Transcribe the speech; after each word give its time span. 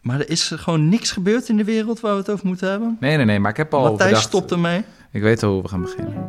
Maar 0.00 0.20
er 0.20 0.30
is 0.30 0.52
gewoon 0.56 0.88
niks 0.88 1.10
gebeurd 1.10 1.48
in 1.48 1.56
de 1.56 1.64
wereld 1.64 2.00
waar 2.00 2.12
we 2.12 2.18
het 2.18 2.30
over 2.30 2.46
moeten 2.46 2.70
hebben. 2.70 2.96
Nee, 3.00 3.16
nee, 3.16 3.26
nee, 3.26 3.40
maar 3.40 3.50
ik 3.50 3.56
heb 3.56 3.74
al 3.74 3.82
Matthijs 3.82 4.08
bedacht... 4.08 4.26
stopt 4.26 4.50
ermee. 4.50 4.84
Ik 5.12 5.22
weet 5.22 5.42
al 5.42 5.52
hoe 5.52 5.62
we 5.62 5.68
gaan 5.68 5.82
beginnen. 5.82 6.28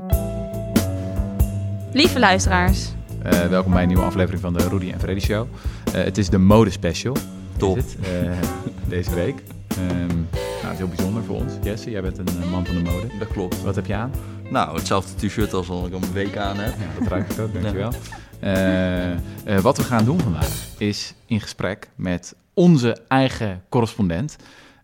Lieve 1.93 2.19
luisteraars, 2.19 2.87
Eh, 3.23 3.47
welkom 3.47 3.71
bij 3.71 3.81
een 3.81 3.87
nieuwe 3.87 4.03
aflevering 4.03 4.41
van 4.41 4.53
de 4.53 4.67
Rudy 4.67 4.91
en 4.91 4.99
Freddy 4.99 5.21
Show. 5.25 5.47
Eh, 5.93 6.03
het 6.03 6.17
is 6.17 6.29
de 6.29 6.37
modespecial. 6.37 7.15
Top. 7.57 7.77
Is 7.77 7.83
het, 7.83 7.95
eh, 8.05 8.31
deze 8.95 9.13
week. 9.13 9.43
Ehm, 9.67 10.07
nou, 10.07 10.17
het 10.61 10.71
is 10.71 10.77
heel 10.77 10.87
bijzonder 10.87 11.23
voor 11.23 11.35
ons. 11.35 11.53
Jesse, 11.63 11.89
jij 11.89 12.01
bent 12.01 12.17
een 12.17 12.49
man 12.51 12.65
van 12.65 12.75
de 12.75 12.81
mode. 12.81 13.07
Dat 13.19 13.27
klopt. 13.27 13.61
Wat 13.63 13.75
heb 13.75 13.85
je 13.85 13.93
aan? 13.95 14.11
Nou, 14.49 14.75
hetzelfde 14.77 15.27
t-shirt 15.27 15.53
als 15.53 15.67
wat 15.67 15.87
ik 15.87 15.93
al 15.93 16.01
een 16.01 16.13
week 16.13 16.37
aan 16.37 16.57
heb. 16.57 16.73
Ja, 16.79 16.99
dat 16.99 17.07
ruik 17.07 17.31
ik 17.31 17.39
ook, 17.39 17.53
dankjewel. 17.53 17.91
Eh, 18.39 19.11
eh, 19.11 19.17
wat 19.61 19.77
we 19.77 19.83
gaan 19.83 20.05
doen 20.05 20.19
vandaag 20.19 20.49
is 20.77 21.13
in 21.25 21.41
gesprek 21.41 21.89
met 21.95 22.35
onze 22.59 22.97
eigen 23.07 23.63
correspondent. 23.69 24.35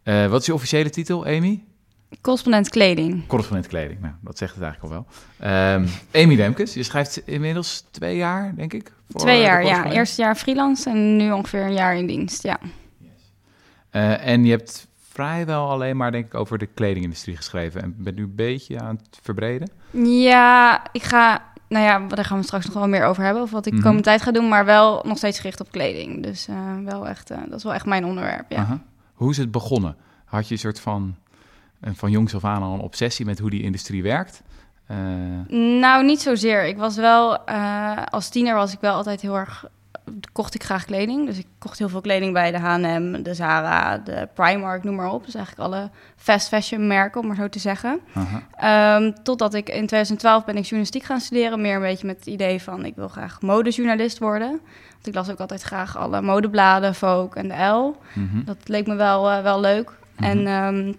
Eh, 0.03 0.27
wat 0.27 0.39
is 0.39 0.45
je 0.45 0.53
officiële 0.53 0.89
titel, 0.89 1.25
Amy? 1.25 1.63
correspondent 2.21 2.69
kleding. 2.69 3.27
Correspondent 3.27 3.67
kleding. 3.67 4.01
Nou, 4.01 4.13
dat 4.21 4.37
zegt 4.37 4.55
het 4.55 4.63
eigenlijk 4.63 4.93
al 4.93 4.99
wel. 4.99 5.13
Ehm, 5.49 5.85
Amy 6.23 6.35
Demkes, 6.35 6.73
je 6.73 6.83
schrijft 6.83 7.21
inmiddels 7.25 7.85
twee 7.91 8.15
jaar, 8.15 8.53
denk 8.55 8.73
ik. 8.73 8.91
voor 9.09 9.21
Twee 9.21 9.41
jaar, 9.41 9.65
ja. 9.65 9.91
Eerste 9.91 10.21
jaar 10.21 10.35
freelance 10.35 10.89
en 10.89 11.15
nu 11.15 11.31
ongeveer 11.31 11.61
een 11.61 11.73
jaar 11.73 11.97
in 11.97 12.07
dienst, 12.07 12.43
ja. 12.43 12.59
Eh, 13.89 14.27
en 14.27 14.45
je 14.45 14.51
hebt 14.51 14.87
vrijwel 15.09 15.69
alleen 15.69 15.97
maar, 15.97 16.11
denk 16.11 16.25
ik, 16.25 16.33
over 16.33 16.57
de 16.57 16.65
kledingindustrie 16.65 17.35
geschreven. 17.35 17.81
En 17.81 17.95
bent 17.97 18.15
nu 18.15 18.23
een 18.23 18.35
beetje 18.35 18.79
aan 18.79 18.95
het 18.95 19.19
verbreden. 19.21 19.69
Ja, 20.03 20.83
ik 20.91 21.03
ga, 21.03 21.53
nou 21.75 21.85
ja, 21.85 22.15
daar 22.15 22.25
gaan 22.25 22.37
we 22.37 22.43
straks 22.43 22.65
nog 22.65 22.73
wel 22.73 22.87
meer 22.87 23.05
over 23.05 23.23
hebben, 23.23 23.43
of 23.43 23.51
wat 23.51 23.65
ik 23.65 23.71
de 23.71 23.77
Mhm. 23.77 23.85
komende 23.87 24.07
tijd 24.07 24.21
ga 24.21 24.31
doen, 24.31 24.47
maar 24.47 24.65
wel 24.65 25.01
nog 25.05 25.17
steeds 25.17 25.37
gericht 25.39 25.59
op 25.59 25.71
kleding. 25.71 26.23
Dus 26.23 26.47
eh, 26.47 26.55
wel 26.85 27.07
echt, 27.07 27.29
eh, 27.29 27.37
dat 27.49 27.57
is 27.57 27.63
wel 27.63 27.73
echt 27.73 27.85
mijn 27.85 28.05
onderwerp, 28.05 28.51
ja. 28.51 28.57
Aha. 28.57 28.79
Hoe 29.13 29.31
is 29.31 29.37
het 29.37 29.51
begonnen? 29.51 29.95
Had 30.25 30.47
je 30.47 30.53
een 30.53 30.59
soort 30.59 30.79
van, 30.79 31.15
eh, 31.81 31.91
van 31.93 32.11
jongs 32.11 32.35
af 32.35 32.43
aan 32.45 32.61
al 32.63 32.73
een 32.73 32.79
obsessie 32.79 33.25
met 33.25 33.39
hoe 33.39 33.49
die 33.49 33.61
industrie 33.63 34.03
werkt? 34.03 34.41
Nou, 35.79 36.05
niet 36.05 36.21
zozeer. 36.21 36.65
Ik 36.65 36.77
was 36.77 36.95
wel, 36.95 37.37
als 38.09 38.29
tiener 38.29 38.55
was 38.55 38.73
ik 38.73 38.79
wel 38.79 38.93
altijd 38.95 39.21
heel 39.21 39.35
erg, 39.37 39.65
kocht 40.31 40.55
ik 40.55 40.63
graag 40.63 40.85
kleding. 40.85 41.25
Dus 41.25 41.37
ik 41.37 41.45
kocht 41.57 41.79
heel 41.79 41.89
veel 41.89 42.01
kleding 42.01 42.33
bij 42.33 42.51
de 42.51 42.57
H&M, 42.57 43.23
de 43.23 43.33
Zara, 43.33 43.97
de 43.97 44.27
Primark, 44.33 44.83
noem 44.83 44.95
maar 44.95 45.11
op. 45.11 45.25
Dus 45.25 45.35
eigenlijk 45.35 45.67
alle 45.67 45.89
fast 46.15 46.47
fashion 46.47 46.87
merken, 46.87 47.21
om 47.21 47.27
maar 47.27 47.35
zo 47.35 47.49
te 47.49 47.59
zeggen. 47.59 47.99
Ehm, 48.57 49.11
totdat 49.23 49.53
ik 49.53 49.69
in 49.69 49.87
2012 49.87 50.45
ben 50.45 50.55
ik 50.55 50.63
journalistiek 50.63 51.03
gaan 51.03 51.19
studeren. 51.19 51.61
Meer 51.61 51.75
een 51.75 51.81
beetje 51.81 52.07
met 52.07 52.15
het 52.15 52.25
idee 52.25 52.61
van 52.61 52.85
ik 52.85 52.95
wil 52.95 53.07
graag 53.07 53.41
modejournalist 53.41 54.19
worden. 54.19 54.49
Want 54.91 55.07
ik 55.07 55.13
las 55.13 55.29
ook 55.29 55.39
altijd 55.39 55.61
graag 55.61 55.97
alle 55.97 56.21
modebladen, 56.21 56.95
Vogue 56.95 57.41
en 57.41 57.47
de 57.47 57.63
L. 57.63 57.97
Mhm. 58.13 58.43
Dat 58.45 58.57
leek 58.63 58.87
me 58.87 58.95
wel, 58.95 59.29
eh, 59.29 59.43
wel 59.43 59.59
leuk. 59.59 59.91
Mhm. 60.15 60.23
En 60.23 60.47
ehm, 60.47 60.93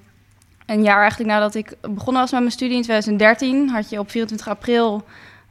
een 0.67 0.83
jaar 0.83 1.01
eigenlijk 1.01 1.31
nadat 1.31 1.55
ik 1.55 1.77
begonnen 1.81 2.23
was 2.23 2.31
met 2.31 2.41
mijn 2.41 2.53
studie 2.53 2.77
in 2.77 2.83
2013... 2.83 3.69
had 3.69 3.91
je 3.91 3.99
op 3.99 4.11
24 4.11 4.49
april 4.49 5.05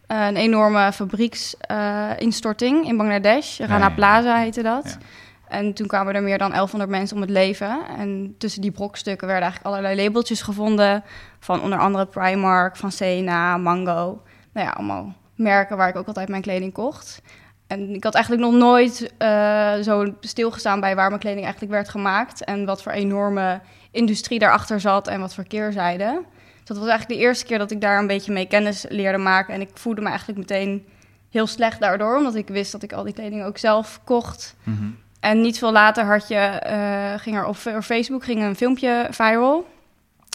een 0.08 0.36
enorme 0.36 0.92
fabrieksinstorting 0.94 2.88
in 2.88 2.98
Bangladesh. 2.98 3.59
Rana. 3.59 3.89
Plaza 3.89 4.38
heette 4.38 4.62
dat. 4.62 4.84
Ja. 4.86 5.06
En 5.47 5.73
toen 5.73 5.88
kwamen 5.88 6.16
er 6.16 6.23
meer 6.23 6.38
dan 6.38 6.50
1100 6.50 6.92
mensen 6.92 7.16
om 7.16 7.22
het 7.22 7.31
leven. 7.31 7.80
En 7.97 8.36
tussen 8.38 8.62
die 8.62 8.72
brokstukken 8.72 9.28
werden 9.28 9.45
eigenlijk 9.45 9.75
allerlei 9.75 10.03
labeltjes 10.03 10.42
gevonden. 10.42 11.03
Van 11.39 11.62
onder 11.62 11.80
andere 11.80 12.06
Primark, 12.06 12.75
van 12.75 12.92
Sena, 12.92 13.58
Mango. 13.58 14.22
Nou 14.53 14.67
ja, 14.67 14.70
allemaal 14.70 15.14
merken 15.36 15.78
waar 15.78 15.89
ik 15.89 15.95
ook 15.95 16.08
altijd 16.08 16.30
mijn 16.30 16.42
kleding 16.42 16.73
kocht. 16.73 17.22
En 17.67 17.95
ik 17.95 18.03
had 18.03 18.14
eigenlijk 18.14 18.44
nog 18.45 18.53
nooit 18.53 19.14
eh, 19.17 19.73
zo 19.75 20.14
stilgestaan 20.19 20.80
bij 20.80 20.95
waar 20.95 21.08
mijn 21.09 21.19
kleding 21.19 21.44
eigenlijk 21.44 21.73
werd 21.73 21.90
gemaakt. 21.90 22.44
En 22.44 22.66
wat 22.66 22.84
voor 22.84 22.92
enorme 22.92 23.62
industrie 23.92 24.40
daarachter 24.40 24.80
zat 24.80 25.08
en 25.08 25.19
wat 25.19 25.34
voor 25.36 25.47
keerzijde. 25.47 26.23
Dat 26.66 26.77
was 26.77 26.88
eigenlijk 26.88 27.19
de 27.19 27.25
eerste 27.25 27.45
keer 27.45 27.58
dat 27.58 27.71
ik 27.71 27.81
daar 27.81 27.99
een 27.99 28.08
beetje 28.08 28.33
mee 28.33 28.47
kennis 28.47 28.85
leerde 28.89 29.17
maken. 29.17 29.53
En 29.53 29.62
ik 29.62 29.69
voelde 29.73 30.01
me 30.01 30.07
eigenlijk 30.07 30.40
meteen 30.40 30.85
heel 31.29 31.47
slecht 31.47 31.79
daardoor. 31.79 32.17
Omdat 32.17 32.35
ik 32.35 32.47
wist 32.47 32.72
dat 32.72 32.84
ik 32.84 32.94
al 32.94 33.03
die 33.03 33.13
kleding 33.13 33.44
ook 33.44 33.57
zelf 33.57 34.00
kocht. 34.03 34.56
Mhm. 34.63 34.85
En 35.19 35.41
niet 35.41 35.57
veel 35.57 35.72
later 35.72 36.06
had 36.06 36.28
je, 36.28 36.35
eh, 36.35 37.19
ging 37.19 37.35
er 37.35 37.45
op, 37.45 37.57
op 37.75 37.84
Facebook 37.84 38.23
ging 38.23 38.41
een 38.41 38.56
filmpje 38.56 39.07
viral. 39.09 39.67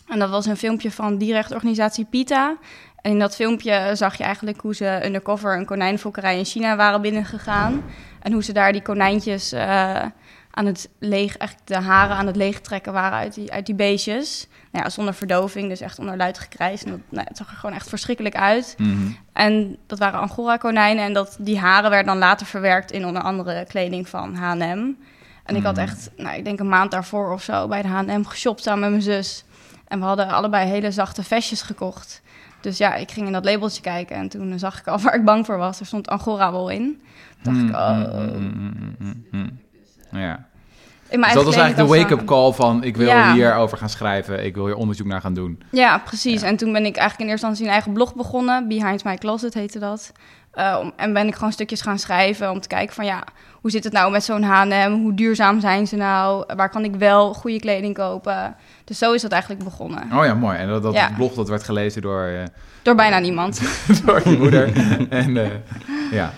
En 0.08 0.18
dat 0.18 0.30
was 0.30 0.46
een 0.46 0.56
filmpje 0.56 0.90
van 0.90 1.18
die 1.18 1.32
rechtenorganisatie 1.32 2.06
PITA. 2.10 2.56
En 3.00 3.10
in 3.10 3.18
dat 3.18 3.34
filmpje 3.34 3.90
zag 3.94 4.16
je 4.16 4.24
eigenlijk 4.24 4.60
hoe 4.60 4.74
ze 4.74 5.00
undercover 5.04 5.56
een 5.56 5.64
konijnenfokkerij 5.64 6.38
in 6.38 6.44
China 6.44 6.76
waren 6.76 7.00
binnengegaan. 7.00 7.82
En 8.22 8.32
hoe 8.32 8.44
ze 8.44 8.52
daar 8.52 8.72
die 8.72 8.82
konijntjes 8.82 9.52
eh, 9.52 10.04
aan 10.50 10.66
het 10.66 10.88
leeg, 10.98 11.36
eigenlijk 11.36 11.68
de 11.68 11.86
haren 11.86 12.16
aan 12.16 12.26
het 12.26 12.36
leegtrekken 12.36 12.92
waren 12.92 13.18
uit 13.18 13.34
die, 13.34 13.52
uit 13.52 13.66
die 13.66 13.74
beestjes. 13.74 14.48
Nou 14.72 14.84
ja, 14.84 14.90
zonder 14.90 15.14
verdoving, 15.14 15.68
dus 15.68 15.80
echt 15.80 15.98
onder 15.98 16.16
luid 16.16 16.38
gekrijs. 16.38 16.84
En 16.84 16.90
dat, 16.90 17.00
nou, 17.08 17.26
het 17.28 17.36
zag 17.36 17.50
er 17.50 17.56
gewoon 17.56 17.74
echt 17.74 17.88
verschrikkelijk 17.88 18.34
uit. 18.36 18.74
Mhm. 18.78 19.10
En 19.32 19.76
dat 19.86 19.98
waren 19.98 20.20
Angora-konijnen. 20.20 21.04
En 21.04 21.12
dat, 21.12 21.36
die 21.40 21.58
haren 21.58 21.90
werden 21.90 22.06
dan 22.08 22.18
later 22.18 22.46
verwerkt 22.46 22.90
in 22.90 23.06
onder 23.06 23.22
andere 23.22 23.64
kleding 23.68 24.08
van 24.08 24.34
H&M. 24.34 24.90
En 25.44 25.56
ik 25.56 25.62
had 25.62 25.74
Mhm. 25.76 25.84
echt, 25.84 26.10
nou, 26.16 26.36
ik 26.36 26.44
denk 26.44 26.60
een 26.60 26.68
maand 26.68 26.90
daarvoor 26.90 27.32
of 27.32 27.42
zo... 27.42 27.68
bij 27.68 27.82
de 27.82 27.88
H&M 27.88 28.22
geshopt 28.24 28.62
samen 28.62 28.80
met 28.80 28.90
mijn 28.90 29.02
zus. 29.02 29.44
En 29.88 29.98
we 29.98 30.04
hadden 30.04 30.28
allebei 30.28 30.68
hele 30.68 30.90
zachte 30.90 31.22
vestjes 31.22 31.62
gekocht. 31.62 32.22
Dus 32.60 32.78
ja, 32.78 32.94
ik 32.94 33.10
ging 33.10 33.26
in 33.26 33.32
dat 33.32 33.44
labeltje 33.44 33.82
kijken... 33.82 34.16
en 34.16 34.28
toen 34.28 34.58
zag 34.58 34.78
ik 34.78 34.86
al 34.86 34.98
waar 35.02 35.14
ik 35.14 35.24
bang 35.24 35.46
voor 35.46 35.56
was. 35.58 35.80
Er 35.80 35.86
stond 35.86 36.08
Angora-wol 36.08 36.68
in. 36.68 37.02
Toen 37.42 37.54
dacht 37.54 37.68
ik, 37.68 37.74
oh... 37.76 38.18
Mhm, 38.18 38.72
mhm. 39.30 39.48
Ja. 40.12 40.48
Dus 41.10 41.32
dat 41.32 41.44
was 41.44 41.54
eigen 41.56 41.76
eigenlijk 41.76 42.08
de 42.08 42.14
wake-up 42.14 42.26
call 42.26 42.52
van 42.52 42.84
ik 42.84 42.96
wil 42.96 43.06
Ja. 43.06 43.32
hierover 43.32 43.78
gaan 43.78 43.88
schrijven, 43.88 44.44
ik 44.44 44.54
wil 44.54 44.66
hier 44.66 44.74
onderzoek 44.76 45.06
naar 45.06 45.20
gaan 45.20 45.34
doen. 45.34 45.62
Ja, 45.70 45.98
precies. 45.98 46.40
Ja. 46.40 46.46
En 46.46 46.56
toen 46.56 46.72
ben 46.72 46.84
ik 46.86 46.96
eigenlijk 46.96 47.20
in 47.20 47.28
eerste 47.28 47.46
instantie 47.46 47.64
een 47.64 47.70
eigen 47.72 47.92
blog 47.92 48.14
begonnen. 48.14 48.68
Behind 48.68 49.04
My 49.04 49.16
Closet 49.16 49.54
heette 49.54 49.78
dat. 49.78 50.12
Eh, 50.50 50.76
en 50.96 51.12
ben 51.12 51.26
ik 51.26 51.34
gewoon 51.34 51.52
stukjes 51.52 51.80
gaan 51.80 51.98
schrijven 51.98 52.50
om 52.50 52.60
te 52.60 52.68
kijken 52.68 52.94
van 52.94 53.04
ja, 53.04 53.24
hoe 53.60 53.70
zit 53.70 53.84
het 53.84 53.92
nou 53.92 54.10
met 54.12 54.24
zo'n 54.24 54.42
H&M? 54.42 54.92
Hoe 55.02 55.14
duurzaam 55.14 55.60
zijn 55.60 55.86
ze 55.86 55.96
nou? 55.96 56.44
Waar 56.56 56.70
kan 56.70 56.84
ik 56.84 56.94
wel 56.94 57.34
goede 57.34 57.60
kleding 57.60 57.94
kopen? 57.94 58.56
Dus 58.84 58.98
zo 58.98 59.12
is 59.12 59.22
dat 59.22 59.30
eigenlijk 59.32 59.64
begonnen. 59.64 60.02
Oh 60.14 60.24
ja, 60.24 60.34
mooi. 60.34 60.58
En 60.58 60.68
dat, 60.68 60.82
dat 60.82 60.94
Ja. 60.94 61.10
blog 61.16 61.34
dat 61.34 61.48
werd 61.48 61.62
gelezen 61.62 62.02
door, 62.02 62.24
eh, 62.24 62.42
Door 62.82 62.94
bijna 62.94 63.18
niemand. 63.18 63.60
door 64.04 64.20
je 64.28 64.36
moeder. 64.38 64.72
en 65.10 65.36
eh, 65.36 65.50
ja. 66.10 66.32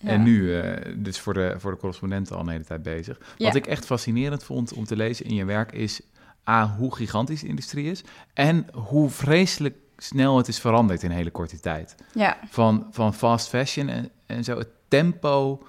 Ja. 0.00 0.08
En 0.08 0.22
nu 0.22 0.62
dus 0.96 1.20
voor 1.20 1.34
de, 1.34 1.54
voor 1.58 1.70
de 1.70 1.76
correspondenten 1.76 2.34
al 2.36 2.42
een 2.42 2.48
hele 2.48 2.64
tijd 2.64 2.82
bezig. 2.82 3.18
Wat 3.18 3.28
Ja. 3.36 3.52
ik 3.54 3.66
echt 3.66 3.86
fascinerend 3.86 4.44
vond 4.44 4.72
om 4.72 4.84
te 4.84 4.96
lezen 4.96 5.26
in 5.26 5.34
je 5.34 5.44
werk 5.44 5.72
is... 5.72 6.00
A, 6.48 6.74
hoe 6.78 6.94
gigantisch 6.94 7.40
de 7.40 7.46
industrie 7.46 7.90
is... 7.90 8.04
en 8.34 8.66
hoe 8.72 9.10
vreselijk 9.10 9.76
snel 9.96 10.36
het 10.36 10.48
is 10.48 10.58
veranderd 10.60 11.02
in 11.02 11.10
een 11.10 11.16
hele 11.16 11.30
korte 11.30 11.60
tijd. 11.60 11.94
Ja, 12.14 12.36
Van, 12.48 12.86
van 12.90 13.14
fast 13.14 13.48
fashion 13.48 13.88
en, 13.88 14.08
en 14.26 14.44
zo 14.44 14.58
het 14.58 14.68
tempo 14.88 15.62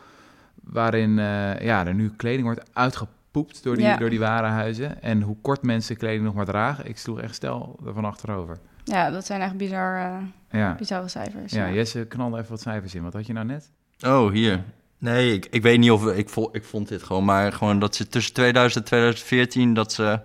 waarin 0.64 1.20
eh, 1.20 1.60
ja, 1.60 1.86
er 1.86 1.94
nu 1.94 2.10
kleding 2.16 2.44
wordt 2.44 2.64
uitgepoept 2.74 3.64
door 3.64 3.76
die, 3.76 3.86
Ja. 3.86 3.98
door 3.98 4.10
die 4.10 4.20
warenhuizen... 4.20 5.02
en 5.02 5.22
hoe 5.22 5.38
kort 5.42 5.62
mensen 5.62 5.98
kleding 5.98 6.24
nog 6.24 6.34
maar 6.34 6.46
dragen. 6.46 6.86
Ik 6.88 6.98
sloeg 6.98 7.20
echt 7.22 7.36
stel 7.36 7.80
ervan 7.86 8.06
achterover. 8.06 8.58
ja 8.84 9.10
dat 9.12 9.26
zijn 9.26 9.42
echt 9.42 9.58
bizar, 9.58 9.96
eh, 9.98 10.18
Ja, 10.60 10.76
bizarre 10.76 11.08
cijfers. 11.08 11.52
ja 11.54 11.72
Jesse, 11.72 12.06
knalde 12.06 12.38
even 12.38 12.50
wat 12.50 12.62
cijfers 12.62 12.96
in. 12.96 13.04
Wat 13.04 13.14
had 13.14 13.26
je 13.28 13.34
nou 13.34 13.46
net? 13.46 13.72
Oh, 14.06 14.32
hier. 14.32 14.64
Nee, 14.98 15.34
ik, 15.34 15.48
ik 15.52 15.62
weet 15.62 15.80
niet 15.80 15.92
of... 15.92 16.06
Ik, 16.08 16.30
ik 16.52 16.64
vond 16.64 16.88
dit 16.88 17.04
gewoon, 17.04 17.26
maar 17.26 17.54
gewoon 17.54 17.80
dat 17.80 17.96
ze 17.96 18.08
tussen 18.08 18.34
2000 18.34 18.84
en 18.84 18.90
2014... 18.90 19.74
dat 19.74 19.94
ze 19.94 20.20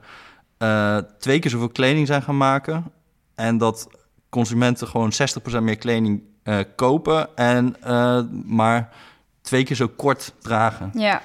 eh, 0.58 0.98
twee 1.18 1.38
keer 1.38 1.50
zoveel 1.50 1.68
kleding 1.68 2.06
zijn 2.06 2.22
gaan 2.22 2.36
maken... 2.36 2.92
en 3.34 3.58
dat 3.58 3.88
consumenten 4.28 4.88
gewoon 4.88 5.12
60% 5.58 5.62
meer 5.62 5.76
kleding 5.76 6.22
eh, 6.42 6.58
kopen... 6.76 7.36
en 7.36 7.76
eh, 7.82 8.20
maar 8.44 8.92
twee 9.40 9.64
keer 9.64 9.76
zo 9.76 9.88
kort 9.88 10.32
dragen. 10.38 10.90
Ja. 10.94 11.22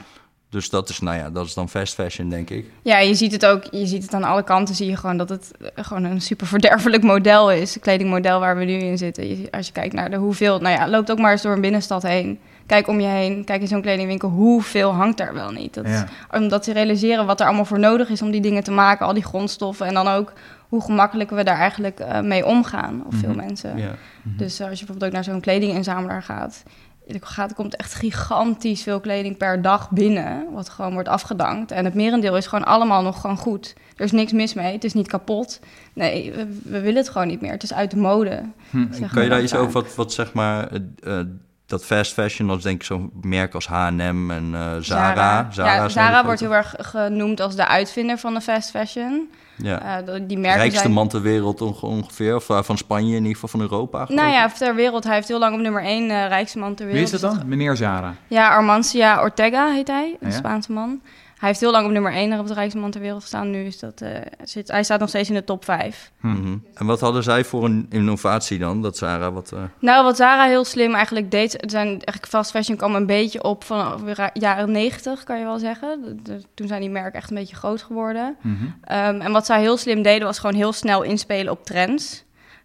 Dus 0.51 0.69
dat 0.69 0.89
is, 0.89 0.99
nou 0.99 1.17
ja, 1.17 1.29
dat 1.29 1.45
is 1.45 1.53
dan 1.53 1.69
fast 1.69 1.93
fashion, 1.93 2.29
denk 2.29 2.49
ik. 2.49 2.65
Ja, 2.81 2.99
je 2.99 3.15
ziet 3.15 3.31
het 3.31 3.45
ook, 3.45 3.63
je 3.71 3.85
ziet 3.85 4.03
het 4.03 4.13
aan 4.13 4.23
alle 4.23 4.43
kanten, 4.43 4.75
zie 4.75 4.89
je 4.89 4.95
gewoon 4.97 5.17
dat 5.17 5.29
het 5.29 5.51
eh, 5.75 5.83
gewoon 5.85 6.03
een 6.03 6.21
super 6.21 6.47
verderfelijk 6.47 7.03
model 7.03 7.51
is. 7.51 7.73
Het 7.73 7.83
kledingmodel 7.83 8.39
waar 8.39 8.57
we 8.57 8.63
nu 8.65 8.73
in 8.73 8.97
zitten. 8.97 9.27
Je- 9.27 9.47
als 9.51 9.65
je 9.67 9.71
kijkt 9.73 9.93
naar 9.93 10.09
de 10.09 10.15
hoeveel, 10.17 10.59
nou 10.59 10.75
ja, 10.75 10.87
loopt 10.89 11.11
ook 11.11 11.19
maar 11.19 11.31
eens 11.31 11.41
door 11.41 11.53
een 11.53 11.61
binnenstad 11.61 12.03
heen. 12.03 12.39
Kijk 12.65 12.87
om 12.87 12.99
je 12.99 13.07
heen, 13.07 13.43
kijk 13.43 13.61
in 13.61 13.67
zo'n 13.67 13.81
kledingwinkel, 13.81 14.29
hoeveel 14.29 14.91
hangt 14.93 15.17
daar 15.17 15.33
wel 15.33 15.51
niet? 15.51 15.73
Dat, 15.73 15.87
Ja. 15.87 16.07
Omdat 16.31 16.63
ze 16.65 16.73
realiseren 16.73 17.25
wat 17.25 17.39
er 17.39 17.45
allemaal 17.45 17.65
voor 17.65 17.79
nodig 17.79 18.09
is 18.09 18.21
om 18.21 18.31
die 18.31 18.41
dingen 18.41 18.63
te 18.63 18.71
maken, 18.71 19.05
al 19.05 19.13
die 19.13 19.23
grondstoffen. 19.23 19.85
En 19.85 19.93
dan 19.93 20.07
ook 20.07 20.33
hoe 20.69 20.81
gemakkelijk 20.81 21.29
we 21.29 21.43
daar 21.43 21.57
eigenlijk 21.57 21.99
eh, 21.99 22.21
mee 22.21 22.45
omgaan, 22.45 23.03
of 23.07 23.15
veel 23.15 23.29
Mhm. 23.29 23.37
mensen. 23.45 23.77
Ja. 23.77 23.91
Dus 24.23 24.59
eh, 24.59 24.67
als 24.69 24.79
je 24.79 24.85
bijvoorbeeld 24.85 25.03
ook 25.03 25.11
naar 25.11 25.23
zo'n 25.33 25.41
kledinginzamelaar 25.41 26.23
gaat, 26.23 26.63
er 27.07 27.19
gaat, 27.21 27.49
er 27.49 27.55
komt 27.55 27.75
echt 27.75 27.93
gigantisch 27.93 28.83
veel 28.83 28.99
kleding 28.99 29.37
per 29.37 29.61
dag 29.61 29.89
binnen, 29.89 30.51
wat 30.51 30.69
gewoon 30.69 30.93
wordt 30.93 31.07
afgedankt. 31.07 31.71
En 31.71 31.85
het 31.85 31.93
merendeel 31.93 32.37
is 32.37 32.47
gewoon 32.47 32.65
allemaal 32.65 33.01
nog 33.01 33.21
gewoon 33.21 33.37
goed. 33.37 33.73
Er 33.95 34.05
is 34.05 34.11
niks 34.11 34.31
mis 34.31 34.53
mee, 34.53 34.73
het 34.73 34.83
is 34.83 34.93
niet 34.93 35.07
kapot. 35.07 35.59
Nee, 35.93 36.31
we, 36.31 36.59
we 36.63 36.79
willen 36.79 37.01
het 37.01 37.09
gewoon 37.09 37.27
niet 37.27 37.41
meer. 37.41 37.51
Het 37.51 37.63
is 37.63 37.73
uit 37.73 37.91
de 37.91 37.97
mode. 37.97 38.43
Hm. 38.69 38.93
zeg 38.93 39.13
Kan 39.13 39.23
je 39.23 39.29
daar 39.29 39.41
iets 39.41 39.55
over 39.55 39.71
wat, 39.71 39.95
wat 39.95 40.13
zeg 40.13 40.33
maar 40.33 40.71
eh, 40.71 41.19
eh, 41.19 41.25
dat 41.71 41.85
fast 41.85 42.13
fashion, 42.13 42.47
dat 42.47 42.57
is 42.57 42.63
denk 42.63 42.75
ik 42.75 42.83
zo'n 42.83 43.11
merk 43.21 43.53
als 43.53 43.67
H&M 43.67 44.31
en 44.31 44.49
eh 44.53 44.61
Zara. 44.61 44.79
Zara, 44.81 45.47
Zara, 45.51 45.73
ja, 45.75 45.89
Zara 45.89 46.25
wordt 46.25 46.39
heel 46.39 46.55
erg 46.55 46.75
genoemd 46.79 47.39
als 47.39 47.55
de 47.55 47.67
uitvinder 47.67 48.17
van 48.17 48.33
de 48.33 48.41
fast 48.41 48.69
fashion. 48.69 49.29
Ja. 49.55 49.81
Eh, 49.99 50.05
de- 50.05 50.25
die 50.25 50.37
merken 50.37 50.59
Rijkste 50.59 50.81
zijn... 50.81 50.93
man 50.93 51.07
ter 51.07 51.21
wereld 51.21 51.61
onge- 51.61 51.85
ongeveer, 51.85 52.35
of 52.35 52.49
eh, 52.49 52.63
van 52.63 52.77
Spanje 52.77 53.09
in 53.15 53.17
ieder 53.21 53.33
geval, 53.33 53.49
van 53.49 53.61
Europa. 53.61 54.05
geloof 54.05 54.21
Nou 54.21 54.33
ja, 54.33 54.49
ter 54.49 54.75
wereld. 54.75 55.03
Hij 55.03 55.15
heeft 55.15 55.27
heel 55.27 55.39
lang 55.39 55.55
op 55.55 55.61
nummer 55.61 55.83
1 55.83 56.09
eh 56.09 56.27
rijkste 56.27 56.59
man 56.59 56.75
ter 56.75 56.85
Wie 56.85 56.93
wereld. 56.95 57.13
is 57.13 57.19
dat 57.19 57.35
dan? 57.35 57.47
Meneer 57.47 57.75
Zara. 57.75 58.13
Ja, 58.27 58.49
Armancia 58.49 59.21
Ortega 59.21 59.71
heet 59.71 59.87
hij, 59.87 60.17
een 60.19 60.29
Ja. 60.29 60.35
Spaanse 60.35 60.71
man. 60.71 61.01
Hij 61.41 61.49
heeft 61.49 61.61
heel 61.61 61.71
lang 61.71 61.85
op 61.85 61.91
nummer 61.91 62.13
1 62.13 62.39
op 62.39 62.47
de 62.47 62.53
rijkste 62.53 62.79
man 62.79 62.91
ter 62.91 63.01
wereld 63.01 63.21
gestaan. 63.21 63.49
Nu 63.49 63.63
is 63.65 63.79
dat, 63.79 64.01
eh, 64.01 64.09
zit, 64.43 64.67
hij 64.71 64.83
staat 64.83 64.99
nog 64.99 65.09
steeds 65.09 65.29
in 65.29 65.35
de 65.35 65.43
top 65.43 65.65
5. 65.65 66.11
Mhm. 66.19 66.57
En 66.73 66.85
wat 66.85 66.99
hadden 66.99 67.23
zij 67.23 67.43
voor 67.43 67.65
een 67.65 67.85
innovatie 67.89 68.59
dan, 68.59 68.81
dat 68.81 68.97
Zara? 68.97 69.31
Wat, 69.31 69.51
eh, 69.51 69.59
Nou, 69.79 70.03
wat 70.03 70.15
Zara 70.17 70.43
heel 70.45 70.65
slim 70.65 70.93
eigenlijk 70.95 71.31
deed, 71.31 71.51
het 71.51 71.71
zijn 71.71 71.87
eigenlijk 71.87 72.27
fast 72.27 72.51
fashion 72.51 72.77
kwam 72.77 72.95
een 72.95 73.05
beetje 73.05 73.43
op 73.43 73.63
van 73.63 74.05
de 74.05 74.29
jaren 74.33 74.71
90, 74.71 75.23
kan 75.23 75.37
je 75.37 75.43
wel 75.43 75.59
zeggen. 75.59 76.01
De- 76.01 76.21
de- 76.21 76.41
toen 76.53 76.67
zijn 76.67 76.81
die 76.81 76.89
merken 76.89 77.13
echt 77.19 77.29
een 77.29 77.35
beetje 77.37 77.55
groot 77.55 77.81
geworden. 77.81 78.35
Mhm. 78.41 78.55
Ehm, 78.83 79.21
en 79.21 79.31
wat 79.31 79.45
zij 79.45 79.59
heel 79.61 79.77
slim 79.77 80.01
deden, 80.01 80.27
was 80.27 80.39
gewoon 80.39 80.55
heel 80.55 80.73
snel 80.73 81.01
inspelen 81.03 81.51
op 81.53 81.65
trends. 81.65 82.23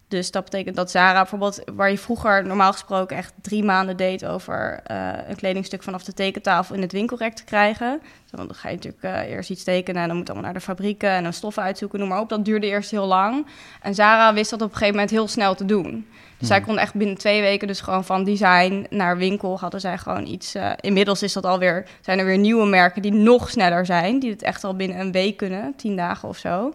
Dus 0.08 0.30
dat 0.30 0.44
betekent 0.44 0.76
dat 0.76 0.90
Zara 0.90 1.20
bijvoorbeeld, 1.20 1.62
waar 1.74 1.90
je 1.90 1.98
vroeger 1.98 2.46
normaal 2.46 2.72
gesproken 2.72 3.16
echt 3.16 3.32
drie 3.42 3.64
maanden 3.64 3.96
deed 3.96 4.26
over 4.26 4.80
eh, 4.84 5.12
een 5.28 5.36
kledingstuk 5.36 5.82
vanaf 5.82 6.04
de 6.04 6.12
tekentafel 6.12 6.74
in 6.74 6.80
het 6.80 6.92
winkelrek 6.92 7.34
te 7.34 7.44
krijgen. 7.44 8.00
Dus 8.00 8.30
Dan 8.30 8.54
ga 8.54 8.68
je 8.68 8.74
natuurlijk 8.74 9.02
eh, 9.02 9.30
eerst 9.30 9.50
iets 9.50 9.64
tekenen 9.64 10.02
en 10.02 10.08
dan 10.08 10.16
moet 10.16 10.26
allemaal 10.26 10.44
naar 10.44 10.54
de 10.54 10.64
fabrieken 10.64 11.10
en 11.10 11.22
dan 11.22 11.32
stoffen 11.32 11.62
uitzoeken, 11.62 11.98
noem 11.98 12.08
maar 12.08 12.20
op. 12.20 12.28
Dat 12.28 12.44
duurde 12.44 12.66
eerst 12.66 12.90
heel 12.90 13.06
lang. 13.06 13.46
En 13.82 13.94
Zara 13.94 14.34
wist 14.34 14.50
dat 14.50 14.60
op 14.62 14.66
een 14.68 14.72
gegeven 14.72 14.94
moment 14.94 15.10
heel 15.10 15.28
snel 15.28 15.54
te 15.54 15.64
doen. 15.64 16.06
Dus 16.38 16.48
zij 16.48 16.60
kon 16.60 16.78
echt 16.78 16.94
binnen 16.94 17.18
twee 17.18 17.40
weken, 17.40 17.66
dus 17.66 17.80
gewoon 17.80 18.04
van 18.04 18.24
design 18.24 18.86
naar 18.90 19.16
winkel, 19.16 19.58
hadden 19.58 19.80
zij 19.80 19.98
gewoon 19.98 20.26
iets. 20.26 20.54
eh, 20.54 20.70
inmiddels 20.80 21.22
is 21.22 21.32
dat 21.32 21.44
alweer, 21.44 21.86
zijn 22.00 22.18
er 22.18 22.24
weer 22.24 22.38
nieuwe 22.38 22.66
merken 22.66 23.02
die 23.02 23.12
nog 23.12 23.50
sneller 23.50 23.86
zijn, 23.86 24.18
die 24.18 24.30
het 24.30 24.42
echt 24.42 24.64
al 24.64 24.76
binnen 24.76 25.00
een 25.00 25.12
week 25.12 25.36
kunnen, 25.36 25.74
tien 25.76 25.96
dagen 25.96 26.28
of 26.28 26.36
zo. 26.36 26.74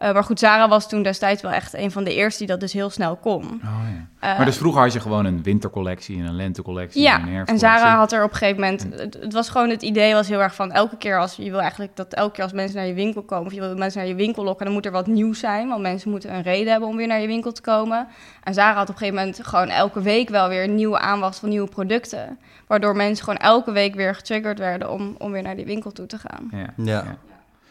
Eh, 0.00 0.12
maar 0.12 0.24
goed, 0.24 0.38
Zara 0.38 0.68
was 0.68 0.88
toen 0.88 1.02
destijds 1.02 1.42
wel 1.42 1.50
echt 1.50 1.74
een 1.74 1.90
van 1.90 2.04
de 2.04 2.14
eerste 2.14 2.38
die 2.38 2.46
dat 2.46 2.60
dus 2.60 2.72
heel 2.72 2.90
snel 2.90 3.16
kon. 3.16 3.44
Oh, 3.44 3.60
ja. 3.60 4.28
Eh, 4.30 4.36
maar 4.36 4.46
dus 4.46 4.56
vroeger 4.56 4.82
had 4.82 4.92
je 4.92 5.00
gewoon 5.00 5.24
een 5.24 5.42
wintercollectie 5.42 6.18
en 6.18 6.26
een 6.26 6.36
lentecollectie 6.36 7.02
ja, 7.02 7.20
en 7.20 7.28
een 7.28 7.46
en. 7.46 7.58
Zara 7.58 7.96
had 7.96 8.12
er 8.12 8.24
op 8.24 8.30
een 8.30 8.36
gegeven 8.36 8.60
moment... 8.60 8.86
Het, 8.90 9.18
het 9.20 9.32
was 9.32 9.48
gewoon 9.48 9.70
het 9.70 9.82
idee 9.82 10.14
was 10.14 10.28
heel 10.28 10.40
erg 10.40 10.54
van 10.54 10.72
elke 10.72 10.96
keer 10.96 11.18
als... 11.18 11.36
Je 11.36 11.50
wil 11.50 11.60
eigenlijk 11.60 11.96
dat 11.96 12.12
elke 12.12 12.32
keer 12.32 12.42
als 12.42 12.52
mensen 12.52 12.76
naar 12.76 12.86
je 12.86 12.94
winkel 12.94 13.22
komen... 13.22 13.46
of 13.46 13.52
je 13.52 13.60
wil 13.60 13.76
mensen 13.76 14.00
naar 14.00 14.08
je 14.08 14.14
winkel 14.14 14.44
lokken... 14.44 14.64
dan 14.64 14.74
moet 14.74 14.86
er 14.86 14.92
wat 14.92 15.06
nieuws 15.06 15.38
zijn. 15.38 15.68
Want 15.68 15.82
mensen 15.82 16.10
moeten 16.10 16.34
een 16.34 16.42
reden 16.42 16.70
hebben 16.70 16.88
om 16.88 16.96
weer 16.96 17.06
naar 17.06 17.20
je 17.20 17.26
winkel 17.26 17.52
te 17.52 17.62
komen. 17.62 18.06
En 18.42 18.54
Zara 18.54 18.74
had 18.74 18.88
op 18.88 18.94
een 18.94 18.98
gegeven 18.98 19.18
moment 19.18 19.46
gewoon 19.46 19.68
elke 19.68 20.02
week 20.02 20.28
wel 20.28 20.48
weer... 20.48 20.64
een 20.64 20.74
nieuwe 20.74 20.98
aanwas 20.98 21.38
van 21.38 21.48
nieuwe 21.48 21.68
producten. 21.68 22.38
Waardoor 22.66 22.96
mensen 22.96 23.24
gewoon 23.24 23.38
elke 23.38 23.72
week 23.72 23.94
weer 23.94 24.14
getriggerd 24.14 24.58
werden... 24.58 24.90
om, 24.90 25.14
om 25.18 25.32
weer 25.32 25.42
naar 25.42 25.56
die 25.56 25.66
winkel 25.66 25.92
toe 25.92 26.06
te 26.06 26.18
gaan. 26.18 26.48
Ja. 26.50 26.84
ja. 26.84 27.16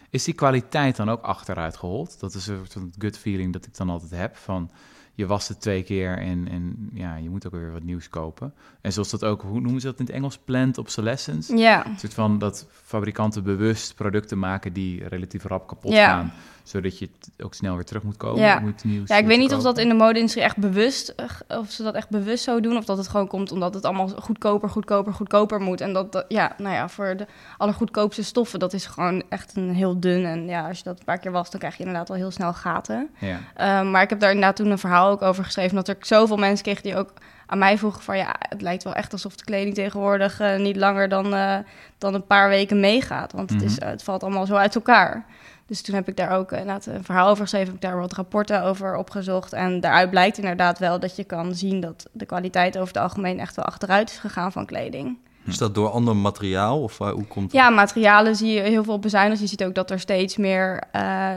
Is 0.09 0.23
die 0.23 0.33
kwaliteit 0.33 0.95
dan 0.95 1.09
ook 1.09 1.21
achteruit 1.21 1.77
gehold? 1.77 2.19
Dat 2.19 2.33
is 2.33 2.47
een 2.47 2.65
soort 2.67 2.95
gut 2.97 3.17
feeling 3.17 3.53
dat 3.53 3.65
ik 3.65 3.77
dan 3.77 3.89
altijd 3.89 4.11
heb. 4.11 4.35
Van 4.35 4.71
je 5.19 5.25
wast 5.25 5.47
het 5.47 5.61
twee 5.61 5.83
keer 5.83 6.17
en, 6.17 6.47
en 6.51 6.89
ja, 6.93 7.15
je 7.15 7.29
moet 7.29 7.45
ook 7.45 7.53
weer 7.53 7.71
wat 7.71 7.83
nieuws 7.83 8.09
kopen. 8.09 8.53
En 8.81 8.93
zoals 8.93 9.09
dat 9.09 9.23
ook, 9.25 9.41
hoe 9.41 9.59
noemen 9.61 9.81
ze 9.81 9.87
dat 9.87 9.99
in 9.99 10.05
het 10.05 10.13
Engels? 10.13 10.37
Planned 10.37 10.77
obsolescence. 10.77 11.57
Ja, 11.57 11.85
Een 11.85 11.99
soort 11.99 12.13
van 12.13 12.37
dat 12.37 12.67
fabrikanten 12.71 13.43
bewust 13.43 13.95
producten 13.95 14.39
maken 14.39 14.73
die 14.73 15.07
relatief 15.07 15.43
rap 15.43 15.67
kapot 15.67 15.91
Ja. 15.91 16.07
gaan. 16.07 16.33
Zodat 16.63 16.99
je 16.99 17.09
het 17.19 17.45
ook 17.45 17.53
snel 17.53 17.75
weer 17.75 17.85
terug 17.85 18.03
moet 18.03 18.17
komen. 18.17 18.41
Ja. 18.41 18.59
Moet 18.59 18.83
nieuws 18.83 19.09
Ja, 19.09 19.17
ik 19.17 19.25
weet 19.25 19.37
niet 19.37 19.53
of 19.53 19.61
dat 19.61 19.77
in 19.77 19.87
de 19.89 19.95
mode-industrie 19.95 20.43
echt 20.43 20.57
bewust, 20.57 21.09
eh, 21.09 21.57
of 21.59 21.71
ze 21.71 21.83
dat 21.83 21.93
echt 21.95 22.09
bewust 22.09 22.43
zo 22.43 22.59
doen, 22.59 22.77
of 22.77 22.85
dat 22.85 22.97
het 22.97 23.07
gewoon 23.07 23.27
komt 23.27 23.51
omdat 23.51 23.73
het 23.73 23.85
allemaal 23.85 24.07
goedkoper, 24.07 24.69
goedkoper, 24.69 25.13
goedkoper 25.13 25.59
moet. 25.59 25.81
En 25.81 25.93
dat, 25.93 26.25
ja, 26.27 26.53
nou 26.57 26.75
ja, 26.75 26.89
voor 26.89 27.17
de 27.17 27.25
allergoedkoopste 27.57 28.23
stoffen, 28.23 28.59
dat 28.59 28.73
is 28.73 28.85
gewoon 28.85 29.23
echt 29.29 29.55
een 29.55 29.69
heel 29.73 29.99
dun. 29.99 30.25
En 30.25 30.45
ja, 30.47 30.67
als 30.67 30.77
je 30.77 30.83
dat 30.83 30.99
een 30.99 31.05
paar 31.05 31.17
keer 31.19 31.31
was, 31.31 31.49
dan 31.51 31.59
krijg 31.59 31.75
je 31.77 31.83
inderdaad 31.83 32.09
al 32.09 32.15
heel 32.15 32.31
snel 32.31 32.53
gaten. 32.53 33.09
Ja. 33.19 33.79
Um, 33.81 33.91
maar 33.91 34.01
ik 34.01 34.09
heb 34.09 34.19
daar 34.19 34.31
inderdaad 34.31 34.55
toen 34.55 34.71
een 34.71 34.77
verhaal 34.79 35.08
ook 35.09 35.21
over 35.21 35.43
geschreven, 35.43 35.75
dat 35.75 35.87
er 35.87 35.97
zoveel 35.99 36.37
mensen 36.37 36.63
kregen 36.65 36.83
die 36.83 36.95
ook 36.97 37.13
aan 37.45 37.57
mij 37.57 37.77
vroegen 37.77 38.01
van, 38.01 38.17
ja, 38.17 38.35
het 38.39 38.61
lijkt 38.61 38.83
wel 38.83 38.93
echt 38.93 39.11
alsof 39.11 39.35
de 39.35 39.43
kleding 39.43 39.75
tegenwoordig 39.75 40.39
eh, 40.39 40.57
niet 40.57 40.75
langer 40.75 41.09
dan, 41.09 41.33
eh, 41.33 41.57
dan 41.97 42.13
een 42.13 42.25
paar 42.25 42.49
weken 42.49 42.79
meegaat. 42.79 43.31
Want 43.31 43.49
het, 43.49 43.61
is, 43.61 43.79
Mhm. 43.79 43.89
het 43.89 44.03
valt 44.03 44.23
allemaal 44.23 44.45
zo 44.45 44.55
uit 44.55 44.75
elkaar. 44.75 45.25
Dus 45.65 45.81
toen 45.81 45.95
heb 45.95 46.07
ik 46.07 46.17
daar 46.17 46.31
ook 46.31 46.51
inderdaad 46.51 46.85
een 46.85 47.03
verhaal 47.03 47.29
over 47.29 47.43
geschreven, 47.43 47.67
heb 47.67 47.75
ik 47.75 47.81
daar 47.81 47.99
wat 47.99 48.13
rapporten 48.13 48.63
over 48.63 48.95
opgezocht. 48.95 49.53
En 49.53 49.79
daaruit 49.79 50.09
blijkt 50.09 50.37
inderdaad 50.37 50.79
wel 50.79 50.99
dat 50.99 51.15
je 51.15 51.23
kan 51.23 51.55
zien 51.55 51.79
dat 51.79 52.07
de 52.11 52.25
kwaliteit 52.25 52.75
over 52.77 52.93
het 52.93 53.03
algemeen 53.03 53.39
echt 53.39 53.55
wel 53.55 53.65
achteruit 53.65 54.09
is 54.09 54.17
gegaan 54.17 54.51
van 54.51 54.65
kleding. 54.65 55.17
Is 55.45 55.57
dat 55.57 55.75
door 55.75 55.89
ander 55.89 56.15
materiaal 56.15 56.81
of 56.81 56.99
eh, 56.99 57.09
hoe 57.09 57.25
komt? 57.27 57.51
Ja, 57.51 57.69
materialen 57.69 58.35
zie 58.35 58.51
je 58.51 58.61
heel 58.61 58.83
veel 58.83 58.99
bezuinigd. 58.99 59.41
Je 59.41 59.47
ziet 59.47 59.63
ook 59.63 59.75
dat 59.75 59.91
er 59.91 59.99
steeds 59.99 60.37
meer 60.37 60.83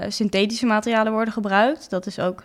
synthetische 0.08 0.66
materialen 0.66 1.12
worden 1.12 1.32
gebruikt. 1.34 1.90
Dat 1.90 2.06
is 2.06 2.18
ook 2.18 2.44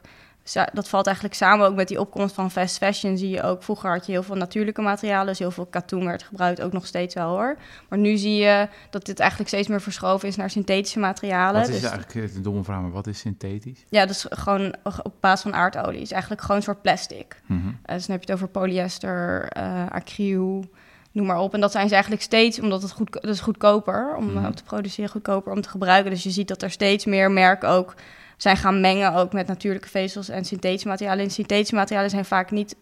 dat 0.73 0.89
valt 0.89 1.05
eigenlijk 1.05 1.35
samen 1.35 1.67
ook 1.67 1.75
met 1.75 1.87
die 1.87 1.99
opkomst 1.99 2.35
van 2.35 2.51
fast 2.51 2.77
fashion. 2.77 3.17
Zie 3.17 3.29
je 3.29 3.41
ook, 3.43 3.63
vroeger 3.63 3.89
had 3.91 4.05
je 4.05 4.11
heel 4.11 4.23
veel 4.23 4.35
natuurlijke 4.35 4.81
materialen, 4.81 5.27
dus 5.27 5.39
heel 5.39 5.51
veel 5.51 5.65
katoen 5.65 6.05
werd 6.05 6.23
gebruikt, 6.23 6.61
ook 6.61 6.71
nog 6.73 6.85
steeds 6.85 7.13
wel 7.15 7.29
hoor. 7.29 7.57
Maar 7.89 7.99
nu 7.99 8.17
zie 8.17 8.35
je 8.35 8.67
dat 8.89 9.05
dit 9.05 9.19
eigenlijk 9.19 9.49
steeds 9.49 9.67
meer 9.67 9.81
verschoven 9.81 10.27
is 10.27 10.35
naar 10.35 10.49
synthetische 10.49 10.99
materialen. 10.99 11.61
Wat 11.61 11.69
is 11.69 11.81
Dus- 11.81 11.89
eigenlijk 11.91 12.35
een 12.35 12.41
domme 12.41 12.63
vraag, 12.63 12.81
maar 12.81 12.91
wat 12.91 13.07
is 13.07 13.19
synthetisch? 13.19 13.85
ja, 13.89 14.05
dus 14.05 14.25
gewoon 14.29 14.75
op 15.03 15.13
basis 15.19 15.41
van 15.41 15.53
aardolie. 15.53 16.01
Is 16.01 16.11
eigenlijk 16.11 16.41
gewoon 16.41 16.57
een 16.57 16.63
soort 16.63 16.81
plastic. 16.81 17.41
Eh, 17.47 17.55
dus 17.95 18.05
dan 18.05 18.15
heb 18.15 18.23
je 18.23 18.31
het 18.31 18.31
over 18.31 18.47
polyester, 18.47 19.47
eh 19.49 19.85
acryl, 19.91 20.65
noem 21.11 21.25
maar 21.25 21.39
op. 21.39 21.53
En 21.53 21.59
dat 21.59 21.71
zijn 21.71 21.87
ze 21.87 21.93
eigenlijk 21.93 22.23
steeds, 22.23 22.59
omdat 22.59 22.81
het 22.81 22.91
goed, 22.91 23.11
dat 23.11 23.23
is 23.33 23.39
goedkoper 23.39 24.15
om 24.15 24.25
Mhm. 24.33 24.45
eh, 24.45 24.51
te 24.51 24.63
produceren, 24.63 25.11
goedkoper 25.11 25.51
om 25.51 25.61
te 25.61 25.69
gebruiken. 25.69 26.11
Dus 26.11 26.23
je 26.23 26.29
ziet 26.31 26.47
dat 26.47 26.61
er 26.61 26.71
steeds 26.71 27.05
meer 27.05 27.31
merken 27.31 27.69
ook 27.69 27.93
zijn 28.37 28.57
gaan 28.57 28.81
mengen, 28.81 29.13
ook 29.13 29.33
met 29.33 29.47
natuurlijke 29.47 29.89
vezels 29.89 30.29
en 30.29 30.45
synthetische 30.45 30.87
materialen. 30.87 31.23
En 31.23 31.31
synthetische 31.31 31.75
materialen 31.75 32.09
zijn 32.09 32.25
vaak 32.25 32.51
niet 32.51 32.75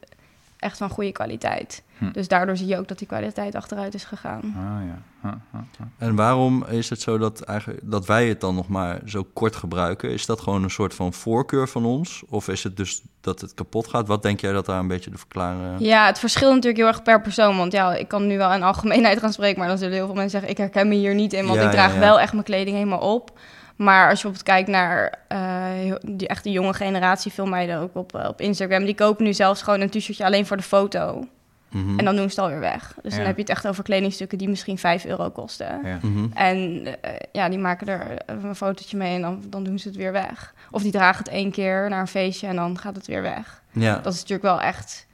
echt 0.60 0.78
van 0.78 0.90
goede 0.90 1.12
kwaliteit. 1.12 1.84
Hm. 1.98 2.12
Dus 2.12 2.28
daardoor 2.28 2.57
zie 2.57 2.68
je 2.68 2.78
ook 2.78 2.88
dat 2.88 2.98
die 2.98 3.07
kwaliteit 3.07 3.56
achteruit 3.56 3.94
is 3.94 4.04
gegaan. 4.04 4.42
Ah 4.44 4.86
ja. 4.86 5.02
Ha, 5.22 5.40
ha, 5.52 5.66
ha. 5.78 5.88
En 5.98 6.16
waarom 6.16 6.66
is 6.66 6.90
het 6.90 7.02
zo 7.02 7.18
dat, 7.18 7.42
eigenlijk, 7.42 7.80
dat 7.84 8.06
wij 8.06 8.28
het 8.28 8.42
dan 8.42 8.56
nog 8.56 8.68
maar 8.68 9.02
zo 9.06 9.28
kort 9.34 9.56
gebruiken? 9.56 10.10
Is 10.10 10.25
dat 10.25 10.42
gewoon 10.42 10.63
een 10.63 10.69
soort 10.69 10.94
van 10.94 11.13
voorkeur 11.13 11.68
van 11.68 11.86
ons? 11.86 12.24
Of 12.30 12.48
is 12.48 12.63
het 12.63 12.78
dus 12.78 13.01
dat 13.22 13.42
het 13.42 13.54
kapot 13.54 13.88
gaat? 13.88 14.08
Wat 14.08 14.24
denk 14.24 14.40
jij 14.40 14.51
dat 14.51 14.66
daar 14.66 14.80
een 14.80 14.88
beetje 14.88 15.10
de 15.10 15.18
verklaring... 15.18 15.75
Ja, 15.80 16.06
het 16.06 16.19
verschilt 16.19 16.54
natuurlijk 16.54 16.78
heel 16.78 16.88
erg 16.88 17.04
per 17.04 17.22
persoon. 17.22 17.58
Want 17.58 17.72
ja, 17.72 17.94
ik 17.94 18.08
kan 18.08 18.28
nu 18.28 18.38
wel 18.38 18.54
in 18.54 18.63
algemeenheid 18.63 19.19
gaan 19.19 19.34
spreken, 19.34 19.60
maar 19.60 19.68
dan 19.68 19.78
zullen 19.78 19.94
heel 19.94 20.06
veel 20.06 20.16
mensen 20.16 20.40
zeggen: 20.40 20.50
ik 20.50 20.58
herken 20.58 20.88
me 20.88 20.96
hier 20.96 21.16
niet 21.16 21.34
in, 21.34 21.46
want 21.46 21.60
Ja, 21.60 21.66
ik 21.66 21.72
draag 21.72 21.90
ja, 21.90 21.94
ja. 21.94 22.00
wel 22.00 22.19
echt 22.19 22.34
mijn 22.34 22.46
kleding 22.46 22.75
helemaal 22.75 23.13
op. 23.13 23.31
Maar 23.75 24.10
als 24.10 24.22
je 24.22 24.27
bijvoorbeeld 24.29 24.44
kijkt 24.44 24.70
naar 24.70 25.13
eh, 25.27 25.96
die 26.01 26.27
echte 26.27 26.51
jonge 26.51 26.74
generatie, 26.74 27.32
veel 27.32 27.46
meiden 27.46 27.79
ook 27.79 27.96
op, 27.96 28.15
eh, 28.15 28.27
op 28.27 28.41
Instagram, 28.41 28.86
die 28.86 28.96
kopen 28.96 29.24
nu 29.25 29.34
zelfs 29.34 29.62
gewoon 29.62 29.82
een 29.82 29.89
t-shirtje 29.89 30.25
alleen 30.25 30.46
voor 30.46 30.58
de 30.58 30.63
foto. 30.63 31.27
Mhm. 31.70 32.00
En 32.00 32.05
dan 32.05 32.15
doen 32.15 32.29
ze 32.29 32.36
het 32.36 32.39
alweer 32.39 32.60
weg. 32.60 32.94
Dus 33.01 33.12
Ja. 33.12 33.17
dan 33.17 33.27
heb 33.27 33.36
je 33.36 33.41
het 33.41 33.51
echt 33.51 33.67
over 33.67 33.84
kledingstukken 33.84 34.38
die 34.38 34.50
misschien 34.50 34.77
5 34.77 35.05
euro 35.05 35.29
kosten. 35.29 35.79
Ja. 35.84 35.98
Mhm. 36.01 36.25
En 36.34 36.86
eh, 37.01 37.12
ja, 37.32 37.50
die 37.50 37.60
maken 37.60 37.88
er 37.88 38.01
een 38.25 38.55
fotootje 38.55 38.98
mee 38.98 39.15
en 39.15 39.22
dan, 39.22 39.44
dan 39.50 39.63
doen 39.63 39.79
ze 39.79 39.88
het 39.88 39.98
weer 39.98 40.12
weg. 40.12 40.53
Of 40.72 40.82
die 40.82 40.91
dragen 40.91 41.24
het 41.24 41.34
één 41.34 41.51
keer 41.51 41.89
naar 41.89 42.00
een 42.00 42.08
feestje 42.08 42.48
en 42.48 42.55
dan 42.55 42.77
gaat 42.79 42.96
het 42.96 43.08
weer 43.08 43.22
weg. 43.22 43.62
Ja, 43.72 43.96
Dat 44.00 44.13
is 44.13 44.20
natuurlijk 44.20 44.48
wel 44.48 44.62
echt 44.62 45.08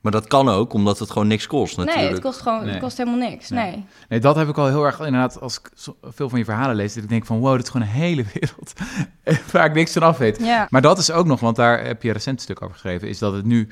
maar 0.00 0.12
dat 0.12 0.26
kan 0.26 0.48
ook, 0.48 0.72
omdat 0.72 0.98
het 0.98 1.10
gewoon 1.10 1.28
niks 1.28 1.46
kost 1.46 1.76
natuurlijk. 1.76 2.04
Nee, 2.04 2.12
het 2.14 2.22
kost 2.22 2.40
gewoon 2.40 2.62
Nee. 2.62 2.70
het 2.70 2.82
kost 2.82 2.96
helemaal 2.96 3.28
niks. 3.28 3.48
Nee. 3.48 3.70
Nee. 3.70 3.84
Nee, 4.08 4.20
dat 4.20 4.36
heb 4.36 4.48
ik 4.48 4.58
al 4.58 4.66
heel 4.66 4.84
erg 4.84 4.98
inderdaad, 4.98 5.40
als 5.40 5.58
ik 5.58 5.70
veel 6.02 6.28
van 6.28 6.38
je 6.38 6.44
verhalen 6.44 6.76
lees, 6.76 6.94
dat 6.94 7.02
ik 7.02 7.08
denk 7.08 7.26
van 7.26 7.38
wow, 7.38 7.52
dit 7.56 7.62
is 7.62 7.68
gewoon 7.70 7.86
een 7.86 7.92
hele 7.92 8.24
wereld 8.34 8.72
waar 9.52 9.64
ik 9.66 9.74
niks 9.74 9.92
van 9.92 10.02
af 10.02 10.18
weet. 10.18 10.38
Ja. 10.42 10.66
Maar 10.70 10.82
dat 10.82 10.98
is 10.98 11.10
ook 11.10 11.26
nog, 11.26 11.40
want 11.40 11.56
daar 11.56 11.84
heb 11.84 12.02
je 12.02 12.12
recent 12.12 12.36
een 12.36 12.42
stuk 12.44 12.62
over 12.62 12.74
geschreven, 12.74 13.08
is 13.08 13.18
dat 13.18 13.32
het 13.32 13.44
nu 13.44 13.68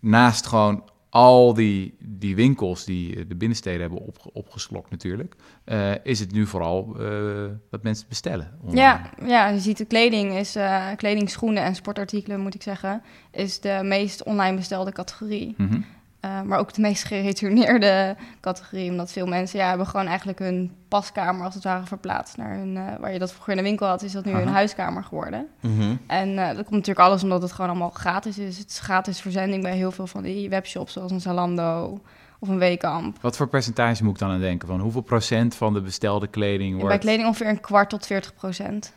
naast 0.00 0.46
gewoon 0.46 0.82
al 1.12 1.54
die, 1.54 1.96
die 1.98 2.36
winkels 2.36 2.84
die 2.84 3.16
eh, 3.16 3.24
de 3.28 3.34
binnensteden 3.34 3.80
hebben 3.80 3.98
op, 3.98 4.30
opgeslokt 4.32 4.90
natuurlijk, 4.90 5.36
eh, 5.64 5.92
is 6.02 6.20
het 6.20 6.32
nu 6.32 6.46
vooral 6.46 6.96
eh, 6.98 7.44
dat 7.70 7.82
mensen 7.82 8.08
bestellen. 8.08 8.58
online. 8.60 8.80
Ja, 8.80 9.10
ja, 9.26 9.48
je 9.48 9.58
ziet 9.58 9.78
de 9.78 9.84
kleding 9.84 10.32
is, 10.32 10.56
eh 10.56 10.86
kleding, 10.96 11.30
schoenen 11.30 11.62
en 11.62 11.74
sportartikelen 11.74 12.40
moet 12.40 12.54
ik 12.54 12.62
zeggen, 12.62 13.02
is 13.30 13.60
de 13.60 13.80
meest 13.82 14.22
online 14.22 14.56
bestelde 14.56 14.92
categorie. 14.92 15.54
Mhm. 15.56 15.80
Eh, 16.22 16.42
maar 16.42 16.58
ook 16.58 16.72
de 16.72 16.80
meest 16.80 17.04
geretourneerde 17.04 18.16
categorie. 18.40 18.90
Omdat 18.90 19.12
veel 19.12 19.26
mensen 19.26 19.58
ja, 19.58 19.68
hebben 19.68 19.86
gewoon 19.86 20.06
eigenlijk 20.06 20.38
hun 20.38 20.72
paskamer 20.88 21.44
als 21.44 21.54
het 21.54 21.64
ware 21.64 21.86
verplaatst 21.86 22.36
naar 22.36 22.54
hun, 22.56 22.76
eh, 22.76 22.82
waar 23.00 23.12
je 23.12 23.18
dat 23.18 23.32
vroeger 23.32 23.52
in 23.52 23.58
de 23.58 23.64
winkel 23.64 23.86
had, 23.86 24.02
is 24.02 24.12
dat 24.12 24.24
nu 24.24 24.32
Aha. 24.32 24.40
een 24.40 24.48
huiskamer 24.48 25.04
geworden. 25.04 25.48
Mhm. 25.60 25.96
En 26.06 26.38
eh, 26.38 26.46
dat 26.46 26.56
komt 26.56 26.70
natuurlijk 26.70 27.06
alles 27.06 27.22
omdat 27.22 27.42
het 27.42 27.52
gewoon 27.52 27.70
allemaal 27.70 27.90
gratis 27.90 28.38
is. 28.38 28.58
Het 28.58 28.70
is 28.70 28.78
gratis 28.78 29.20
verzending 29.20 29.62
bij 29.62 29.76
heel 29.76 29.90
veel 29.90 30.06
van 30.06 30.22
die 30.22 30.48
webshops, 30.48 30.92
zoals 30.92 31.10
een 31.10 31.20
Zalando 31.20 32.00
of 32.38 32.48
een 32.48 32.58
Weekamp. 32.58 33.18
Wat 33.20 33.36
voor 33.36 33.48
percentage 33.48 34.04
moet 34.04 34.12
ik 34.12 34.18
dan 34.18 34.30
aan 34.30 34.40
denken? 34.40 34.68
Van 34.68 34.80
hoeveel 34.80 35.00
procent 35.00 35.54
van 35.54 35.74
de 35.74 35.80
bestelde 35.80 36.26
kleding 36.26 36.72
wordt... 36.72 36.88
bij 36.88 36.98
kleding 36.98 37.26
ongeveer 37.26 37.48
een 37.48 37.60
kwart 37.60 37.88
tot 37.88 38.06
40 38.06 38.34
procent. 38.34 38.92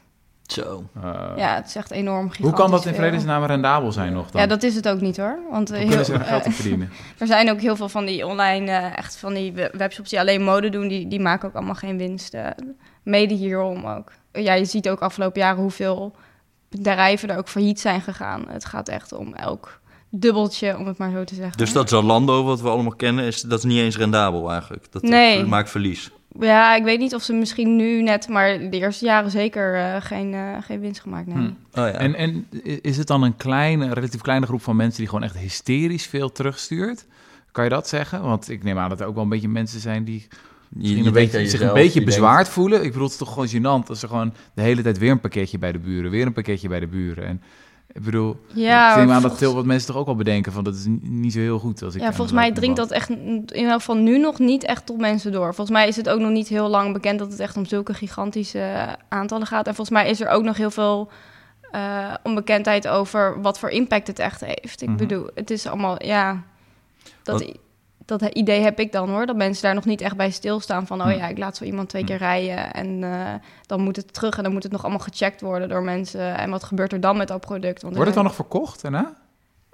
Zo. 0.48 0.84
Eh, 1.04 1.12
ja, 1.36 1.56
het 1.56 1.68
is 1.68 1.76
echt 1.76 1.92
enorm 1.92 2.30
gigantisch 2.30 2.46
hoe 2.46 2.54
kan 2.54 2.72
dat 2.72 2.86
in 2.86 2.94
vredesnaam 2.94 3.44
rendabel 3.44 3.92
zijn 3.92 4.14
nog 4.14 4.32
dan? 4.32 4.42
Ja, 4.42 4.48
dat 4.48 4.64
is 4.64 4.76
het 4.76 4.88
ook 4.88 5.02
niet 5.02 5.18
hoor. 5.18 5.40
Want 5.52 5.72
eh, 5.72 5.78
Hoe 5.80 5.88
kunnen 5.88 6.06
ze 6.06 6.12
heel- 6.12 6.20
er 6.22 6.28
geld 6.28 6.42
eh, 6.42 6.48
op 6.48 6.54
verdienen? 6.54 6.92
er 7.18 7.28
zijn 7.28 7.50
ook 7.52 7.60
heel 7.62 7.76
veel 7.76 7.90
van 7.90 8.06
die 8.06 8.26
online, 8.28 8.72
eh, 8.72 8.98
echt 8.98 9.18
van 9.18 9.34
die 9.34 9.52
we- 9.54 9.72
webshops 9.78 10.10
die 10.10 10.20
alleen 10.20 10.44
mode 10.44 10.70
doen, 10.70 10.88
die, 10.88 11.08
die 11.08 11.20
maken 11.20 11.48
ook 11.50 11.56
allemaal 11.56 11.76
geen 11.76 11.98
winst. 11.98 12.34
eh, 12.34 12.48
mede 13.04 13.34
hierom 13.34 13.86
ook. 13.86 14.12
Ja, 14.32 14.54
je 14.54 14.66
ziet 14.66 14.90
ook 14.90 15.00
afgelopen 15.00 15.42
jaren 15.42 15.62
hoeveel 15.62 16.16
bedrijven 16.70 17.30
er 17.30 17.38
ook 17.38 17.48
failliet 17.50 17.80
zijn 17.80 18.02
gegaan. 18.02 18.44
Het 18.50 18.66
gaat 18.66 18.90
echt 18.90 19.14
om 19.14 19.34
elk 19.34 19.80
dubbeltje, 20.10 20.78
om 20.78 20.88
het 20.88 20.98
maar 20.98 21.12
zo 21.12 21.24
te 21.24 21.36
zeggen. 21.36 21.58
Dus 21.58 21.72
dat 21.74 21.90
Zalando, 21.90 22.44
wat 22.44 22.62
we 22.62 22.70
allemaal 22.70 22.96
kennen, 22.96 23.26
is, 23.26 23.42
dat 23.42 23.58
is 23.58 23.64
niet 23.66 23.80
eens 23.80 23.98
rendabel 23.98 24.52
eigenlijk. 24.52 24.92
Dat 24.92 25.02
Nee. 25.02 25.46
maakt 25.46 25.70
verlies. 25.70 26.12
Ja, 26.40 26.76
ik 26.76 26.84
weet 26.84 27.00
niet 27.00 27.16
of 27.16 27.24
ze 27.24 27.34
misschien 27.34 27.76
nu 27.76 28.02
net, 28.02 28.28
maar 28.28 28.60
de 28.60 28.78
eerste 28.78 29.06
jaren 29.06 29.32
zeker 29.32 29.76
eh, 29.76 29.96
geen, 30.02 30.34
eh, 30.34 30.58
geen 30.62 30.80
winst 30.80 31.02
gemaakt. 31.02 31.28
Nee. 31.28 31.36
Hm. 31.38 31.44
Oh, 31.44 31.54
ja. 31.74 31.92
En, 31.92 32.16
en 32.16 32.48
is 32.82 32.98
het 32.98 33.08
dan 33.08 33.24
een 33.24 33.36
kleine, 33.36 33.94
relatief 33.94 34.22
kleine 34.22 34.46
groep 34.46 34.62
van 34.62 34.76
mensen 34.76 35.00
die 35.00 35.08
gewoon 35.10 35.24
echt 35.24 35.38
hysterisch 35.38 36.06
veel 36.06 36.32
terugstuurt? 36.32 37.06
Kan 37.52 37.64
je 37.64 37.70
dat 37.70 37.88
zeggen? 37.88 38.22
Want 38.22 38.50
ik 38.50 38.64
neem 38.64 38.78
aan 38.78 38.90
dat 38.90 39.00
er 39.00 39.08
ook 39.08 39.14
wel 39.14 39.24
een 39.24 39.30
beetje 39.30 39.48
mensen 39.50 39.80
zijn 39.80 40.04
die 40.04 40.28
Je- 40.30 40.38
misschien 40.70 40.98
je 41.04 41.08
een 41.08 41.14
denkt 41.14 41.32
beetje, 41.32 41.46
aan 41.46 41.52
zich 41.60 41.68
een 41.68 41.74
beetje 41.74 41.90
denkt- 42.00 42.06
bezwaard 42.06 42.50
voelen. 42.50 42.84
Ik 42.84 42.88
bedoel, 42.92 43.04
het 43.04 43.12
is 43.12 43.18
toch 43.18 43.34
gewoon 43.34 43.48
gênant 43.84 43.88
als 43.88 44.02
er 44.02 44.08
gewoon 44.08 44.34
de 44.54 44.62
hele 44.62 44.82
tijd 44.82 44.98
weer 44.98 45.12
een 45.12 45.20
pakketje 45.20 45.58
bij 45.58 45.72
de 45.72 45.80
buren, 45.80 46.12
weer 46.12 46.26
een 46.26 46.34
pakketje 46.34 46.68
bij 46.68 46.80
de 46.80 46.88
buren. 46.88 47.26
En 47.26 47.42
ik 47.96 48.04
bedoel, 48.04 48.38
Ja, 48.54 48.90
ik 48.92 48.96
neem 48.98 49.06
aan 49.06 49.12
dat 49.14 49.22
volgens- 49.22 49.42
heel 49.42 49.56
wat 49.56 49.66
mensen 49.66 49.88
toch 49.88 49.98
ook 49.98 50.06
wel 50.06 50.16
bedenken 50.16 50.52
van 50.52 50.64
dat 50.64 50.76
is 50.76 50.86
niet 51.02 51.34
zo 51.34 51.40
heel 51.40 51.60
goed. 51.60 51.84
Als 51.84 51.96
ik 51.96 52.02
Ja, 52.02 52.08
volgens 52.14 52.32
mij 52.32 52.52
dringt 52.52 52.78
dat 52.78 52.92
echt 52.92 53.10
in 53.10 53.46
elk 53.54 53.72
geval 53.74 53.96
nu 53.98 54.18
nog 54.18 54.40
niet 54.40 54.64
echt 54.64 54.86
tot 54.86 54.98
mensen 54.98 55.32
door. 55.32 55.46
Volgens 55.56 55.78
mij 55.78 55.88
is 55.88 55.96
het 55.96 56.10
ook 56.10 56.20
nog 56.20 56.32
niet 56.32 56.48
heel 56.48 56.68
lang 56.70 56.94
bekend 56.94 57.20
dat 57.20 57.32
het 57.32 57.40
echt 57.40 57.58
om 57.58 57.66
zulke 57.66 57.94
gigantische 57.94 58.60
eh, 58.60 58.94
aantallen 59.10 59.48
gaat. 59.48 59.68
En 59.68 59.76
volgens 59.76 59.98
mij 59.98 60.10
is 60.10 60.22
er 60.22 60.28
ook 60.30 60.44
nog 60.44 60.58
heel 60.58 60.72
veel 60.72 61.10
eh, 61.72 62.14
onbekendheid 62.24 62.88
over 62.88 63.42
wat 63.42 63.60
voor 63.60 63.70
impact 63.70 64.08
het 64.08 64.20
echt 64.20 64.42
heeft. 64.46 64.82
Ik 64.82 64.88
Mhm. 64.90 64.98
bedoel, 64.98 65.30
het 65.34 65.52
is 65.52 65.68
allemaal, 65.68 66.04
ja, 66.06 66.44
dat, 67.24 67.40
Wat- 67.42 67.58
dat 68.06 68.22
idee 68.22 68.62
heb 68.62 68.80
ik 68.80 68.92
dan 68.92 69.10
hoor. 69.10 69.26
Dat 69.26 69.36
mensen 69.36 69.64
daar 69.64 69.74
nog 69.74 69.86
niet 69.86 70.02
echt 70.02 70.16
bij 70.16 70.32
stilstaan 70.32 70.88
van, 70.88 71.02
oh 71.02 71.08
Hm. 71.08 71.18
ja, 71.18 71.28
ik 71.28 71.38
laat 71.38 71.58
zo 71.58 71.64
iemand 71.64 71.90
twee 71.90 72.02
Hm. 72.02 72.08
keer 72.08 72.18
rijden 72.18 72.74
en 72.74 73.04
eh, 73.04 73.34
dan 73.66 73.82
moet 73.82 73.96
het 73.96 74.14
terug 74.14 74.38
en 74.38 74.44
dan 74.44 74.54
moet 74.54 74.64
het 74.64 74.72
nog 74.72 74.82
allemaal 74.82 75.00
gecheckt 75.00 75.42
worden 75.42 75.70
door 75.70 75.84
mensen. 75.84 76.38
En 76.38 76.50
wat 76.50 76.64
gebeurt 76.64 76.92
er 76.94 77.00
dan 77.02 77.18
met 77.18 77.28
dat 77.28 77.42
product? 77.42 77.82
Want 77.82 77.94
Wordt 77.94 78.10
het 78.10 78.16
dan 78.18 78.24
nog 78.28 78.36
verkocht 78.36 78.82
daarna? 78.82 79.14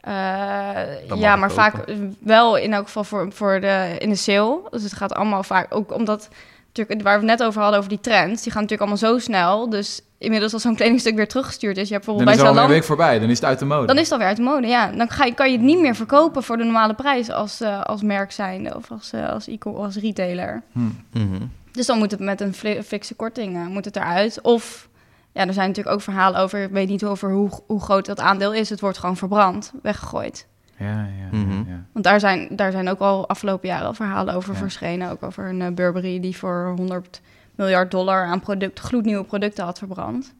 eh, 0.01 1.17
ja, 1.19 1.35
maar 1.35 1.51
vaak 1.51 1.75
wel 2.19 2.57
in 2.57 2.73
elk 2.73 2.85
geval 2.85 3.03
voor, 3.03 3.31
voor 3.31 3.59
de, 3.61 3.95
in 3.99 4.09
de 4.09 4.15
sale. 4.15 4.59
Dus 4.69 4.83
het 4.83 4.93
gaat 4.93 5.13
allemaal 5.13 5.43
vaak 5.43 5.75
ook 5.75 5.93
omdat 5.93 6.29
natuurlijk 6.73 7.01
waar 7.01 7.19
we 7.19 7.27
het 7.27 7.39
net 7.39 7.47
over 7.47 7.61
hadden 7.61 7.79
over 7.79 7.89
die 7.89 7.99
trends, 7.99 8.43
die 8.43 8.51
gaan 8.51 8.61
natuurlijk 8.61 8.89
allemaal 8.89 9.11
zo 9.11 9.19
snel. 9.19 9.69
Dus 9.69 10.01
inmiddels 10.17 10.53
als 10.53 10.61
zo'n 10.61 10.75
kledingstuk 10.75 11.15
weer 11.15 11.27
teruggestuurd 11.27 11.77
is, 11.77 11.87
je 11.87 11.93
hebt 11.93 12.05
Dan 12.05 12.15
bijvoorbeeld 12.15 12.45
is 12.45 12.49
er 12.49 12.53
bij 12.53 12.61
alweer 12.61 12.75
een 12.75 12.81
week 12.81 12.97
voorbij, 12.97 13.19
dan 13.19 13.29
is 13.29 13.35
het 13.35 13.45
uit 13.45 13.59
de 13.59 13.65
mode. 13.65 13.87
dan 13.87 13.95
is 13.97 14.03
het 14.03 14.11
alweer 14.11 14.27
uit 14.27 14.37
de 14.37 14.43
mode. 14.43 14.67
Ja, 14.67 14.91
dan 14.91 15.09
ga 15.09 15.25
je, 15.25 15.33
kan 15.33 15.51
je 15.51 15.57
het 15.57 15.65
niet 15.65 15.79
meer 15.79 15.95
verkopen 15.95 16.43
voor 16.43 16.57
de 16.57 16.63
normale 16.63 16.93
prijs 16.93 17.29
als, 17.29 17.61
eh, 17.61 17.81
als 17.81 18.01
merk 18.01 18.31
zijnde 18.31 18.75
of 18.75 18.91
als, 18.91 19.11
eh, 19.11 19.29
als, 19.29 19.47
e 19.47 19.57
als 19.63 19.95
retailer. 19.95 20.61
Hm. 20.71 20.79
Mhm. 21.11 21.41
Dus 21.71 21.85
dan 21.85 21.97
moet 21.97 22.11
het 22.11 22.19
met 22.19 22.41
een 22.41 22.53
fikse 22.83 23.15
korting 23.15 23.55
eh, 23.55 23.67
moet 23.67 23.85
het 23.85 23.95
eruit. 23.95 24.41
Of 24.41 24.89
ja, 25.31 25.47
er 25.47 25.53
zijn 25.53 25.67
natuurlijk 25.67 25.95
ook 25.95 26.01
verhalen 26.01 26.39
over, 26.39 26.63
ik 26.63 26.71
weet 26.71 26.87
niet 26.87 27.03
over 27.03 27.31
hoe, 27.31 27.49
hoe 27.67 27.81
groot 27.81 28.05
dat 28.05 28.19
aandeel 28.19 28.53
is. 28.53 28.69
Het 28.69 28.79
wordt 28.79 28.97
gewoon 28.97 29.17
verbrand, 29.17 29.71
weggegooid. 29.81 30.47
Ja, 30.81 31.07
ja, 31.31 31.37
Mhm. 31.37 31.51
ja, 31.51 31.63
ja. 31.67 31.85
Want 31.91 32.05
daar 32.05 32.19
zijn, 32.19 32.47
daar 32.51 32.71
zijn 32.71 32.89
ook 32.89 32.99
al 32.99 33.27
afgelopen 33.29 33.67
jaren 33.67 33.87
al 33.87 33.93
verhalen 33.93 34.33
over 34.33 34.53
Ja. 34.53 34.59
verschenen. 34.59 35.09
Ook 35.11 35.23
over 35.23 35.49
een 35.49 35.61
eh, 35.61 35.71
Burberry 35.73 36.19
die 36.19 36.37
voor 36.37 36.73
100 36.75 37.21
miljard 37.55 37.91
dollar 37.91 38.25
aan 38.25 38.39
product, 38.39 38.79
gloednieuwe 38.79 39.23
producten 39.23 39.63
had 39.63 39.77
verbrand. 39.77 40.33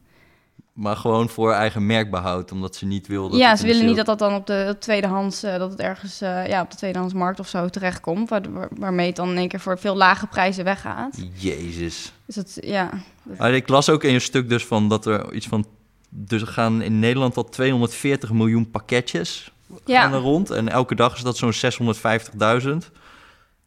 Maar 0.72 0.96
gewoon 0.96 1.28
voor 1.28 1.52
eigen 1.52 1.86
merkbehoud, 1.86 2.52
omdat 2.52 2.76
ze 2.76 2.86
niet 2.86 3.06
wilden. 3.06 3.38
ja, 3.38 3.56
ze 3.56 3.66
willen 3.66 3.80
niet 3.86 3.94
sale- 3.96 4.04
dat 4.04 4.18
dat 4.18 4.28
dan 4.28 4.38
op 4.38 4.46
de 4.46 4.76
tweedehands, 4.78 5.42
eh, 5.42 5.58
dat 5.58 5.70
het 5.70 5.80
ergens 5.80 6.20
eh, 6.20 6.46
ja, 6.48 6.62
op 6.62 6.70
de 6.70 6.76
tweedehandsmarkt 6.76 7.40
of 7.40 7.48
zo 7.48 7.68
terechtkomt. 7.68 8.28
Waar, 8.28 8.52
waar- 8.52 8.68
waarmee 8.78 9.06
het 9.06 9.16
dan 9.16 9.30
in 9.30 9.36
één 9.36 9.48
keer 9.48 9.60
voor 9.60 9.78
veel 9.78 9.96
lage 9.96 10.26
prijzen 10.26 10.64
weggaat. 10.64 11.18
Jezus. 11.34 12.12
Dus 12.26 12.34
dat, 12.34 12.58
ja. 12.60 12.90
Ik 13.50 13.68
las 13.68 13.88
ook 13.90 14.04
in 14.04 14.12
je 14.12 14.18
stuk 14.18 14.48
dus 14.48 14.66
van 14.66 14.88
dat 14.88 15.06
er 15.06 15.32
iets 15.32 15.46
van... 15.46 15.64
Dus 16.08 16.40
er 16.40 16.46
gaan 16.48 16.82
in 16.82 16.98
Nederland 16.98 17.36
al 17.36 17.44
240 17.48 18.32
miljoen 18.32 18.70
pakketjes 18.70 19.52
gaan 19.84 20.12
er 20.12 20.18
Ja, 20.18 20.22
rond. 20.24 20.50
En 20.50 20.68
elke 20.68 20.94
dag 20.94 21.14
is 21.16 21.22
dat 21.22 21.36
zo'n 21.36 21.52
650.000. 21.52 22.90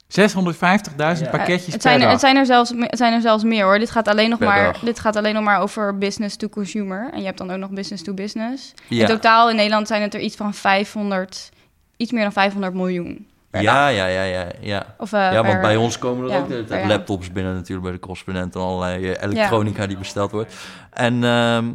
650.000 0.07 1.25
Ja. 1.25 1.29
pakketjes 1.29 1.73
het 1.73 1.81
zijn, 1.81 1.81
per 1.81 1.91
er, 1.93 1.99
dag. 1.99 2.11
het, 2.11 2.19
zijn 2.19 2.35
er 2.35 2.45
zelfs, 2.45 2.73
het 2.77 2.97
zijn 2.97 3.13
er 3.13 3.21
zelfs 3.21 3.43
meer 3.43 3.63
hoor. 3.63 3.79
Dit 3.79 3.91
gaat 3.91 4.07
alleen 4.07 4.29
nog, 4.29 4.39
Per 4.39 4.47
maar, 4.47 4.63
dag. 4.73 4.79
dit 4.81 4.99
gaat 4.99 5.15
alleen 5.15 5.33
nog 5.33 5.43
maar 5.43 5.59
over 5.59 5.97
business 5.97 6.35
to 6.35 6.47
consumer. 6.49 7.09
En 7.13 7.19
je 7.19 7.25
hebt 7.25 7.37
dan 7.37 7.51
ook 7.51 7.57
nog 7.59 7.69
business 7.69 8.03
to 8.03 8.13
business. 8.13 8.73
Ja, 8.87 9.01
In 9.01 9.07
totaal 9.07 9.49
in 9.49 9.55
Nederland 9.55 9.87
zijn 9.87 10.01
het 10.01 10.13
er 10.13 10.19
iets 10.19 10.35
van 10.35 10.53
500, 10.53 11.49
iets 11.97 12.11
meer 12.11 12.23
dan 12.23 12.31
500 12.33 12.73
miljoen. 12.73 13.27
ja, 13.51 13.87
ja, 13.87 14.05
ja, 14.05 14.23
ja, 14.23 14.45
ja. 14.61 14.95
Of, 14.97 15.13
eh, 15.13 15.19
Ja, 15.19 15.33
want 15.33 15.45
per- 15.47 15.61
bij 15.61 15.75
ons 15.75 15.97
komen 15.99 16.23
er 16.25 16.31
ja, 16.31 16.37
ook 16.39 16.67
de 16.67 16.83
laptops 16.87 17.31
binnen 17.31 17.53
natuurlijk 17.53 17.83
bij 17.87 17.91
de 17.95 17.99
correspondent 17.99 18.55
en 18.55 18.61
allerlei 18.61 19.11
eh, 19.11 19.23
elektronica 19.23 19.87
die 19.87 19.97
besteld 19.97 20.31
wordt. 20.31 20.53
En, 20.93 21.23
ehm, 21.23 21.65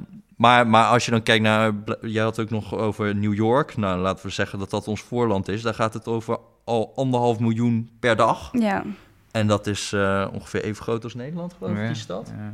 maar, 0.41 0.67
maar 0.67 0.85
als 0.87 1.05
je 1.05 1.11
dan 1.11 1.23
kijkt 1.23 1.43
naar, 1.43 1.73
jij 2.01 2.23
had 2.23 2.41
ook 2.41 2.51
nog 2.51 2.75
over 2.75 3.15
New 3.17 3.35
York. 3.35 3.77
Nou, 3.77 3.99
laten 4.01 4.27
we 4.27 4.33
zeggen 4.33 4.59
dat 4.59 4.71
dat 4.71 4.89
ons 4.89 5.01
voorland 5.01 5.49
is. 5.49 5.63
Daar 5.63 5.75
gaat 5.75 5.95
het 5.95 6.07
over 6.07 6.39
al 6.65 6.93
anderhalf 6.97 7.39
miljoen 7.39 7.91
per 8.01 8.17
dag. 8.17 8.49
Ja, 8.53 8.83
En 9.31 9.47
dat 9.47 9.67
is 9.67 9.93
eh, 9.93 10.27
ongeveer 10.33 10.65
even 10.65 10.83
groot 10.83 11.05
als 11.05 11.15
Nederland, 11.15 11.55
geloof 11.59 11.73
ik, 11.73 11.79
Ja, 11.81 11.87
die 11.87 11.95
stad. 11.97 12.33
ja. 12.39 12.53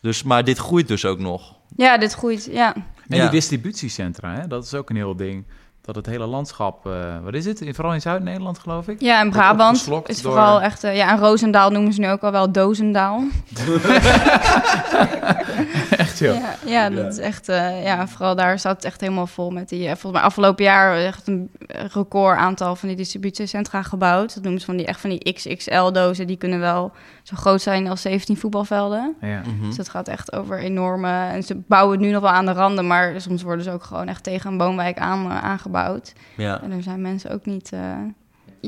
Dus, 0.00 0.22
maar 0.22 0.44
dit 0.44 0.58
groeit 0.58 0.88
dus 0.88 1.04
ook 1.04 1.18
nog. 1.18 1.54
ja 1.76 1.98
dit 1.98 2.12
groeit. 2.14 2.48
Ja. 2.50 2.74
En 2.74 2.84
Ja. 3.16 3.20
die 3.22 3.30
distributiecentra, 3.30 4.34
hè? 4.34 4.46
dat 4.46 4.64
is 4.64 4.74
ook 4.74 4.90
een 4.90 4.96
heel 4.96 5.16
ding. 5.16 5.44
Dat 5.80 5.94
het 5.96 6.06
hele 6.06 6.26
landschap, 6.26 6.86
eh, 6.86 6.92
wat 7.22 7.34
is 7.34 7.44
het? 7.44 7.60
In- 7.60 7.74
Vooral 7.74 7.94
in 7.94 8.00
Zuid-Nederland, 8.00 8.58
geloof 8.58 8.88
ik. 8.88 9.00
ja, 9.00 9.14
en 9.16 9.22
Wordt 9.22 9.36
Brabant 9.38 9.76
is 10.06 10.22
door- 10.22 10.32
vooral 10.32 10.60
echt... 10.62 10.84
eh, 10.84 10.96
ja, 10.96 11.10
en 11.10 11.18
Roosendaal 11.18 11.70
noemen 11.70 11.92
ze 11.92 12.00
nu 12.00 12.08
ook 12.10 12.22
al 12.22 12.32
wel 12.32 12.52
Dozendaal. 12.52 13.22
Echt, 16.22 16.30
joh. 16.30 16.34
Ja, 16.34 16.56
ja, 16.64 16.90
dat 16.90 17.12
is 17.12 17.18
echt... 17.18 17.48
eh, 17.48 17.84
ja, 17.84 18.08
vooral 18.08 18.34
daar 18.36 18.58
staat 18.58 18.76
het 18.76 18.84
echt 18.84 19.00
helemaal 19.00 19.26
vol 19.26 19.50
met 19.50 19.68
die... 19.68 19.80
eh, 19.82 19.90
volgens 19.90 20.12
mij 20.12 20.22
afgelopen 20.22 20.64
jaar 20.64 20.96
echt 20.96 21.26
een 21.28 21.50
record 21.92 22.36
aantal 22.38 22.76
van 22.76 22.88
die 22.88 22.96
distributiecentra 22.96 23.82
gebouwd. 23.82 24.34
Dat 24.34 24.42
noemen 24.42 24.60
ze 24.60 24.66
van 24.66 24.76
die, 24.76 24.86
echt 24.86 25.00
van 25.00 25.10
die 25.10 25.32
XXL-dozen. 25.32 26.26
Die 26.26 26.36
kunnen 26.36 26.60
wel 26.60 26.92
zo 27.22 27.36
groot 27.36 27.62
zijn 27.62 27.88
als 27.88 28.02
17 28.02 28.36
voetbalvelden. 28.36 29.14
Ja. 29.20 29.40
Mhm. 29.46 29.66
Dus 29.66 29.76
het 29.76 29.88
gaat 29.88 30.08
echt 30.08 30.32
over 30.32 30.58
enorme... 30.58 31.26
En 31.26 31.42
ze 31.42 31.56
bouwen 31.66 31.96
het 31.96 32.06
nu 32.06 32.12
nog 32.12 32.22
wel 32.22 32.30
aan 32.30 32.46
de 32.46 32.52
randen, 32.52 32.86
maar 32.86 33.20
soms 33.20 33.42
worden 33.42 33.64
ze 33.64 33.70
ook 33.70 33.82
gewoon 33.84 34.08
echt 34.08 34.22
tegen 34.22 34.52
een 34.52 34.58
woonwijk 34.58 34.98
aan, 34.98 35.30
eh, 35.30 35.44
aangebouwd. 35.44 36.12
Ja. 36.36 36.62
En 36.62 36.70
daar 36.70 36.82
zijn 36.82 37.00
mensen 37.00 37.30
ook 37.30 37.46
niet... 37.46 37.72
eh, 37.72 37.80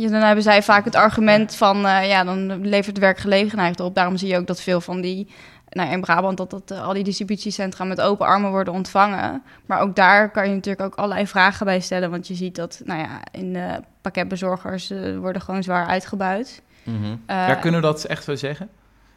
Ja, 0.00 0.08
dan 0.08 0.22
hebben 0.22 0.42
zij 0.44 0.62
vaak 0.62 0.84
het 0.84 0.94
argument 0.94 1.54
van... 1.54 1.86
eh, 1.86 2.08
ja, 2.08 2.24
dan 2.24 2.66
levert 2.66 2.98
werkgelegenheid 2.98 3.80
op. 3.80 3.94
Daarom 3.94 4.16
zie 4.16 4.28
je 4.28 4.36
ook 4.36 4.46
dat 4.46 4.60
veel 4.60 4.80
van 4.80 5.00
die... 5.00 5.28
Nou, 5.70 5.90
in 5.90 6.00
Brabant 6.00 6.36
dat, 6.36 6.50
dat 6.50 6.70
eh, 6.70 6.86
al 6.86 6.92
die 6.92 7.04
distributiecentra 7.04 7.84
met 7.84 8.00
open 8.00 8.26
armen 8.26 8.50
worden 8.50 8.72
ontvangen. 8.72 9.42
Maar 9.66 9.80
ook 9.80 9.96
daar 9.96 10.30
kan 10.30 10.48
je 10.48 10.54
natuurlijk 10.54 10.84
ook 10.84 10.94
allerlei 10.94 11.26
vragen 11.26 11.66
bij 11.66 11.80
stellen. 11.80 12.10
Want 12.10 12.28
je 12.28 12.34
ziet 12.34 12.54
dat, 12.54 12.80
nou 12.84 13.00
ja, 13.00 13.20
in 13.30 13.52
de 13.52 13.80
pakketbezorgers 14.00 14.90
eh, 14.90 15.16
worden 15.16 15.42
gewoon 15.42 15.62
zwaar 15.62 15.86
uitgebuit. 15.86 16.62
Mhm. 16.82 17.16
Ja, 17.26 17.54
kunnen 17.54 17.80
we 17.80 17.86
dat 17.86 18.04
echt 18.04 18.24
zo 18.24 18.34
zeggen? 18.34 18.68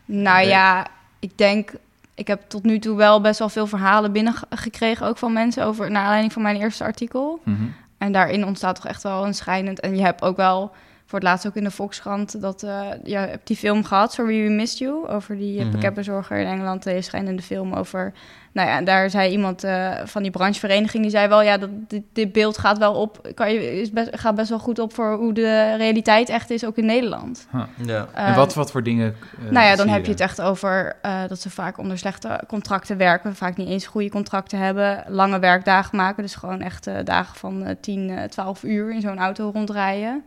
nou 0.05 0.37
Nee. 0.37 0.47
ja, 0.47 0.87
ik 1.19 1.37
denk... 1.37 1.71
Ik 2.15 2.27
heb 2.27 2.41
tot 2.47 2.63
nu 2.63 2.79
toe 2.79 2.97
wel 2.97 3.21
best 3.21 3.39
wel 3.39 3.49
veel 3.49 3.67
verhalen 3.67 4.11
binnengekregen... 4.11 5.07
ook 5.07 5.17
van 5.17 5.33
mensen 5.33 5.65
over... 5.65 5.91
naar 5.91 6.01
aanleiding 6.01 6.33
van 6.33 6.41
mijn 6.41 6.55
eerste 6.55 6.83
artikel. 6.83 7.39
Mhm. 7.43 7.63
En 8.01 8.11
daarin 8.11 8.45
ontstaat 8.45 8.75
toch 8.75 8.87
echt 8.87 9.03
wel 9.03 9.25
een 9.25 9.33
schijnend... 9.33 9.79
En 9.79 9.95
je 9.95 10.01
hebt 10.01 10.21
ook 10.21 10.37
wel, 10.37 10.71
voor 11.11 11.19
het 11.19 11.27
laatst 11.27 11.47
ook 11.47 11.55
in 11.55 11.63
de 11.63 11.71
Volkskrant... 11.71 12.41
dat 12.41 12.63
eh 12.63 12.85
je 13.03 13.15
hebt 13.17 13.47
die 13.47 13.57
film 13.57 13.83
gehad, 13.83 14.13
Sorry 14.13 14.43
We 14.43 14.49
Missed 14.49 14.77
You... 14.77 15.07
over 15.07 15.37
die 15.37 15.57
eh, 15.57 15.63
Mhm. 15.63 15.71
pakketbezorger 15.71 16.37
in 16.37 16.47
Engeland. 16.47 16.85
Een 16.85 17.03
schijnende 17.03 17.41
film 17.41 17.73
over... 17.73 18.13
Nou 18.53 18.69
ja, 18.69 18.81
daar 18.81 19.09
zei 19.09 19.31
iemand 19.31 19.63
eh, 19.63 19.91
van 20.03 20.21
die 20.21 20.31
branchevereniging... 20.31 21.01
die 21.01 21.11
zei 21.11 21.27
wel, 21.27 21.41
ja, 21.41 21.57
dat, 21.57 21.69
dit, 21.87 22.03
dit 22.13 22.31
beeld 22.31 22.57
gaat 22.57 22.77
wel 22.77 22.93
op... 22.93 23.31
Kan 23.33 23.53
je, 23.53 23.81
is 23.81 23.91
best, 23.91 24.09
gaat 24.11 24.35
best 24.35 24.49
wel 24.49 24.59
goed 24.59 24.79
op 24.79 24.93
voor 24.93 25.13
hoe 25.13 25.33
de 25.33 25.75
realiteit 25.77 26.29
echt 26.29 26.49
is... 26.49 26.65
ook 26.65 26.77
in 26.77 26.85
Nederland. 26.85 27.47
Ja. 27.53 27.67
en 28.13 28.27
Eh, 28.27 28.35
wat, 28.35 28.53
wat 28.53 28.71
voor 28.71 28.83
dingen 28.83 29.15
eh, 29.45 29.51
nou 29.51 29.65
ja, 29.65 29.75
dan 29.75 29.87
heb 29.87 30.05
je 30.05 30.11
het 30.11 30.19
echt 30.19 30.41
over 30.41 30.95
eh, 31.01 31.21
dat 31.27 31.39
ze 31.39 31.49
vaak 31.49 31.77
onder 31.77 31.97
slechte 31.97 32.41
contracten 32.47 32.97
werken. 32.97 33.35
Vaak 33.35 33.57
niet 33.57 33.67
eens 33.69 33.85
goede 33.87 34.09
contracten 34.09 34.57
hebben. 34.57 35.03
Lange 35.07 35.39
werkdagen 35.39 35.97
maken. 35.97 36.23
Dus 36.23 36.35
gewoon 36.35 36.61
echt 36.61 36.87
eh, 36.87 36.95
dagen 37.03 37.35
van 37.35 37.63
eh 37.63 37.75
10, 37.81 38.09
eh, 38.09 38.23
12 38.23 38.63
uur 38.63 38.93
in 38.93 39.01
zo'n 39.01 39.19
auto 39.19 39.49
rondrijden. 39.53 40.23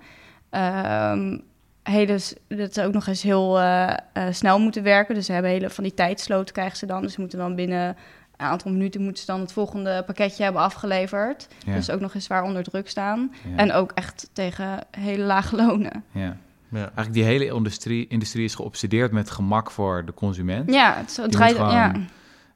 Ehm 0.55 1.39
hele, 1.83 2.19
s- 2.19 2.35
dat 2.49 2.75
ze 2.75 2.85
ook 2.85 2.93
nog 2.93 3.07
eens 3.07 3.23
heel 3.23 3.61
eh, 3.61 3.91
eh, 3.91 3.97
snel 4.31 4.59
moeten 4.59 4.83
werken. 4.83 5.15
Dus 5.15 5.27
ze 5.27 5.33
hebben 5.33 5.51
hele 5.51 5.71
van 5.71 5.85
die 5.85 5.95
tijdsloten 5.95 6.55
krijgen 6.55 6.77
ze 6.77 6.87
dan. 6.87 7.03
Dus 7.03 7.13
ze 7.13 7.21
moeten 7.21 7.39
dan 7.39 7.55
binnen 7.55 7.89
een 8.37 8.47
aantal 8.47 8.71
minuten 8.71 9.01
moeten 9.03 9.21
ze 9.25 9.27
dan 9.33 9.41
het 9.41 9.53
volgende 9.53 10.03
pakketje 10.07 10.43
hebben 10.45 10.63
afgeleverd. 10.63 11.49
Ja, 11.67 11.75
Dus 11.75 11.91
ook 11.91 12.01
nog 12.01 12.15
eens 12.15 12.25
zwaar 12.25 12.43
onder 12.43 12.63
druk 12.63 12.89
staan. 12.89 13.33
ja, 13.45 13.57
En 13.57 13.73
ook 13.73 13.93
echt 13.95 14.31
tegen 14.33 14.79
hele 14.91 15.23
lage 15.25 15.57
lonen. 15.57 16.05
ja. 16.13 16.37
Ja. 16.69 16.81
Eigenlijk 16.81 17.13
die 17.13 17.25
hele 17.25 17.45
industrie, 17.47 18.07
industrie 18.07 18.45
is 18.45 18.55
geobsedeerd 18.55 19.13
met 19.13 19.31
gemak 19.31 19.71
voor 19.71 20.05
de 20.05 20.15
consument. 20.15 20.73
Ja, 20.73 20.95
het, 20.97 21.17
het 21.17 21.33
draait... 21.33 21.55
gewoon- 21.57 21.71
ja. 21.73 21.93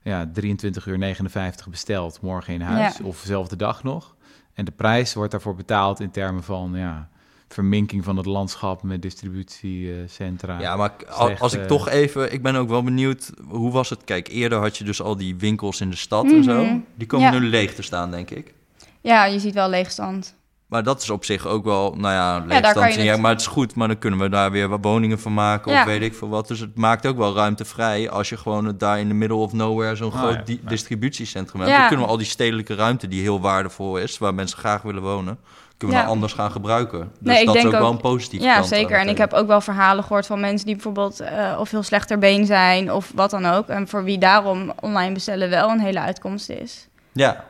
ja, 0.02 0.30
23 0.32 0.86
uur 0.86 0.98
59 0.98 1.68
besteld, 1.68 2.20
morgen 2.20 2.54
in 2.54 2.60
huis 2.60 3.00
of 3.00 3.20
dezelfde 3.20 3.56
dag 3.56 3.82
nog. 3.82 4.14
En 4.54 4.64
de 4.64 4.70
prijs 4.70 5.14
wordt 5.14 5.30
daarvoor 5.30 5.54
betaald 5.54 6.00
in 6.00 6.10
termen 6.10 6.42
van 6.42 6.70
ja, 6.74 7.08
verminking 7.48 8.04
van 8.04 8.16
het 8.16 8.26
landschap 8.26 8.82
met 8.82 9.02
distributiecentra. 9.02 10.58
Ja, 10.60 10.76
maar 10.76 10.92
Slecht, 11.08 11.40
als 11.40 11.52
ik 11.54 11.60
eh, 11.60 11.66
toch 11.66 11.88
even... 11.88 12.32
Ik 12.32 12.42
ben 12.42 12.54
ook 12.56 12.68
wel 12.68 12.82
benieuwd, 12.82 13.30
hoe 13.48 13.72
was 13.72 13.90
het? 13.90 14.04
Kijk, 14.04 14.28
eerder 14.28 14.58
had 14.58 14.76
je 14.76 14.84
dus 14.84 15.02
al 15.02 15.16
die 15.16 15.36
winkels 15.36 15.80
in 15.80 15.90
de 15.90 15.96
stad 15.96 16.24
en 16.24 16.44
zo. 16.44 16.64
Mhm. 16.64 16.76
Die 16.94 17.06
komen 17.06 17.32
Ja. 17.32 17.38
nu 17.38 17.46
leeg 17.46 17.74
te 17.74 17.82
staan, 17.82 18.10
denk 18.10 18.30
ik. 18.30 18.54
Ja, 19.00 19.24
je 19.24 19.38
ziet 19.38 19.54
wel 19.54 19.68
leegstand. 19.68 20.36
Maar 20.66 20.82
dat 20.82 21.02
is 21.02 21.10
op 21.10 21.24
zich 21.24 21.46
ook 21.46 21.64
wel, 21.64 21.94
nou 21.96 22.14
ja, 22.14 22.44
leegstand. 22.46 22.94
ja, 22.94 23.16
maar 23.16 23.30
het 23.30 23.40
is 23.40 23.46
goed, 23.46 23.74
maar 23.74 23.88
dan 23.88 23.98
kunnen 23.98 24.18
we 24.18 24.28
daar 24.28 24.50
weer 24.50 24.68
wat 24.68 24.78
woningen 24.82 25.18
van 25.18 25.34
maken 25.34 25.72
Ja. 25.72 25.80
of 25.80 25.86
weet 25.86 26.02
ik 26.02 26.14
veel 26.14 26.28
wat. 26.28 26.48
Dus 26.48 26.60
het 26.60 26.76
maakt 26.76 27.06
ook 27.06 27.16
wel 27.16 27.34
ruimte 27.34 27.64
vrij 27.64 28.10
als 28.10 28.28
je 28.28 28.36
gewoon 28.36 28.64
het 28.64 28.80
daar 28.80 28.98
in 29.00 29.08
de 29.08 29.14
middle 29.14 29.36
of 29.36 29.52
nowhere 29.52 29.96
zo'n 29.96 30.12
Ah, 30.12 30.18
groot 30.18 30.34
ja. 30.34 30.42
di- 30.44 30.60
Ja. 30.62 30.68
distributiecentrum 30.68 31.60
hebt. 31.60 31.72
Ja. 31.72 31.78
Dan 31.78 31.88
kunnen 31.88 32.06
we 32.06 32.12
al 32.12 32.18
die 32.18 32.26
stedelijke 32.26 32.74
ruimte 32.74 33.08
die 33.08 33.20
heel 33.20 33.40
waardevol 33.40 33.96
is, 33.98 34.18
waar 34.18 34.34
mensen 34.34 34.58
graag 34.58 34.82
willen 34.82 35.02
wonen, 35.02 35.38
kunnen 35.78 35.96
we 35.96 36.02
Ja. 36.02 36.08
nou 36.08 36.14
anders 36.14 36.32
gaan 36.32 36.50
gebruiken. 36.50 36.98
Dus 36.98 37.08
Nee, 37.32 37.40
ik 37.40 37.46
dat 37.46 37.54
is 37.54 37.62
denk 37.62 37.74
ook 37.74 37.80
wel 37.80 37.88
ook- 37.90 37.94
een 37.94 38.00
positieve 38.00 38.44
Ja, 38.44 38.62
zeker. 38.62 38.98
En 38.98 39.08
ik 39.08 39.18
heb 39.18 39.32
ook 39.32 39.46
wel 39.46 39.60
verhalen 39.60 40.04
gehoord 40.04 40.26
van 40.26 40.40
mensen 40.40 40.66
die 40.66 40.74
bijvoorbeeld 40.74 41.20
eh, 41.20 41.56
of 41.60 41.70
heel 41.70 41.82
slechter 41.82 42.18
been 42.18 42.46
zijn 42.46 42.92
of 42.92 43.12
wat 43.14 43.30
dan 43.30 43.46
ook. 43.46 43.68
En 43.68 43.88
voor 43.88 44.04
wie 44.04 44.18
daarom 44.18 44.72
online 44.80 45.12
bestellen 45.12 45.50
wel 45.50 45.70
een 45.70 45.80
hele 45.80 46.00
uitkomst 46.00 46.48
is. 46.50 46.88
Ja. 47.12 47.44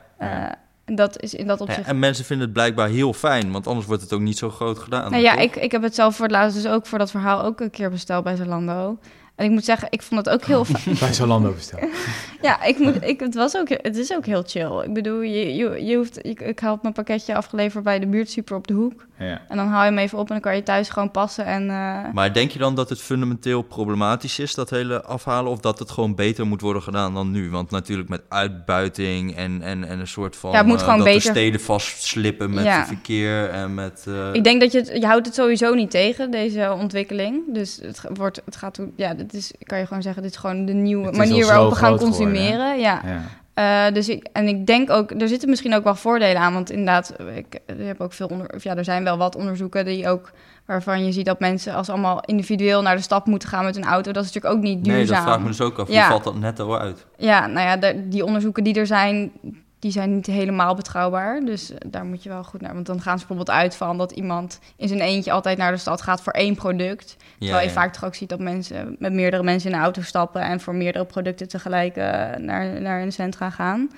En 0.84 0.94
dat 0.94 1.22
is 1.22 1.34
in 1.34 1.46
dat 1.46 1.58
Ja, 1.58 1.64
opzicht. 1.64 1.86
en 1.88 1.98
mensen 1.98 2.24
vinden 2.24 2.44
het 2.44 2.54
blijkbaar 2.54 2.88
heel 2.88 3.12
fijn, 3.12 3.52
want 3.52 3.66
anders 3.66 3.86
wordt 3.86 4.02
het 4.02 4.12
ook 4.12 4.20
niet 4.20 4.38
zo 4.38 4.50
groot 4.50 4.78
gedaan. 4.78 5.10
Nou 5.10 5.22
ja, 5.22 5.32
toch? 5.32 5.40
ik, 5.42 5.56
ik 5.56 5.72
heb 5.72 5.82
het 5.82 5.94
zelf 5.94 6.14
voor 6.16 6.24
het 6.24 6.34
laatst 6.34 6.62
dus 6.62 6.72
ook 6.72 6.86
voor 6.86 6.98
dat 6.98 7.10
verhaal 7.10 7.42
ook 7.44 7.60
een 7.60 7.70
keer 7.70 7.90
besteld 7.90 8.24
bij 8.24 8.36
Zalando. 8.36 8.98
En 9.38 9.44
ik 9.44 9.50
moet 9.50 9.64
zeggen, 9.64 9.88
ik 9.90 10.02
vond 10.02 10.24
het 10.24 10.34
ook 10.34 10.44
heel 10.44 10.64
fijn. 10.74 10.96
Bij 10.98 11.12
Zalando 11.12 11.52
besteld. 11.52 11.82
Ja, 12.42 12.62
ik 12.64 12.78
moet, 12.78 13.02
ik, 13.04 13.20
het, 13.20 13.34
was 13.34 13.56
ook, 13.56 13.68
het 13.68 13.96
is 13.96 14.12
ook 14.14 14.26
heel 14.26 14.42
chill. 14.46 14.82
Ik 14.84 14.92
bedoel, 14.92 15.20
je, 15.20 15.54
je, 15.54 15.84
je 15.84 15.96
hoeft, 15.96 16.26
ik, 16.26 16.40
ik 16.40 16.60
haal 16.60 16.78
mijn 16.82 16.94
pakketje 16.94 17.34
afgeleverd 17.34 17.84
bij 17.84 17.98
de 17.98 18.06
buurtsuper 18.06 18.56
op 18.56 18.66
de 18.66 18.74
hoek. 18.74 19.06
Ja. 19.18 19.40
En 19.48 19.56
dan 19.56 19.66
haal 19.66 19.84
je 19.84 19.88
hem 19.88 19.98
even 19.98 20.18
op 20.18 20.26
en 20.26 20.32
dan 20.32 20.40
kan 20.40 20.56
je 20.56 20.62
thuis 20.62 20.88
gewoon 20.88 21.10
passen. 21.10 21.44
En, 21.44 21.62
eh, 21.70 22.12
Maar 22.12 22.32
denk 22.32 22.50
je 22.50 22.58
dan 22.58 22.74
dat 22.74 22.88
het 22.88 23.00
fundamenteel 23.00 23.62
problematisch 23.62 24.38
is, 24.38 24.54
dat 24.54 24.70
hele 24.70 25.02
afhalen, 25.02 25.50
of 25.52 25.60
dat 25.60 25.78
het 25.78 25.90
gewoon 25.90 26.14
beter 26.14 26.46
moet 26.46 26.60
worden 26.60 26.82
gedaan 26.82 27.14
dan 27.14 27.30
nu? 27.30 27.50
Want 27.50 27.70
natuurlijk 27.70 28.08
met 28.08 28.22
uitbuiting 28.28 29.36
en, 29.36 29.62
en, 29.62 29.84
en 29.84 29.98
een 30.00 30.06
soort 30.08 30.36
van... 30.36 30.50
Ja, 30.50 30.56
het 30.58 30.66
moet 30.66 30.76
eh, 30.78 30.82
gewoon 30.82 30.96
dat 30.98 31.06
beter- 31.06 31.22
de 31.32 31.38
steden 31.38 31.60
vastslippen 31.60 32.54
met 32.54 32.64
Ja. 32.64 32.78
het 32.78 32.86
verkeer 32.86 33.48
en 33.50 33.74
met... 33.74 34.04
eh, 34.08 34.28
ik 34.32 34.44
denk 34.44 34.60
dat 34.60 34.72
je 34.72 34.78
het, 34.78 34.88
je 35.00 35.06
houdt 35.06 35.26
het 35.26 35.34
sowieso 35.34 35.74
niet 35.74 35.90
tegen, 35.90 36.30
deze 36.30 36.72
ontwikkeling. 36.78 37.42
Dus 37.54 37.78
het 37.82 38.00
wordt, 38.14 38.42
het 38.44 38.56
gaat, 38.56 38.78
ja, 38.96 39.14
dit 39.30 39.40
is, 39.40 39.52
kan 39.58 39.78
je 39.78 39.86
gewoon 39.86 40.02
zeggen, 40.02 40.22
dit 40.22 40.30
is 40.30 40.36
gewoon 40.36 40.64
de 40.64 40.72
nieuwe 40.72 41.06
Het 41.06 41.16
manier 41.16 41.42
al 41.44 41.48
waarop 41.50 41.68
we 41.70 41.76
gaan 41.76 41.98
geworden, 41.98 42.08
consumeren. 42.18 42.78
Ja. 42.80 43.02
Ja. 43.04 43.22
Eh, 43.54 43.94
dus 43.94 44.08
ik, 44.08 44.26
en 44.32 44.48
ik 44.48 44.66
denk 44.66 44.90
ook, 44.90 45.10
er 45.20 45.28
zitten 45.28 45.48
misschien 45.48 45.74
ook 45.74 45.84
wel 45.84 45.94
voordelen 45.94 46.40
aan. 46.42 46.52
Want 46.52 46.70
inderdaad, 46.70 47.14
ik, 47.34 47.54
ik 47.66 47.86
heb 47.86 48.00
ook 48.00 48.12
veel 48.12 48.26
onder, 48.26 48.54
of 48.54 48.62
ja, 48.62 48.76
er 48.76 48.84
zijn 48.84 49.04
wel 49.04 49.16
wat 49.18 49.36
onderzoeken 49.36 49.84
die 49.84 50.08
ook 50.08 50.30
waarvan 50.66 51.04
je 51.04 51.12
ziet 51.12 51.26
dat 51.26 51.40
mensen 51.40 51.74
als 51.74 51.88
allemaal 51.88 52.20
individueel 52.24 52.82
naar 52.82 52.96
de 52.96 53.02
stad 53.02 53.26
moeten 53.26 53.48
gaan 53.48 53.64
met 53.64 53.76
een 53.76 53.84
auto, 53.84 54.12
dat 54.12 54.24
is 54.24 54.32
natuurlijk 54.32 54.54
ook 54.56 54.62
niet 54.62 54.84
duurzaam. 54.84 54.96
nee, 55.04 55.06
dat 55.14 55.22
vraag 55.22 55.36
ik 55.36 55.42
me 55.42 55.46
dus 55.48 55.60
ook 55.60 55.78
af. 55.78 55.86
Hoe 55.86 55.96
Ja. 55.96 56.08
valt 56.08 56.24
dat 56.24 56.38
netto 56.38 56.76
uit? 56.76 57.06
Ja, 57.16 57.46
nou 57.46 57.66
ja, 57.66 57.76
de- 57.76 58.08
die 58.08 58.24
onderzoeken 58.24 58.64
die 58.64 58.74
er 58.74 58.86
zijn, 58.86 59.32
die 59.78 59.90
zijn 59.90 60.14
niet 60.14 60.26
helemaal 60.26 60.74
betrouwbaar. 60.74 61.40
Dus 61.40 61.70
eh, 61.70 61.78
daar 61.86 62.04
moet 62.04 62.22
je 62.22 62.28
wel 62.28 62.44
goed 62.44 62.60
naar. 62.60 62.74
Want 62.74 62.86
dan 62.86 63.00
gaan 63.00 63.18
ze 63.18 63.26
bijvoorbeeld 63.26 63.58
uit 63.58 63.76
van 63.76 63.98
dat 63.98 64.12
iemand 64.12 64.58
in 64.76 64.88
zijn 64.88 65.00
eentje 65.00 65.32
altijd 65.32 65.58
naar 65.58 65.72
de 65.72 65.78
stad 65.78 66.02
gaat 66.02 66.22
voor 66.22 66.32
één 66.32 66.54
product. 66.54 67.16
Terwijl 67.38 67.66
je 67.66 67.72
vaak 67.72 67.92
toch 67.92 68.04
ook 68.04 68.14
ziet 68.14 68.28
dat 68.28 68.38
mensen 68.38 68.96
met 68.98 69.12
meerdere 69.12 69.42
mensen 69.42 69.70
in 69.70 69.76
de 69.76 69.82
auto 69.82 70.02
stappen 70.02 70.42
en 70.42 70.60
voor 70.60 70.74
meerdere 70.74 71.04
producten 71.04 71.48
tegelijk 71.48 71.96
eh, 71.96 72.04
naar, 72.36 72.80
naar 72.80 73.02
een 73.02 73.12
centra 73.12 73.50
gaan. 73.50 73.90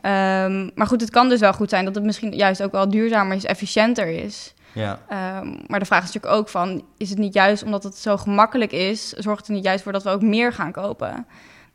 Ehm, 0.00 0.68
maar 0.74 0.86
goed, 0.86 1.00
het 1.00 1.10
kan 1.10 1.28
dus 1.28 1.40
wel 1.40 1.52
goed 1.52 1.70
zijn 1.70 1.84
dat 1.84 1.94
het 1.94 2.04
misschien 2.04 2.32
juist 2.32 2.62
ook 2.62 2.72
wel 2.72 2.88
duurzamer 2.88 3.36
is, 3.36 3.44
efficiënter 3.44 4.08
is. 4.08 4.54
Ja. 4.72 4.98
Ehm, 5.08 5.54
maar 5.66 5.78
de 5.78 5.84
vraag 5.84 6.02
is 6.02 6.12
natuurlijk 6.12 6.34
ook 6.34 6.48
van, 6.48 6.84
is 6.96 7.10
het 7.10 7.18
niet 7.18 7.34
juist 7.34 7.62
omdat 7.62 7.82
het 7.82 7.96
zo 7.96 8.16
gemakkelijk 8.16 8.72
is, 8.72 9.08
zorgt 9.08 9.38
het 9.38 9.48
er 9.48 9.54
niet 9.54 9.64
juist 9.64 9.82
voor 9.82 9.92
dat 9.92 10.02
we 10.02 10.10
ook 10.10 10.22
meer 10.22 10.52
gaan 10.52 10.72
kopen? 10.72 11.26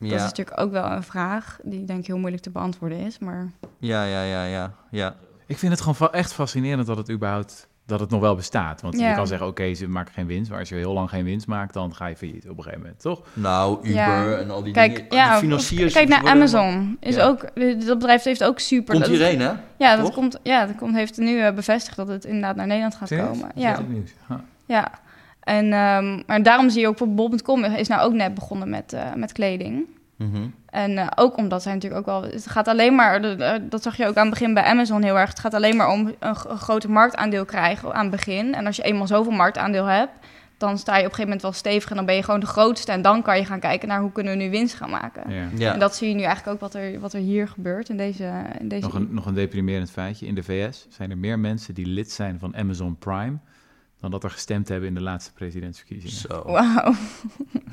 Dat 0.09 0.11
is 0.11 0.17
Ja. 0.17 0.23
natuurlijk 0.25 0.59
ook 0.59 0.71
wel 0.71 0.91
een 0.91 1.03
vraag 1.03 1.59
die 1.63 1.85
denk 1.85 1.99
ik 1.99 2.07
heel 2.07 2.17
moeilijk 2.17 2.43
te 2.43 2.49
beantwoorden 2.49 2.97
is. 2.97 3.19
Maar 3.19 3.51
ja, 3.79 4.03
ja, 4.05 4.23
ja, 4.23 4.45
ja, 4.45 4.73
ja. 4.91 5.15
Ik 5.45 5.57
vind 5.57 5.71
het 5.71 5.81
gewoon 5.81 6.11
echt 6.11 6.33
fascinerend 6.33 6.87
dat 6.87 6.97
het 6.97 7.09
überhaupt 7.11 7.69
dat 7.85 7.99
het 7.99 8.09
nog 8.09 8.19
wel 8.21 8.35
bestaat. 8.35 8.81
Want 8.81 8.93
je 8.93 9.01
Ja. 9.03 9.13
kan 9.13 9.27
zeggen, 9.27 9.47
oké, 9.47 9.73
ze 9.73 9.87
maken 9.87 10.13
geen 10.13 10.27
winst. 10.27 10.49
Maar 10.49 10.59
als 10.59 10.69
je 10.69 10.75
heel 10.75 10.93
lang 10.93 11.09
geen 11.09 11.23
winst 11.23 11.47
maakt, 11.47 11.73
dan 11.73 11.95
ga 11.95 12.05
je 12.05 12.15
failliet 12.15 12.49
op 12.49 12.57
een 12.57 12.63
gegeven 12.63 12.81
moment, 12.81 13.01
toch? 13.01 13.21
Nou, 13.33 13.77
Uber 13.79 13.91
Ja. 13.93 14.35
en 14.37 14.49
al 14.51 14.63
die 14.63 14.73
kijk, 14.73 14.95
dingen. 14.95 15.15
ja, 15.15 15.29
die 15.31 15.39
financiers... 15.39 15.93
kijk 15.93 16.07
naar 16.07 16.25
Amazon. 16.27 16.97
Is 16.99 17.15
Ja. 17.15 17.23
ook, 17.25 17.41
dat 17.85 17.97
bedrijf 17.99 18.23
heeft 18.23 18.43
ook 18.43 18.59
super. 18.59 18.93
Komt 18.93 19.07
hierheen, 19.07 19.39
hè? 19.39 19.51
Ja, 19.77 19.95
dat 19.95 20.05
toch? 20.05 20.13
komt, 20.13 20.39
ja, 20.43 20.65
dat 20.65 20.75
komt, 20.75 20.95
heeft 20.95 21.17
nu 21.17 21.39
eh, 21.41 21.53
bevestigd 21.53 21.95
dat 21.97 22.07
het 22.07 22.25
inderdaad 22.25 22.55
naar 22.55 22.67
Nederland 22.67 22.95
gaat 22.95 23.09
komen. 23.09 23.39
Dat 23.39 23.51
is 23.55 23.61
Ja, 23.61 23.79
nieuws. 23.87 24.11
Huh. 24.27 24.37
ja. 24.65 24.91
En, 25.41 25.73
ehm, 25.73 26.21
maar 26.25 26.43
daarom 26.43 26.69
zie 26.69 26.81
je 26.81 26.87
ook 26.87 26.97
voor 26.97 27.13
bol.com 27.13 27.63
is 27.63 27.87
nou 27.87 28.01
ook 28.01 28.13
net 28.13 28.33
begonnen 28.33 28.69
met, 28.69 28.93
eh, 28.93 29.13
met 29.15 29.31
kleding. 29.31 29.85
Mhm. 30.15 30.47
En 30.65 30.97
eh, 30.97 31.07
ook 31.15 31.37
omdat 31.37 31.61
zij 31.61 31.73
natuurlijk 31.73 31.99
ook 31.99 32.21
wel... 32.21 32.31
Het 32.31 32.47
gaat 32.47 32.67
alleen 32.67 32.95
maar... 32.95 33.21
Dat 33.69 33.83
zag 33.83 33.97
je 33.97 34.07
ook 34.07 34.15
aan 34.15 34.25
het 34.25 34.33
begin 34.39 34.53
bij 34.53 34.63
Amazon 34.63 35.03
heel 35.03 35.17
erg. 35.17 35.29
Het 35.29 35.39
gaat 35.39 35.53
alleen 35.53 35.75
maar 35.75 35.89
om 35.89 36.07
een, 36.07 36.15
een 36.19 36.35
groter 36.35 36.89
marktaandeel 36.89 37.45
krijgen 37.45 37.93
aan 37.93 38.01
het 38.01 38.11
begin. 38.11 38.53
En 38.53 38.65
als 38.65 38.75
je 38.75 38.83
eenmaal 38.83 39.07
zoveel 39.07 39.31
marktaandeel 39.31 39.85
hebt... 39.85 40.11
dan 40.57 40.77
sta 40.77 40.91
je 40.91 40.99
op 40.99 41.03
een 41.03 41.15
gegeven 41.15 41.23
moment 41.23 41.41
wel 41.41 41.51
stevig... 41.51 41.89
en 41.89 41.95
dan 41.95 42.05
ben 42.05 42.15
je 42.15 42.23
gewoon 42.23 42.39
de 42.39 42.45
grootste. 42.45 42.91
En 42.91 43.01
dan 43.01 43.21
kan 43.21 43.37
je 43.37 43.45
gaan 43.45 43.59
kijken 43.59 43.87
naar 43.87 44.01
hoe 44.01 44.11
kunnen 44.11 44.37
we 44.37 44.43
nu 44.43 44.49
winst 44.49 44.75
gaan 44.75 44.89
maken. 44.89 45.33
Ja. 45.33 45.47
Ja. 45.55 45.73
En 45.73 45.79
dat 45.79 45.95
zie 45.95 46.09
je 46.09 46.15
nu 46.15 46.21
eigenlijk 46.21 46.53
ook 46.55 46.71
wat 46.71 46.81
er, 46.81 46.99
wat 46.99 47.13
er 47.13 47.19
hier 47.19 47.47
gebeurt 47.47 47.89
in 47.89 47.97
deze... 47.97 48.31
In 48.59 48.67
deze 48.67 48.81
Nog, 48.81 48.93
een, 48.93 49.07
nog 49.11 49.25
een 49.25 49.33
deprimerend 49.33 49.91
feitje. 49.91 50.25
In 50.25 50.35
de 50.35 50.43
VS 50.43 50.85
zijn 50.89 51.11
er 51.11 51.17
meer 51.17 51.39
mensen 51.39 51.73
die 51.73 51.85
lid 51.85 52.11
zijn 52.11 52.39
van 52.39 52.55
Amazon 52.55 52.97
Prime... 52.97 53.37
dan 54.01 54.11
dat 54.11 54.23
er 54.23 54.29
gestemd 54.31 54.67
hebben 54.67 54.87
in 54.87 54.93
de 54.95 55.01
laatste 55.01 55.33
presidentsverkiezingen. 55.33 56.15
Zo. 56.15 56.43
Wauw. 56.51 56.93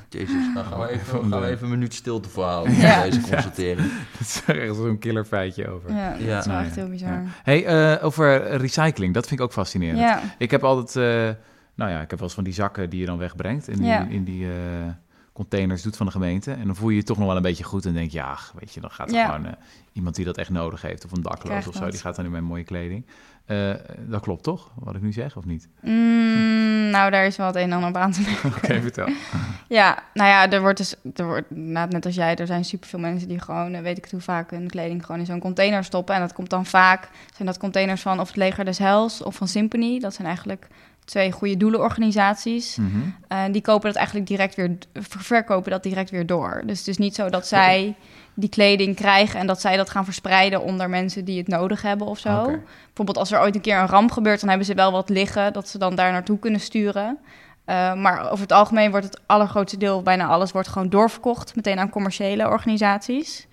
Jezus, 0.09 0.55
dan 0.55 0.65
gaan 0.65 0.81
we 0.81 0.89
even, 0.89 1.31
gaan 1.31 1.41
we 1.41 1.47
even 1.47 1.65
een 1.65 1.71
minuut 1.71 1.95
stilte 1.95 2.29
voor 2.29 2.45
houden 2.45 2.75
Ja. 2.77 3.03
deze 3.03 3.21
constatering. 3.21 3.91
Dat 4.19 4.21
is 4.21 4.43
echt 4.47 4.77
zo'n 4.77 4.99
killer 4.99 5.25
feitje 5.25 5.69
over. 5.69 5.91
Ja, 5.95 6.11
dat 6.13 6.21
Ja. 6.21 6.39
is 6.39 6.45
wel 6.47 6.55
Nou 6.55 6.67
echt 6.67 6.75
ja, 6.75 6.81
heel 6.81 6.91
bizar. 6.91 7.23
Hey, 7.43 7.67
eh, 7.67 8.05
over 8.05 8.57
recycling, 8.57 9.15
dat 9.15 9.27
vind 9.27 9.41
ik 9.41 9.47
ook 9.47 9.53
fascinerend. 9.53 9.99
Ja, 9.99 10.21
Ik 10.39 10.51
heb 10.51 10.65
altijd, 10.65 10.97
eh, 10.97 11.43
nou 11.75 11.91
ja, 11.91 12.01
ik 12.01 12.11
heb 12.11 12.19
wel 12.19 12.23
eens 12.29 12.35
van 12.35 12.45
die 12.45 12.53
zakken 12.53 12.91
die 12.91 13.01
je 13.01 13.07
dan 13.07 13.19
wegbrengt 13.19 13.69
en 13.69 13.77
die, 13.77 13.87
Ja. 13.87 14.07
in 14.07 14.25
die 14.25 14.47
eh, 14.47 14.53
containers 15.33 15.83
doet 15.83 15.97
van 15.97 16.07
de 16.07 16.13
gemeente. 16.13 16.53
En 16.53 16.67
dan 16.67 16.77
voel 16.77 16.89
je 16.89 16.97
je 16.97 17.03
toch 17.03 17.19
nog 17.19 17.27
wel 17.27 17.37
een 17.37 17.43
beetje 17.43 17.65
goed 17.65 17.87
en 17.87 17.93
denk 17.95 18.11
je, 18.11 18.19
ja, 18.19 18.39
weet 18.59 18.75
je, 18.75 18.81
dan 18.81 18.91
gaat 18.91 19.09
er 19.09 19.15
Ja. 19.15 19.25
gewoon 19.27 19.47
eh, 19.47 19.53
iemand 19.93 20.15
die 20.15 20.25
dat 20.25 20.37
echt 20.37 20.51
nodig 20.51 20.83
heeft 20.83 21.05
of 21.05 21.13
een 21.13 21.23
dakloos 21.23 21.67
of 21.67 21.75
zo, 21.75 21.81
dat. 21.81 21.91
die 21.91 22.01
gaat 22.01 22.17
dan 22.17 22.25
in 22.25 22.31
mijn 22.31 22.45
mooie 22.45 22.65
kleding. 22.65 23.07
Eh, 23.49 23.71
dat 23.99 24.21
klopt 24.21 24.43
toch, 24.43 24.71
wat 24.75 24.95
ik 24.95 25.03
nu 25.03 25.13
zeg, 25.13 25.37
of 25.37 25.45
niet? 25.45 25.69
Mm, 25.81 26.91
nou 26.91 27.11
daar 27.11 27.27
is 27.27 27.37
wel 27.37 27.47
het 27.47 27.57
een 27.57 27.63
en 27.63 27.73
ander 27.73 27.89
op 27.89 27.97
aan 27.97 28.13
te 28.13 28.21
merken. 28.27 28.49
Oké, 28.57 28.81
vertel. 28.81 29.09
Ja, 29.69 29.99
nou 30.15 30.29
ja, 30.29 30.51
er 30.51 30.61
wordt 30.61 30.79
dus, 30.79 30.95
er 31.15 31.25
wordt, 31.27 31.51
net 31.51 32.07
als 32.07 32.15
jij, 32.15 32.37
er 32.37 32.47
zijn 32.47 32.65
superveel 32.65 32.99
mensen 32.99 33.29
die 33.29 33.39
gewoon, 33.41 33.73
eh, 33.75 33.81
weet 33.83 33.97
ik 33.97 34.03
het 34.03 34.13
hoe 34.13 34.21
vaak, 34.21 34.51
hun 34.51 34.69
kleding 34.71 35.05
gewoon 35.05 35.21
in 35.21 35.27
zo'n 35.27 35.41
container 35.41 35.85
stoppen. 35.85 36.15
En 36.15 36.21
dat 36.21 36.33
komt 36.33 36.51
dan 36.51 36.67
vaak, 36.67 37.09
zijn 37.35 37.49
dat 37.49 37.59
containers 37.59 38.03
van 38.03 38.21
of 38.21 38.27
het 38.27 38.37
Leger 38.37 38.65
des 38.65 38.79
Heils 38.79 39.23
of 39.23 39.35
van 39.35 39.49
Symphony. 39.49 39.99
Dat 39.99 40.15
zijn 40.15 40.27
eigenlijk 40.27 40.67
twee 41.05 41.33
goede 41.33 41.57
doelenorganisaties. 41.57 42.77
Mhm. 42.77 42.89
En 43.29 43.53
die 43.53 43.63
kopen 43.63 43.87
dat 43.87 43.97
eigenlijk 43.97 44.27
direct 44.27 44.55
weer, 44.55 44.77
ver- 44.93 45.21
verkopen 45.23 45.71
dat 45.71 45.83
direct 45.83 46.11
weer 46.11 46.27
door. 46.27 46.63
Dus 46.67 46.79
het 46.79 46.89
is 46.89 46.99
niet 46.99 47.15
zo 47.15 47.29
dat 47.31 47.47
zij 47.47 47.95
die 48.41 48.49
kleding 48.49 48.97
krijgen 48.97 49.41
en 49.41 49.47
dat 49.47 49.61
zij 49.61 49.77
dat 49.77 49.91
gaan 49.91 50.05
verspreiden 50.05 50.63
onder 50.63 50.91
mensen 50.91 51.25
die 51.25 51.39
het 51.39 51.49
nodig 51.49 51.83
hebben 51.83 52.07
of 52.07 52.19
zo. 52.19 52.45
Bijvoorbeeld 52.87 53.19
als 53.19 53.33
er 53.33 53.41
ooit 53.41 53.55
een 53.55 53.61
keer 53.61 53.79
een 53.79 53.87
ramp 53.87 54.11
gebeurt, 54.11 54.41
dan 54.41 54.49
hebben 54.49 54.67
ze 54.67 54.75
wel 54.75 54.93
wat 54.93 55.09
liggen 55.09 55.53
dat 55.53 55.69
ze 55.69 55.79
dan 55.79 55.95
daar 55.95 56.13
naartoe 56.13 56.39
kunnen 56.39 56.61
sturen. 56.61 57.19
Uh, 57.67 57.95
maar 57.95 58.31
over 58.31 58.41
het 58.41 58.53
algemeen 58.53 58.91
wordt 58.91 59.07
het 59.07 59.21
allergrootste 59.27 59.77
deel, 59.79 60.03
bijna 60.03 60.27
alles, 60.27 60.53
wordt 60.53 60.69
gewoon 60.69 60.89
doorverkocht 60.89 61.57
meteen 61.57 61.79
aan 61.79 61.91
commerciële 61.91 62.49
organisaties. 62.49 63.47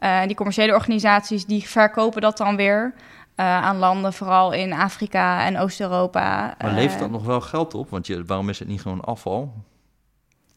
Uh, 0.00 0.22
die 0.26 0.36
commerciële 0.36 0.74
organisaties 0.74 1.46
die 1.46 1.68
verkopen 1.68 2.20
dat 2.20 2.36
dan 2.36 2.56
weer 2.56 2.94
uh, 3.36 3.64
aan 3.64 3.76
landen, 3.76 4.12
vooral 4.12 4.52
in 4.52 4.72
Afrika 4.72 5.44
en 5.44 5.58
Oost-Europa. 5.58 6.54
Maar 6.58 6.72
levert 6.72 7.00
dat 7.00 7.10
nog 7.10 7.24
wel 7.24 7.40
geld 7.40 7.74
op? 7.74 7.90
Want 7.90 8.06
je, 8.06 8.24
waarom 8.24 8.48
is 8.48 8.58
het 8.58 8.68
niet 8.68 8.80
gewoon 8.82 9.00
afval? 9.00 9.52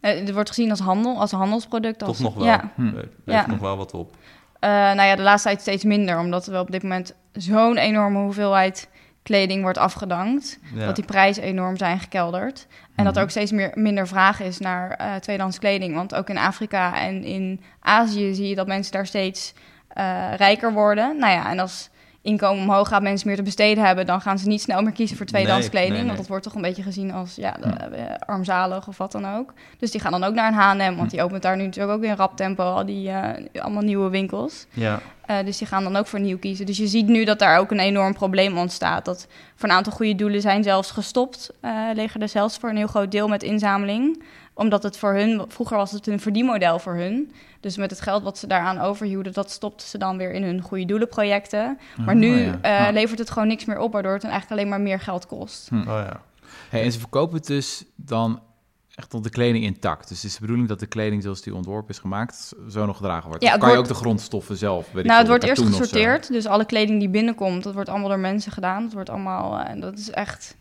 Uh, 0.01 0.11
het 0.19 0.31
wordt 0.31 0.49
gezien 0.49 0.69
als 0.69 0.79
handel, 0.79 1.19
als 1.19 1.31
een 1.31 1.37
handelsproduct. 1.39 2.03
Als, 2.03 2.17
Toch 2.17 2.25
nog 2.25 2.35
wel? 2.35 2.45
Ja. 2.45 2.69
Hm. 2.75 2.83
Levert 2.85 3.11
Ja. 3.25 3.47
nog 3.47 3.59
wel 3.59 3.77
wat 3.77 3.93
op? 3.93 4.11
Uh, 4.11 4.69
nou 4.69 5.01
ja, 5.01 5.15
de 5.15 5.21
laatste 5.21 5.47
tijd 5.47 5.61
steeds 5.61 5.83
minder, 5.83 6.19
omdat 6.19 6.45
er 6.45 6.51
wel 6.51 6.61
op 6.61 6.71
dit 6.71 6.83
moment 6.83 7.13
zo'n 7.33 7.77
enorme 7.77 8.19
hoeveelheid 8.19 8.89
kleding 9.23 9.61
wordt 9.61 9.77
afgedankt. 9.77 10.59
Ja. 10.73 10.85
Dat 10.85 10.95
die 10.95 11.05
prijzen 11.05 11.43
enorm 11.43 11.77
zijn 11.77 11.99
gekelderd. 11.99 12.67
En 12.95 13.03
dat 13.03 13.05
er 13.05 13.11
Mhm. 13.11 13.21
ook 13.21 13.29
steeds 13.29 13.51
meer, 13.51 13.71
minder 13.73 14.07
vraag 14.07 14.39
is 14.41 14.57
naar 14.57 14.99
uh, 15.01 15.15
tweedehands 15.15 15.59
kleding. 15.59 15.95
Want 15.95 16.15
ook 16.15 16.29
in 16.29 16.37
Afrika 16.37 16.99
en 16.99 17.23
in 17.23 17.61
Azië 17.79 18.33
zie 18.33 18.47
je 18.47 18.55
dat 18.55 18.67
mensen 18.67 18.91
daar 18.91 19.05
steeds 19.05 19.53
uh, 19.97 20.33
rijker 20.35 20.73
worden. 20.73 21.17
Nou 21.17 21.33
ja, 21.33 21.49
en 21.51 21.59
als 21.59 21.89
inkomen 22.21 22.63
omhoog 22.63 22.87
gaat, 22.87 23.01
mensen 23.01 23.27
meer 23.27 23.35
te 23.35 23.43
besteden 23.43 23.85
hebben, 23.85 24.05
dan 24.05 24.21
gaan 24.21 24.39
ze 24.39 24.47
niet 24.47 24.61
snel 24.61 24.81
meer 24.81 24.91
kiezen 24.91 25.17
voor 25.17 25.25
tweedehands 25.25 25.61
Nee, 25.61 25.71
kleding. 25.71 25.91
nee, 25.91 25.99
nee. 25.99 26.07
Want 26.07 26.19
dat 26.19 26.27
wordt 26.27 26.43
toch 26.43 26.55
een 26.55 26.61
beetje 26.61 26.83
gezien 26.83 27.11
als 27.11 27.35
ja, 27.35 27.51
de, 27.51 27.67
eh, 27.67 28.15
armzalig 28.25 28.87
of 28.87 28.97
wat 28.97 29.11
dan 29.11 29.35
ook. 29.35 29.53
Dus 29.77 29.91
die 29.91 30.01
gaan 30.01 30.11
dan 30.11 30.23
ook 30.23 30.33
naar 30.33 30.47
een 30.47 30.87
H&M, 30.87 30.95
want 30.95 31.09
die 31.09 31.23
opent 31.23 31.41
daar 31.41 31.57
nu 31.57 31.63
natuurlijk 31.63 31.93
ook 31.93 32.01
weer 32.01 32.09
in 32.09 32.15
rap 32.15 32.35
tempo 32.37 32.63
al 32.63 32.85
die 32.85 33.09
eh, 33.09 33.63
allemaal 33.63 33.83
nieuwe 33.83 34.09
winkels. 34.09 34.65
Ja. 34.69 34.99
Eh, 35.25 35.37
dus 35.45 35.57
die 35.57 35.67
gaan 35.67 35.83
dan 35.83 35.95
ook 35.95 36.07
voor 36.07 36.19
nieuw 36.19 36.37
kiezen. 36.37 36.65
Dus 36.65 36.77
je 36.77 36.87
ziet 36.87 37.07
nu 37.07 37.23
dat 37.23 37.39
daar 37.39 37.57
ook 37.57 37.71
een 37.71 37.79
enorm 37.79 38.13
probleem 38.13 38.57
ontstaat. 38.57 39.05
Dat 39.05 39.27
voor 39.55 39.69
een 39.69 39.75
aantal 39.75 39.93
goede 39.93 40.15
doelen 40.15 40.41
zijn 40.41 40.63
zelfs 40.63 40.91
gestopt. 40.91 41.51
liggen 41.93 42.21
er 42.21 42.29
zelfs 42.29 42.57
voor 42.57 42.69
een 42.69 42.77
heel 42.77 42.87
groot 42.87 43.11
deel 43.11 43.27
met 43.27 43.43
inzameling. 43.43 44.23
Omdat 44.61 44.83
het 44.83 44.97
voor 44.97 45.13
hun, 45.13 45.45
vroeger 45.47 45.77
was 45.77 45.91
het 45.91 46.07
een 46.07 46.19
verdienmodel 46.19 46.79
voor 46.79 46.95
hun. 46.95 47.31
Dus 47.59 47.77
met 47.77 47.89
het 47.91 48.01
geld 48.01 48.23
wat 48.23 48.37
ze 48.37 48.47
daaraan 48.47 48.79
overhielden, 48.79 49.33
dat 49.33 49.51
stopten 49.51 49.87
ze 49.87 49.97
dan 49.97 50.17
weer 50.17 50.31
in 50.31 50.43
hun 50.43 50.61
goede 50.61 50.85
doelenprojecten. 50.85 51.77
Maar 52.05 52.15
nu 52.15 52.35
ja. 52.37 52.57
eh, 52.61 52.71
Ja. 52.71 52.89
levert 52.91 53.19
het 53.19 53.29
gewoon 53.31 53.47
niks 53.47 53.65
meer 53.65 53.79
op, 53.79 53.91
waardoor 53.91 54.11
het 54.13 54.21
dan 54.21 54.31
eigenlijk 54.31 54.61
alleen 54.61 54.71
maar 54.71 54.81
meer 54.87 54.99
geld 54.99 55.25
kost. 55.27 55.69
Oh 55.73 55.83
ja. 55.85 56.21
Hey, 56.69 56.83
en 56.83 56.91
ze 56.91 56.99
verkopen 56.99 57.37
het 57.37 57.47
dus 57.47 57.83
dan 57.95 58.41
echt 58.95 59.09
tot 59.09 59.23
de 59.23 59.29
kleding 59.29 59.63
intact. 59.63 60.07
Dus 60.07 60.17
het 60.17 60.25
is 60.25 60.33
de 60.33 60.41
bedoeling 60.41 60.67
dat 60.67 60.79
de 60.79 60.85
kleding 60.87 61.23
zoals 61.23 61.41
die 61.41 61.55
ontworpen 61.55 61.89
is 61.89 61.99
gemaakt, 61.99 62.53
zo 62.69 62.85
nog 62.85 62.97
gedragen 62.97 63.27
wordt. 63.29 63.43
Ja, 63.43 63.49
kan 63.49 63.59
je 63.59 63.65
wordt- 63.75 63.79
ook 63.79 63.87
de 63.97 64.01
grondstoffen 64.03 64.57
zelf? 64.57 64.91
Weet 64.91 65.03
ik 65.03 65.05
nou, 65.09 65.19
het 65.19 65.27
wordt 65.27 65.43
eerst 65.43 65.61
gesorteerd. 65.63 66.27
Dus 66.27 66.45
alle 66.45 66.65
kleding 66.65 66.99
die 66.99 67.09
binnenkomt, 67.09 67.63
dat 67.63 67.73
wordt 67.73 67.89
allemaal 67.89 68.09
door 68.09 68.19
mensen 68.19 68.51
gedaan. 68.51 68.83
Dat 68.83 68.93
wordt 68.93 69.09
allemaal, 69.09 69.59
eh, 69.59 69.69
en 69.69 69.79
dat 69.79 69.97
is 69.97 70.09
echt... 70.09 70.55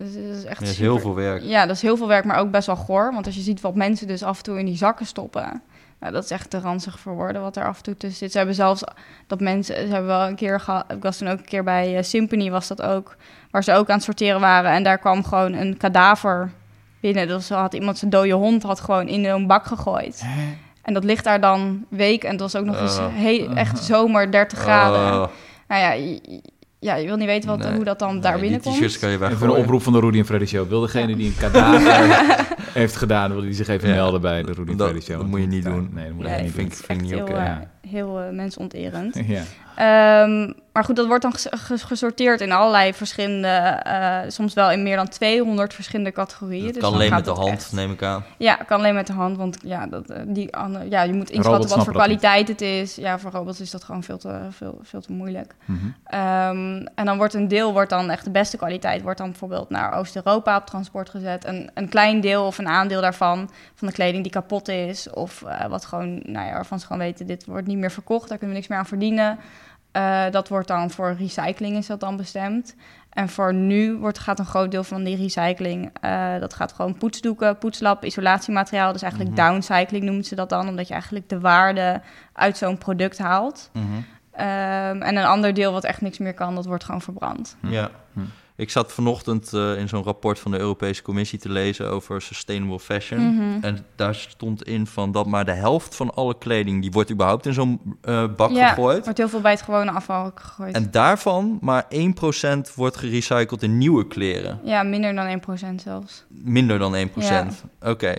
Dat 0.00 0.08
is, 0.08 0.14
dat 0.14 0.36
is 0.36 0.44
echt 0.44 0.60
Er 0.60 0.66
is 0.66 0.74
super- 0.74 0.84
heel 0.90 0.98
veel 1.00 1.14
werk. 1.14 1.42
Ja, 1.42 1.66
dat 1.66 1.76
is 1.76 1.82
heel 1.82 1.96
veel 1.96 2.08
werk, 2.08 2.24
maar 2.24 2.38
ook 2.38 2.50
best 2.50 2.66
wel 2.66 2.76
goor. 2.76 3.12
Want 3.12 3.26
als 3.26 3.34
je 3.34 3.40
ziet 3.40 3.60
wat 3.60 3.74
mensen 3.74 4.06
dus 4.06 4.22
af 4.22 4.36
en 4.36 4.42
toe 4.42 4.58
in 4.58 4.66
die 4.66 4.76
zakken 4.76 5.06
stoppen... 5.06 5.62
Nou, 6.00 6.12
dat 6.12 6.24
is 6.24 6.30
echt 6.30 6.50
te 6.50 6.60
ranzig 6.60 6.98
voor 7.00 7.14
woorden 7.14 7.42
wat 7.42 7.56
er 7.56 7.64
af 7.66 7.76
en 7.76 7.82
toe 7.82 7.96
tussen 7.96 8.18
zit. 8.18 8.30
Ze 8.30 8.36
hebben 8.36 8.54
zelfs 8.54 8.84
dat 9.26 9.40
mensen... 9.40 9.74
Ze 9.74 9.80
hebben 9.92 10.06
wel 10.06 10.26
een 10.28 10.34
keer 10.34 10.60
gehad... 10.60 10.84
Ik 10.92 11.02
was 11.02 11.16
toen 11.16 11.28
ook 11.28 11.38
een 11.38 11.44
keer 11.44 11.64
bij 11.64 11.96
eh, 11.96 12.02
Symphony, 12.02 12.50
was 12.50 12.68
dat 12.68 12.82
ook... 12.82 13.16
Waar 13.50 13.64
ze 13.64 13.72
ook 13.72 13.88
aan 13.88 13.94
het 13.96 14.04
sorteren 14.04 14.40
waren. 14.40 14.70
En 14.70 14.82
daar 14.82 14.98
kwam 14.98 15.24
gewoon 15.24 15.52
een 15.52 15.76
kadaver 15.76 16.50
binnen. 17.00 17.28
Dus 17.28 17.48
had 17.48 17.74
iemand 17.74 17.98
zijn 17.98 18.10
dode 18.10 18.32
hond 18.32 18.62
had 18.62 18.80
gewoon 18.80 19.08
in 19.08 19.24
een 19.24 19.46
bak 19.46 19.64
gegooid. 19.66 20.20
Hè? 20.24 20.56
En 20.82 20.94
dat 20.94 21.04
ligt 21.04 21.24
daar 21.24 21.40
dan 21.40 21.84
week. 21.88 22.24
En 22.24 22.30
het 22.30 22.40
was 22.40 22.56
ook 22.56 22.64
nog 22.64 22.80
eens 22.80 22.98
Oh. 22.98 23.06
heel, 23.10 23.50
echt 23.54 23.78
zomer 23.78 24.30
30 24.32 24.58
graden. 24.58 25.20
Oh. 25.22 25.28
Nou 25.68 25.80
ja, 25.80 25.92
je, 25.92 26.42
ja, 26.80 26.94
je 26.96 27.06
wil 27.06 27.16
niet 27.16 27.26
weten 27.26 27.48
wat, 27.48 27.58
Nee. 27.58 27.74
hoe 27.74 27.84
dat 27.84 27.98
dan 27.98 28.20
daar 28.20 28.38
binnenkomt. 28.40 28.64
Die 28.64 28.72
t-shirts 28.88 28.98
kan 28.98 29.10
je 29.10 29.16
Even 29.34 29.48
een 29.48 29.56
oproep 29.56 29.82
van 29.82 29.92
de 29.92 30.00
Rudy 30.00 30.18
en 30.18 30.24
Freddy 30.26 30.46
Show. 30.46 30.68
Wil 30.68 30.80
degene 30.80 31.16
die 31.16 31.26
een 31.26 31.36
kadaver 31.38 32.46
heeft 32.80 32.96
gedaan, 32.96 33.32
wil 33.32 33.40
die 33.40 33.52
zich 33.52 33.68
even 33.68 33.88
Ja. 33.88 33.94
melden 33.94 34.20
bij 34.20 34.42
de 34.42 34.52
Rudy 34.52 34.70
en 34.70 34.78
Freddy 34.78 35.00
Show? 35.00 35.16
dat 35.18 35.26
moet 35.26 35.40
je 35.40 35.46
niet 35.46 35.64
doen. 35.64 35.90
Nee, 35.94 36.04
dat 36.06 36.14
moet 36.14 36.24
Nee, 36.24 36.36
je 36.36 36.42
niet 36.42 36.52
vind 36.52 36.70
doen. 36.70 36.78
ik- 36.78 36.84
vind 36.86 36.98
ik 37.00 37.04
niet 37.04 37.14
heel, 37.14 37.22
oké. 37.22 37.32
eh, 37.32 37.44
Ja. 37.44 37.70
heel 37.88 38.20
eh, 38.20 38.30
mensonterend. 38.32 39.20
Ja. 39.26 39.42
Ehm, 39.80 40.52
maar 40.72 40.84
goed, 40.84 40.96
dat 40.96 41.06
wordt 41.06 41.22
dan 41.22 41.32
ges- 41.32 41.46
ges- 41.50 41.82
gesorteerd 41.82 42.40
in 42.40 42.52
allerlei 42.52 42.94
verschillende, 42.94 43.48
eh, 43.48 44.18
soms 44.28 44.54
wel 44.54 44.70
in 44.70 44.82
meer 44.82 44.96
dan 44.96 45.08
200 45.08 45.74
verschillende 45.74 46.12
categorieën. 46.12 46.64
Dat 46.64 46.72
Dus 46.74 46.82
kan 46.82 46.92
alleen 46.92 47.10
met 47.10 47.24
de 47.24 47.30
hand, 47.30 47.50
echt- 47.50 47.72
neem 47.72 47.90
ik 47.92 48.02
aan. 48.02 48.24
Ja, 48.38 48.54
kan 48.54 48.78
alleen 48.78 48.94
met 48.94 49.06
de 49.06 49.12
hand, 49.12 49.36
want 49.36 49.58
ja, 49.64 49.86
dat, 49.86 50.10
eh, 50.10 50.22
die, 50.26 50.56
andere- 50.56 50.90
ja, 50.90 51.02
je 51.02 51.12
moet 51.12 51.30
inschatten 51.30 51.68
wat 51.68 51.84
voor 51.84 51.92
kwaliteit 51.92 52.48
het 52.48 52.60
is. 52.60 52.94
Ja, 52.94 53.18
voor 53.18 53.30
robots 53.30 53.60
is 53.60 53.70
dat 53.70 53.84
gewoon 53.84 54.02
veel 54.02 54.18
te, 54.18 54.38
veel, 54.50 54.78
veel 54.82 55.00
te 55.00 55.12
moeilijk. 55.12 55.54
Mhm. 55.64 55.78
Ehm, 56.04 56.86
en 56.94 57.04
dan 57.04 57.16
wordt 57.16 57.34
een 57.34 57.48
deel, 57.48 57.72
wordt 57.72 57.90
dan 57.90 58.10
echt 58.10 58.24
de 58.24 58.30
beste 58.30 58.56
kwaliteit, 58.56 59.02
wordt 59.02 59.18
dan 59.18 59.28
bijvoorbeeld 59.30 59.70
naar 59.70 59.94
Oost-Europa 59.98 60.56
op 60.56 60.66
transport 60.66 61.10
gezet. 61.10 61.44
En 61.44 61.70
een 61.74 61.88
klein 61.88 62.20
deel 62.20 62.46
of 62.46 62.58
een 62.58 62.68
aandeel 62.68 63.00
daarvan, 63.00 63.50
van 63.74 63.88
de 63.88 63.94
kleding 63.94 64.22
die 64.22 64.32
kapot 64.32 64.68
is, 64.68 65.10
of 65.10 65.42
eh, 65.42 65.66
wat 65.66 65.84
gewoon, 65.84 66.20
nou 66.24 66.46
ja, 66.46 66.52
waarvan 66.52 66.78
ze 66.80 66.86
gewoon 66.86 67.02
weten, 67.02 67.26
dit 67.26 67.44
wordt 67.44 67.66
niet 67.66 67.78
meer 67.78 67.90
verkocht, 67.90 68.28
daar 68.28 68.38
kunnen 68.38 68.48
we 68.48 68.60
niks 68.60 68.68
meer 68.68 68.78
aan 68.78 68.86
verdienen. 68.86 69.38
Eh, 69.92 70.24
dat 70.30 70.48
wordt 70.48 70.68
dan 70.68 70.90
voor 70.90 71.14
recycling 71.18 71.76
is 71.76 71.86
dat 71.86 72.00
dan 72.00 72.16
bestemd. 72.16 72.74
En 73.10 73.28
voor 73.28 73.54
nu 73.54 73.96
wordt, 73.96 74.18
gaat 74.18 74.38
een 74.38 74.44
groot 74.44 74.70
deel 74.70 74.84
van 74.84 75.04
die 75.04 75.16
recycling, 75.16 75.90
eh, 76.00 76.38
dat 76.40 76.54
gaat 76.54 76.72
gewoon 76.72 76.94
poetsdoeken, 76.98 77.58
poetslap, 77.58 78.04
isolatiemateriaal. 78.04 78.92
Dus 78.92 79.02
eigenlijk 79.02 79.32
Mhm. 79.36 79.46
downcycling 79.46 80.04
noemen 80.04 80.24
ze 80.24 80.34
dat 80.34 80.48
dan, 80.48 80.68
omdat 80.68 80.86
je 80.86 80.92
eigenlijk 80.92 81.28
de 81.28 81.40
waarde 81.40 82.00
uit 82.32 82.56
zo'n 82.56 82.78
product 82.78 83.18
haalt. 83.18 83.70
Mhm. 83.72 83.84
Ehm, 84.32 85.02
en 85.02 85.16
een 85.16 85.24
ander 85.24 85.54
deel 85.54 85.72
wat 85.72 85.84
echt 85.84 86.00
niks 86.00 86.18
meer 86.18 86.34
kan, 86.34 86.54
dat 86.54 86.66
wordt 86.66 86.84
gewoon 86.84 87.02
verbrand. 87.02 87.56
Ja. 87.60 87.90
Hm. 88.12 88.20
Ik 88.60 88.70
zat 88.70 88.92
vanochtend 88.92 89.52
eh, 89.52 89.78
in 89.78 89.88
zo'n 89.88 90.02
rapport 90.02 90.38
van 90.38 90.50
de 90.50 90.58
Europese 90.58 91.02
Commissie 91.02 91.38
te 91.38 91.48
lezen 91.48 91.90
over 91.90 92.22
sustainable 92.22 92.80
fashion. 92.80 93.34
Mhm. 93.34 93.64
En 93.64 93.86
daar 93.96 94.14
stond 94.14 94.62
in 94.62 94.86
van 94.86 95.12
dat 95.12 95.26
maar 95.26 95.44
de 95.44 95.52
helft 95.52 95.96
van 95.96 96.14
alle 96.14 96.38
kleding... 96.38 96.80
die 96.80 96.90
wordt 96.90 97.10
überhaupt 97.10 97.46
in 97.46 97.52
zo'n 97.52 97.80
eh, 98.02 98.24
bak 98.36 98.50
Ja, 98.50 98.68
gegooid. 98.68 99.04
wordt 99.04 99.18
heel 99.18 99.28
veel 99.28 99.40
bij 99.40 99.50
het 99.50 99.62
gewone 99.62 99.90
afval 99.90 100.30
gegooid. 100.34 100.74
En 100.74 100.90
daarvan 100.90 101.58
maar 101.60 101.84
1% 101.84 102.74
wordt 102.74 102.96
gerecycled 102.96 103.62
in 103.62 103.78
nieuwe 103.78 104.06
kleren. 104.06 104.60
Ja, 104.64 104.82
minder 104.82 105.14
dan 105.14 105.42
1% 105.72 105.74
zelfs. 105.82 106.24
Minder 106.28 106.78
dan 106.78 106.94
1%. 106.94 107.64
Oké. 107.80 108.14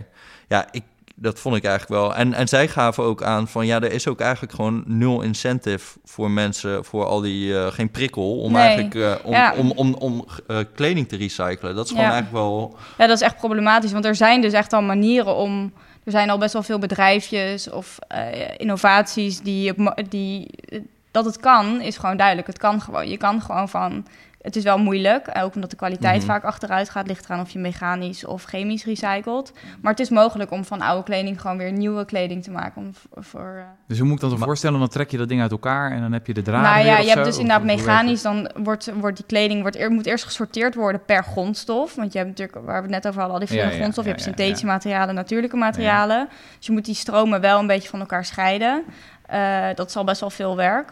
Ja, 0.48 0.68
ik, 0.72 0.84
dat 1.22 1.40
vond 1.40 1.56
ik 1.56 1.64
eigenlijk 1.64 2.02
wel. 2.02 2.16
En, 2.16 2.34
en 2.34 2.48
zij 2.48 2.68
gaven 2.68 3.04
ook 3.04 3.24
aan 3.24 3.48
van 3.48 3.66
ja, 3.66 3.76
er 3.82 3.92
is 3.92 4.08
ook 4.08 4.20
eigenlijk 4.20 4.54
gewoon 4.54 4.84
nul 4.86 5.22
incentive 5.22 6.00
voor 6.04 6.32
mensen, 6.32 6.86
voor 6.86 7.06
al 7.06 7.22
die, 7.22 7.58
eh, 7.58 7.68
geen 7.68 7.92
prikkel 7.92 8.40
om 8.40 8.52
Nee. 8.52 8.62
eigenlijk 8.62 8.96
eh, 8.96 9.26
om, 9.26 9.32
Ja. 9.34 9.54
om, 9.58 9.72
om, 9.72 9.94
om, 9.94 10.26
eh, 10.48 10.58
kleding 10.76 11.08
te 11.08 11.16
recyclen. 11.18 11.76
Dat 11.76 11.86
is 11.86 11.92
gewoon 11.92 12.06
Ja. 12.06 12.12
eigenlijk 12.12 12.44
wel. 12.44 12.76
Ja, 12.98 13.08
dat 13.08 13.16
is 13.16 13.24
echt 13.24 13.38
problematisch, 13.38 13.92
want 13.92 14.06
er 14.06 14.16
zijn 14.16 14.42
dus 14.42 14.54
echt 14.54 14.74
al 14.74 14.82
manieren 14.82 15.36
om... 15.36 15.74
Er 16.04 16.12
zijn 16.12 16.30
al 16.30 16.38
best 16.38 16.54
wel 16.54 16.64
veel 16.64 16.80
bedrijfjes 16.80 17.70
of 17.70 17.98
innovaties 18.58 19.40
die, 19.42 19.74
die... 20.10 20.48
Dat 21.12 21.26
het 21.26 21.38
kan, 21.40 21.82
is 21.82 21.98
gewoon 21.98 22.18
duidelijk. 22.18 22.48
Het 22.48 22.58
kan 22.58 22.82
gewoon. 22.82 23.10
Je 23.10 23.18
kan 23.18 23.42
gewoon 23.42 23.70
van... 23.70 24.06
Het 24.42 24.56
is 24.56 24.64
wel 24.64 24.78
moeilijk, 24.78 25.28
eh, 25.28 25.44
ook 25.44 25.56
omdat 25.56 25.70
de 25.70 25.76
kwaliteit 25.76 26.18
Mhm. 26.18 26.26
vaak 26.26 26.44
achteruit 26.44 26.90
gaat. 26.90 27.08
Ligt 27.08 27.26
eraan 27.26 27.40
of 27.40 27.50
je 27.50 27.60
mechanisch 27.60 28.26
of 28.26 28.44
chemisch 28.44 28.86
recycelt. 28.86 29.52
Maar 29.82 29.92
het 29.92 30.00
is 30.02 30.10
mogelijk 30.10 30.52
om 30.52 30.66
van 30.66 30.82
oude 30.82 31.04
kleding 31.04 31.42
gewoon 31.42 31.58
weer 31.58 31.72
nieuwe 31.72 32.06
kleding 32.06 32.44
te 32.44 32.52
maken. 32.52 32.82
Om, 32.82 32.92
voor, 33.24 33.56
eh, 33.58 33.64
Dus 33.88 33.98
hoe 33.98 34.08
moet 34.08 34.16
ik 34.24 34.30
dat 34.30 34.38
Maar- 34.38 34.48
voorstellen? 34.48 34.80
Dan 34.80 34.88
trek 34.88 35.12
je 35.12 35.18
dat 35.18 35.30
ding 35.30 35.42
uit 35.42 35.52
elkaar 35.52 35.92
en 35.92 36.02
dan 36.02 36.12
heb 36.12 36.28
je 36.28 36.34
de 36.34 36.42
draden 36.42 36.72
Nou 36.72 36.86
ja, 36.86 36.94
of 36.94 37.00
je 37.02 37.06
hebt 37.06 37.18
zo? 37.18 37.24
dus 37.24 37.38
inderdaad 37.38 37.64
mechanisch, 37.66 38.22
dan 38.22 38.52
wordt, 38.56 38.92
wordt 38.94 39.18
die 39.18 39.26
kleding 39.26 39.62
wordt, 39.62 39.90
moet 39.90 40.06
eerst 40.06 40.24
gesorteerd 40.24 40.76
worden 40.76 41.06
per 41.06 41.24
grondstof. 41.24 41.96
Want 41.96 42.12
je 42.12 42.18
hebt 42.18 42.30
natuurlijk, 42.30 42.66
waar 42.66 42.76
we 42.76 42.82
het 42.82 43.04
net 43.04 43.08
over 43.08 43.20
hadden, 43.20 43.34
al 43.34 43.46
die 43.46 43.48
verschillende 43.48 43.76
Ja, 43.76 43.78
ja, 43.78 43.82
grondstoffen. 43.92 44.14
Je 44.14 44.20
hebt 44.22 44.38
ja, 44.40 44.44
synthetische 44.44 44.66
materialen, 44.66 45.16
natuurlijke 45.16 45.58
materialen. 45.58 46.28
Dus 46.58 46.66
je 46.68 46.72
moet 46.72 46.86
die 46.86 46.96
stromen 46.96 47.42
wel 47.42 47.60
een 47.60 47.68
beetje 47.68 47.90
van 47.90 48.00
elkaar 48.00 48.26
scheiden. 48.26 48.84
Eh, 49.26 49.66
dat 49.76 49.88
is 49.90 49.96
al 49.96 50.04
best 50.04 50.20
wel 50.20 50.30
veel 50.30 50.56
werk. 50.56 50.92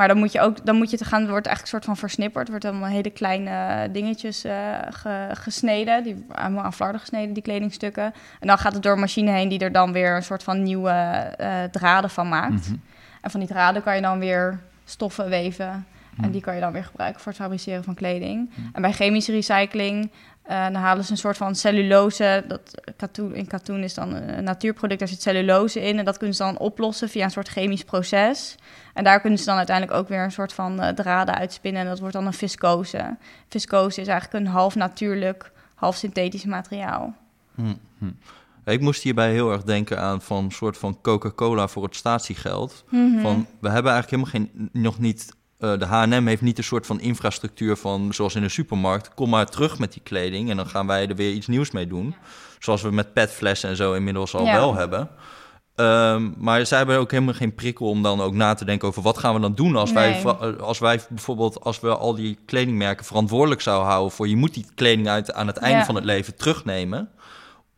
Maar 0.00 0.08
dan 0.08 0.18
moet 0.18 0.32
je 0.32 0.40
ook, 0.40 0.66
dan 0.66 0.76
moet 0.76 0.90
je 0.90 0.96
te 0.96 1.04
gaan, 1.04 1.28
wordt 1.28 1.46
eigenlijk 1.46 1.60
een 1.62 1.68
soort 1.68 1.84
van 1.84 1.96
versnipperd. 1.96 2.48
Wordt 2.48 2.64
allemaal 2.64 2.88
hele 2.88 3.10
kleine 3.10 3.88
dingetjes 3.92 4.44
eh, 4.44 4.54
ge- 4.90 5.30
gesneden, 5.32 6.02
die 6.02 6.24
allemaal 6.28 6.64
aan 6.64 6.72
flarden 6.72 7.00
gesneden, 7.00 7.34
die 7.34 7.42
kledingstukken. 7.42 8.04
En 8.40 8.46
dan 8.46 8.58
gaat 8.58 8.72
het 8.72 8.82
door 8.82 8.92
een 8.92 9.00
machine 9.00 9.30
heen 9.30 9.48
die 9.48 9.58
er 9.58 9.72
dan 9.72 9.92
weer 9.92 10.16
een 10.16 10.22
soort 10.22 10.42
van 10.42 10.62
nieuwe 10.62 10.90
eh, 10.90 11.62
draden 11.70 12.10
van 12.10 12.28
maakt. 12.28 12.68
Mhm. 12.68 12.76
En 13.20 13.30
van 13.30 13.40
die 13.40 13.48
draden 13.48 13.82
kan 13.82 13.94
je 13.94 14.02
dan 14.02 14.18
weer 14.18 14.60
stoffen 14.84 15.28
weven. 15.28 15.86
Mhm. 16.14 16.24
En 16.24 16.30
die 16.30 16.40
kan 16.40 16.54
je 16.54 16.60
dan 16.60 16.72
weer 16.72 16.84
gebruiken 16.84 17.20
voor 17.20 17.32
het 17.32 17.40
fabriceren 17.40 17.84
van 17.84 17.94
kleding. 17.94 18.50
En 18.72 18.82
bij 18.82 18.92
chemische 18.92 19.32
recycling, 19.32 20.10
eh, 20.50 20.62
dan 20.62 20.74
halen 20.74 21.04
ze 21.04 21.10
een 21.10 21.16
soort 21.16 21.36
van 21.36 21.54
cellulose. 21.54 22.44
Dat, 22.46 22.60
katoen, 22.96 23.34
in 23.34 23.46
katoen 23.46 23.82
is 23.82 23.94
dan 23.94 24.14
een 24.14 24.44
natuurproduct, 24.44 25.00
daar 25.00 25.08
zit 25.08 25.22
cellulose 25.22 25.80
in. 25.80 25.98
En 25.98 26.04
dat 26.04 26.16
kunnen 26.16 26.36
ze 26.36 26.42
dan 26.42 26.58
oplossen 26.58 27.08
via 27.08 27.24
een 27.24 27.30
soort 27.30 27.48
chemisch 27.48 27.84
proces. 27.84 28.54
En 28.94 29.04
daar 29.04 29.20
kunnen 29.20 29.38
ze 29.38 29.44
dan 29.44 29.56
uiteindelijk 29.56 29.98
ook 29.98 30.08
weer 30.08 30.24
een 30.24 30.32
soort 30.32 30.52
van 30.52 30.80
eh, 30.80 30.94
draden 30.94 31.34
uitspinnen. 31.34 31.82
En 31.82 31.88
dat 31.88 31.98
wordt 31.98 32.14
dan 32.14 32.26
een 32.26 32.32
viscose. 32.32 33.16
Viscose 33.48 34.00
is 34.00 34.06
eigenlijk 34.06 34.44
een 34.44 34.52
half 34.52 34.74
natuurlijk, 34.74 35.52
half 35.74 35.96
synthetisch 35.96 36.44
materiaal. 36.44 37.14
Hm. 37.54 37.74
Hm. 37.98 38.10
Ik 38.64 38.80
moest 38.80 39.02
hierbij 39.02 39.32
heel 39.32 39.52
erg 39.52 39.62
denken 39.62 40.00
aan 40.00 40.20
van 40.20 40.44
een 40.44 40.50
soort 40.50 40.78
van 40.78 40.98
Coca-Cola 41.02 41.68
voor 41.68 41.82
het 41.82 41.96
statiegeld. 41.96 42.84
Mhm. 42.88 43.20
Van, 43.20 43.46
we 43.60 43.70
hebben 43.70 43.92
eigenlijk 43.92 44.28
helemaal 44.28 44.50
geen, 44.52 44.70
nog 44.72 44.98
niet, 44.98 45.32
eh, 45.60 45.78
de 45.78 45.84
H&M 45.84 46.26
heeft 46.26 46.42
niet 46.42 46.58
een 46.58 46.64
soort 46.64 46.86
van 46.86 47.00
infrastructuur 47.00 47.76
van, 47.76 48.14
zoals 48.14 48.34
in 48.34 48.42
de 48.42 48.48
supermarkt, 48.48 49.14
kom 49.14 49.30
maar 49.30 49.46
terug 49.46 49.78
met 49.78 49.92
die 49.92 50.02
kleding 50.02 50.50
en 50.50 50.56
dan 50.56 50.66
gaan 50.68 50.86
wij 50.86 51.08
er 51.08 51.14
weer 51.16 51.32
iets 51.32 51.46
nieuws 51.46 51.70
mee 51.70 51.86
doen. 51.86 52.14
Zoals 52.58 52.82
we 52.82 52.90
met 52.90 53.12
petflessen 53.12 53.68
en 53.70 53.76
zo 53.76 53.92
inmiddels 53.92 54.34
al 54.34 54.44
Ja. 54.44 54.52
wel 54.52 54.74
hebben. 54.74 55.08
Ehm, 55.74 56.30
maar 56.36 56.66
zij 56.66 56.78
hebben 56.78 56.98
ook 56.98 57.10
helemaal 57.10 57.34
geen 57.34 57.54
prikkel 57.54 57.88
om 57.88 58.02
dan 58.02 58.20
ook 58.20 58.34
na 58.34 58.54
te 58.54 58.64
denken 58.64 58.88
over 58.88 59.02
wat 59.02 59.18
gaan 59.18 59.34
we 59.34 59.40
dan 59.40 59.54
doen 59.54 59.76
als, 59.76 59.92
wij, 59.92 60.10
Nee. 60.10 60.34
eh, 60.34 60.56
als 60.56 60.78
wij 60.78 61.00
bijvoorbeeld, 61.08 61.60
als 61.60 61.80
we 61.80 61.96
al 61.96 62.14
die 62.14 62.38
kledingmerken 62.46 63.04
verantwoordelijk 63.04 63.60
zouden 63.60 63.88
houden 63.88 64.12
voor 64.12 64.28
je 64.28 64.36
moet 64.36 64.54
die 64.54 64.66
kleding 64.74 65.08
uit 65.08 65.32
aan 65.32 65.46
het 65.46 65.56
einde 65.56 65.78
Ja. 65.78 65.84
van 65.84 65.94
het 65.94 66.04
leven 66.04 66.36
terugnemen. 66.36 67.08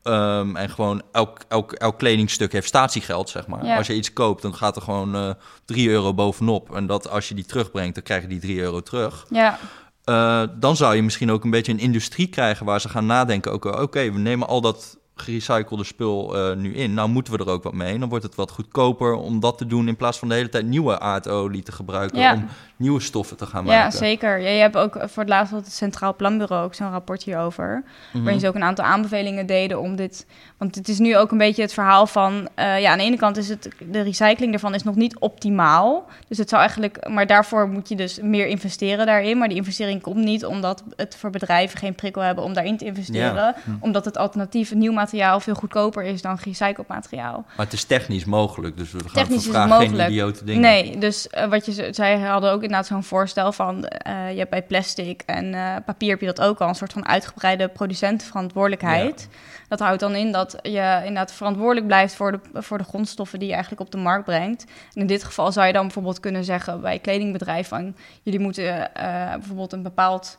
Ehm, 0.02 0.56
en 0.56 0.70
gewoon 0.70 1.02
elk, 1.12 1.38
elk, 1.48 1.72
elk 1.72 1.98
kledingstuk 1.98 2.52
heeft 2.52 2.66
statiegeld, 2.68 3.28
zeg 3.30 3.46
maar. 3.46 3.64
Ja. 3.64 3.76
Als 3.76 3.86
je 3.86 3.94
iets 3.94 4.12
koopt, 4.12 4.42
dan 4.42 4.54
gaat 4.54 4.76
er 4.76 4.82
gewoon 4.82 5.14
eh 5.14 5.30
3 5.64 5.88
euro 5.88 6.14
bovenop. 6.14 6.74
En 6.74 6.86
dat 6.86 7.08
als 7.10 7.28
je 7.28 7.34
die 7.34 7.44
terugbrengt, 7.44 7.94
dan 7.94 8.02
krijg 8.02 8.22
je 8.22 8.28
die 8.28 8.40
3 8.40 8.60
euro 8.60 8.80
terug. 8.80 9.26
Ja, 9.30 9.58
Eh, 10.04 10.42
dan 10.54 10.76
zou 10.76 10.94
je 10.94 11.02
misschien 11.02 11.30
ook 11.30 11.44
een 11.44 11.50
beetje 11.50 11.72
een 11.72 11.78
industrie 11.78 12.26
krijgen 12.26 12.66
waar 12.66 12.80
ze 12.80 12.88
gaan 12.88 13.06
nadenken. 13.06 13.52
Oké, 13.52 13.68
oké, 13.68 14.12
we 14.12 14.18
nemen 14.18 14.48
al 14.48 14.60
dat 14.60 14.98
gerecyclede 15.14 15.84
spul 15.84 16.36
eh, 16.36 16.56
nu 16.56 16.74
in. 16.74 16.94
Nou 16.94 17.08
moeten 17.08 17.32
we 17.32 17.38
er 17.38 17.48
ook 17.50 17.62
wat 17.62 17.72
mee. 17.72 17.98
Dan 17.98 18.08
wordt 18.08 18.24
het 18.24 18.34
wat 18.34 18.50
goedkoper 18.50 19.14
om 19.14 19.40
dat 19.40 19.58
te 19.58 19.66
doen 19.66 19.88
in 19.88 19.96
plaats 19.96 20.18
van 20.18 20.28
de 20.28 20.34
hele 20.34 20.48
tijd 20.48 20.66
nieuwe 20.66 21.00
aardolie 21.00 21.62
te 21.62 21.72
gebruiken 21.72 22.18
Ja. 22.18 22.34
om 22.34 22.46
nieuwe 22.76 23.00
stoffen 23.00 23.36
te 23.36 23.46
gaan 23.46 23.64
Ja, 23.66 23.76
maken. 23.82 23.98
zeker. 23.98 24.38
Ja, 24.40 24.48
je 24.48 24.60
hebt 24.60 24.76
ook 24.76 24.92
voor 25.00 25.22
het 25.22 25.28
laatst 25.28 25.52
had 25.52 25.64
het 25.64 25.72
Centraal 25.74 26.14
Planbureau 26.16 26.64
ook 26.64 26.74
zo'n 26.74 26.90
rapport 26.90 27.22
hierover. 27.22 27.84
Mhm. 28.12 28.22
Waarin 28.22 28.40
ze 28.40 28.48
ook 28.48 28.54
een 28.54 28.62
aantal 28.62 28.84
aanbevelingen 28.84 29.46
deden 29.46 29.80
om 29.80 29.96
dit. 29.96 30.26
Want 30.58 30.74
het 30.74 30.88
is 30.88 30.98
nu 30.98 31.16
ook 31.16 31.30
een 31.30 31.38
beetje 31.38 31.62
het 31.62 31.72
verhaal 31.72 32.06
van. 32.06 32.48
eh, 32.54 32.80
ja, 32.80 32.92
aan 32.92 32.98
de 32.98 33.04
ene 33.04 33.16
kant 33.16 33.36
is 33.36 33.48
het. 33.48 33.68
De 33.90 34.00
recycling 34.00 34.50
daarvan 34.50 34.74
is 34.74 34.82
nog 34.82 34.94
niet 34.94 35.18
optimaal. 35.18 36.06
Dus 36.28 36.38
het 36.38 36.48
zou 36.48 36.60
eigenlijk. 36.60 37.08
Maar 37.08 37.26
daarvoor 37.26 37.68
moet 37.68 37.88
je 37.88 37.96
dus 37.96 38.18
meer 38.22 38.46
investeren 38.46 39.06
daarin. 39.06 39.38
Maar 39.38 39.48
die 39.48 39.56
investering 39.56 40.02
komt 40.02 40.16
niet 40.24 40.44
omdat 40.44 40.82
het 40.96 41.16
voor 41.16 41.30
bedrijven 41.30 41.78
geen 41.78 41.94
prikkel 41.94 42.22
hebben 42.22 42.44
om 42.44 42.52
daarin 42.52 42.76
te 42.76 42.84
investeren. 42.84 43.34
Ja. 43.34 43.54
Omdat 43.80 44.04
het 44.04 44.16
alternatief 44.16 44.74
nieuw 44.74 44.92
materiaal 45.02 45.40
veel 45.40 45.54
goedkoper 45.54 46.02
is 46.02 46.22
dan 46.22 46.38
gerecycled 46.38 46.88
materiaal. 46.88 47.44
Maar 47.56 47.64
het 47.64 47.74
is 47.74 47.84
technisch 47.84 48.24
mogelijk, 48.24 48.76
dus 48.76 48.92
we 48.92 48.98
gaan 48.98 49.12
Technisch 49.12 49.36
is 49.36 49.44
voor 49.44 49.52
vragen 49.54 49.88
geen 49.88 50.06
idiote 50.10 50.44
dingen. 50.44 50.60
Nee, 50.60 50.98
dus 50.98 51.28
eh, 51.28 51.48
wat 51.48 51.66
je 51.66 51.72
ze- 51.72 51.88
zij 51.90 52.18
hadden 52.18 52.50
ook 52.50 52.62
inderdaad 52.62 52.86
zo'n 52.86 53.02
voorstel 53.04 53.52
van 53.52 53.84
eh, 53.86 54.30
je 54.32 54.38
hebt 54.38 54.50
bij 54.50 54.62
plastic 54.62 55.22
en 55.26 55.54
eh, 55.54 55.76
papier 55.86 56.10
heb 56.10 56.20
je 56.20 56.26
dat 56.26 56.40
ook 56.40 56.58
al 56.60 56.68
een 56.68 56.74
soort 56.74 56.92
van 56.92 57.06
uitgebreide 57.06 57.68
producentenverantwoordelijkheid. 57.68 59.28
Dat 59.68 59.78
houdt 59.80 60.00
dan 60.00 60.14
in 60.14 60.32
dat 60.32 60.56
je 60.62 60.96
inderdaad 60.98 61.32
verantwoordelijk 61.32 61.86
blijft 61.86 62.14
voor 62.14 62.32
de, 62.32 62.40
voor 62.62 62.78
de 62.78 62.84
grondstoffen 62.84 63.38
die 63.38 63.48
je 63.48 63.54
eigenlijk 63.54 63.82
op 63.82 63.90
de 63.90 63.98
markt 63.98 64.24
brengt. 64.24 64.64
En 64.94 65.00
in 65.00 65.06
dit 65.06 65.24
geval 65.24 65.52
zou 65.52 65.66
je 65.66 65.72
dan 65.72 65.82
bijvoorbeeld 65.82 66.20
kunnen 66.20 66.44
zeggen 66.44 66.80
bij 66.80 66.98
kledingbedrijf 66.98 67.68
van 67.68 67.96
jullie 68.22 68.40
moeten 68.40 68.90
bijvoorbeeld 69.38 69.72
een 69.72 69.82
bepaald 69.82 70.38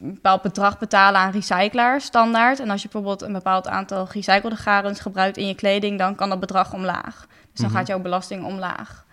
een 0.00 0.14
bepaald 0.14 0.42
bedrag 0.42 0.78
betalen 0.78 1.20
aan 1.20 1.30
recyclaars 1.30 2.04
standaard. 2.04 2.60
En 2.60 2.70
als 2.70 2.82
je 2.82 2.88
bijvoorbeeld 2.88 3.22
een 3.22 3.32
bepaald 3.32 3.68
aantal 3.68 4.06
gerecyclede 4.06 4.56
garens 4.56 5.00
gebruikt 5.00 5.36
in 5.36 5.46
je 5.46 5.54
kleding, 5.54 5.98
dan 5.98 6.14
kan 6.14 6.28
dat 6.28 6.40
bedrag 6.40 6.72
omlaag. 6.72 7.26
Dus 7.52 7.60
dan 7.60 7.66
Mhm. 7.68 7.76
gaat 7.78 7.86
jouw 7.86 8.00
belasting 8.00 8.44
omlaag. 8.44 9.06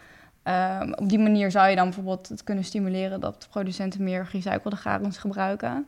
Ehm, 0.43 0.91
op 0.95 1.09
die 1.09 1.19
manier 1.19 1.51
zou 1.51 1.69
je 1.69 1.75
dan 1.75 1.85
bijvoorbeeld 1.85 2.29
het 2.29 2.43
kunnen 2.43 2.63
stimuleren 2.63 3.19
dat 3.19 3.47
producenten 3.49 4.03
meer 4.03 4.25
gerecyclede 4.25 4.75
garens 4.77 5.17
gebruiken. 5.17 5.85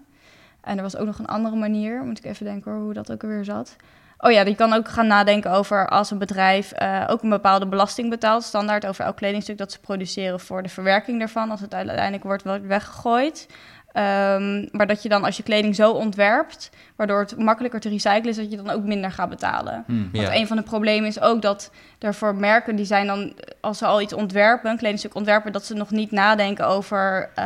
En 0.62 0.78
er 0.78 0.84
was 0.84 0.96
ook 0.98 1.06
nog 1.06 1.20
een 1.20 1.28
andere 1.28 1.56
manier, 1.56 2.04
moet 2.04 2.18
ik 2.18 2.26
even 2.26 2.46
denken 2.46 2.72
hoor, 2.72 2.82
hoe 2.82 2.94
dat 2.94 3.12
ook 3.12 3.24
alweer 3.24 3.46
zat. 3.46 3.76
Oh 4.20 4.32
ja, 4.32 4.42
je 4.42 4.56
kan 4.56 4.74
ook 4.74 4.88
gaan 4.88 5.08
nadenken 5.08 5.52
over 5.52 5.88
als 5.88 6.12
een 6.12 6.18
bedrijf 6.18 6.72
eh, 6.72 7.04
ook 7.08 7.22
een 7.24 7.30
bepaalde 7.30 7.68
belasting 7.68 8.10
betaalt, 8.10 8.44
standaard 8.44 8.86
over 8.86 9.06
elk 9.06 9.16
kledingstuk 9.16 9.58
dat 9.58 9.72
ze 9.72 9.80
produceren 9.80 10.40
voor 10.40 10.64
de 10.64 10.70
verwerking 10.70 11.20
daarvan, 11.20 11.52
als 11.52 11.62
het 11.62 11.74
uiteindelijk 11.74 12.24
wordt 12.24 12.44
weggegooid. 12.68 13.48
Ehm, 13.98 14.66
maar 14.72 14.88
dat 14.88 15.04
je 15.04 15.10
dan 15.10 15.24
als 15.24 15.38
je 15.38 15.44
kleding 15.44 15.76
zo 15.76 15.92
ontwerpt, 15.92 16.70
waardoor 16.96 17.20
het 17.20 17.38
makkelijker 17.38 17.80
te 17.80 17.90
recyclen 17.90 18.26
is, 18.26 18.36
dat 18.36 18.52
je 18.52 18.58
dan 18.58 18.70
ook 18.70 18.84
minder 18.84 19.12
gaat 19.12 19.30
betalen. 19.30 19.84
Hmm. 19.86 20.10
Want 20.12 20.28
Ja. 20.28 20.36
een 20.36 20.48
van 20.48 20.58
de 20.58 20.64
problemen 20.64 21.08
is 21.10 21.20
ook 21.20 21.42
dat 21.42 21.72
er 22.00 22.14
voor 22.14 22.36
merken 22.36 22.76
die 22.76 22.86
zijn 22.86 23.08
dan, 23.08 23.34
als 23.62 23.78
ze 23.78 23.86
al 23.86 24.02
iets 24.02 24.14
ontwerpen, 24.14 24.72
een 24.72 24.78
kledingstuk 24.78 25.16
ontwerpen, 25.16 25.52
dat 25.52 25.66
ze 25.66 25.74
nog 25.74 25.92
niet 25.92 26.12
nadenken 26.12 26.68
over 26.68 27.30
eh, 27.36 27.46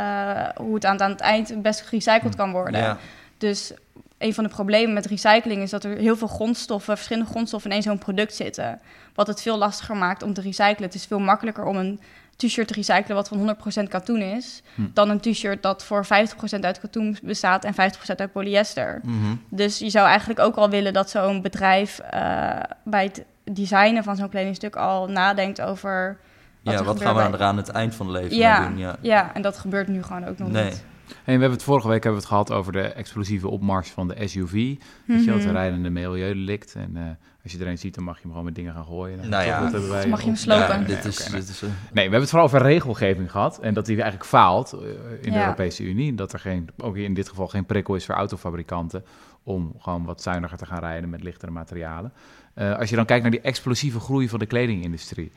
hoe 0.56 0.74
het 0.74 0.84
aan, 0.84 1.00
aan 1.00 1.10
het 1.10 1.20
eind 1.20 1.62
best 1.62 1.80
gerecycled 1.80 2.36
kan 2.36 2.50
worden. 2.52 2.80
Ja. 2.80 2.96
Dus 3.38 3.72
een 4.18 4.34
van 4.34 4.44
de 4.44 4.50
problemen 4.50 4.94
met 4.94 5.06
recycling 5.06 5.62
is 5.62 5.70
dat 5.70 5.84
er 5.84 5.96
heel 5.96 6.16
veel 6.16 6.28
grondstoffen, 6.28 6.96
verschillende 6.96 7.30
grondstoffen 7.30 7.70
in 7.70 7.76
één 7.76 7.84
zo'n 7.84 7.98
product 7.98 8.34
zitten. 8.34 8.80
Wat 9.14 9.26
het 9.26 9.42
veel 9.42 9.58
lastiger 9.58 9.96
maakt 9.96 10.22
om 10.22 10.32
te 10.34 10.40
recyclen. 10.40 10.82
Het 10.82 10.94
is 10.94 11.06
veel 11.06 11.18
makkelijker 11.20 11.64
om 11.64 11.76
een 11.76 12.00
t-shirt 12.46 12.68
te 12.68 12.74
recyclen 12.74 13.16
wat 13.16 13.28
van 13.28 13.38
100% 13.38 13.88
katoen 13.88 14.20
is, 14.20 14.62
Hm. 14.74 14.82
dan 14.94 15.10
een 15.10 15.20
t-shirt 15.20 15.62
dat 15.62 15.84
voor 15.84 16.04
50% 16.06 16.64
uit 16.64 16.80
katoen 16.80 17.16
bestaat 17.22 17.64
en 17.64 17.74
50% 17.74 18.20
uit 18.20 18.32
polyester. 18.32 19.00
Mhm. 19.04 19.34
Dus 19.50 19.78
je 19.78 19.90
zou 19.90 20.06
eigenlijk 20.08 20.40
ook 20.40 20.56
al 20.56 20.70
willen 20.70 20.92
dat 20.92 21.10
zo'n 21.10 21.42
bedrijf 21.42 21.98
eh, 21.98 22.50
bij 22.84 23.04
het 23.04 23.24
designen 23.44 24.04
van 24.04 24.16
zo'n 24.16 24.28
kledingstuk 24.28 24.76
al 24.76 25.08
nadenkt 25.08 25.60
over. 25.60 26.18
Wat 26.62 26.72
Ja, 26.72 26.78
er 26.80 26.84
wat 26.86 27.00
gaan 27.00 27.14
we 27.16 27.20
bij- 27.30 27.32
er 27.40 27.44
aan 27.46 27.56
het 27.56 27.68
eind 27.68 27.94
van 27.94 28.06
het 28.06 28.16
leven 28.22 28.36
Ja, 28.36 28.68
doen? 28.68 28.78
Ja. 28.78 28.96
Ja, 29.00 29.34
en 29.34 29.42
dat 29.42 29.58
gebeurt 29.58 29.88
nu 29.88 30.02
gewoon 30.02 30.24
ook 30.26 30.38
nog 30.38 30.50
Nee. 30.50 30.64
niet. 30.64 30.84
En 31.08 31.18
we 31.24 31.30
hebben 31.30 31.50
het 31.50 31.62
vorige 31.62 31.88
week 31.88 32.02
hebben 32.04 32.22
we 32.22 32.26
het 32.28 32.36
gehad 32.36 32.52
over 32.52 32.72
de 32.72 32.82
explosieve 32.82 33.48
opmars 33.48 33.90
van 33.90 34.08
de 34.08 34.28
SUV. 34.28 34.52
Weet 34.52 34.78
je 35.06 35.24
wel, 35.24 35.34
het 35.34 35.44
Mhm. 35.44 35.52
rijdende 35.54 35.90
milieudelict. 35.90 36.74
En 36.74 36.90
eh, 36.96 37.02
als 37.42 37.52
je 37.52 37.58
er 37.58 37.66
een 37.66 37.78
ziet, 37.78 37.94
dan 37.94 38.04
mag 38.04 38.14
je 38.14 38.20
hem 38.22 38.30
gewoon 38.30 38.44
met 38.44 38.54
dingen 38.54 38.72
gaan 38.74 38.84
gooien. 38.84 39.16
Nou, 39.16 39.28
Nou 39.30 39.44
ja, 39.44 39.70
dat 39.70 39.86
wij 39.88 40.06
mag 40.06 40.18
je 40.18 40.24
hem 40.24 40.34
op- 40.34 40.40
slopen. 40.40 40.66
Ja, 40.68 40.78
dit 40.78 40.86
nee, 41.02 41.40
is, 41.40 41.46
dit 41.46 41.62
eh, 41.62 41.68
Nee, 41.68 41.70
we 41.92 42.00
hebben 42.00 42.20
het 42.20 42.28
vooral 42.28 42.46
over 42.46 42.62
regelgeving 42.62 43.30
gehad. 43.30 43.58
En 43.60 43.74
dat 43.74 43.86
die 43.86 43.94
eigenlijk 44.00 44.24
faalt 44.30 44.72
eh, 44.72 44.80
in 45.20 45.32
de 45.32 45.38
Ja. 45.38 45.42
Europese 45.42 45.82
Unie. 45.84 46.14
Dat 46.14 46.32
er 46.32 46.38
geen, 46.38 46.68
ook 46.78 46.96
in 46.96 47.14
dit 47.14 47.28
geval 47.28 47.48
geen 47.48 47.66
prikkel 47.66 47.94
is 47.94 48.04
voor 48.04 48.14
autofabrikanten 48.14 49.04
om 49.42 49.74
gewoon 49.78 50.04
wat 50.04 50.22
zuiniger 50.22 50.56
te 50.58 50.66
gaan 50.66 50.78
rijden 50.80 51.10
met 51.10 51.22
lichtere 51.22 51.52
materialen. 51.52 52.12
Eh, 52.54 52.78
als 52.78 52.90
je 52.90 52.96
dan 52.96 53.04
kijkt 53.04 53.22
naar 53.22 53.30
die 53.30 53.40
explosieve 53.40 54.00
groei 54.00 54.28
van 54.28 54.38
de 54.38 54.46
kledingindustrie. 54.46 55.32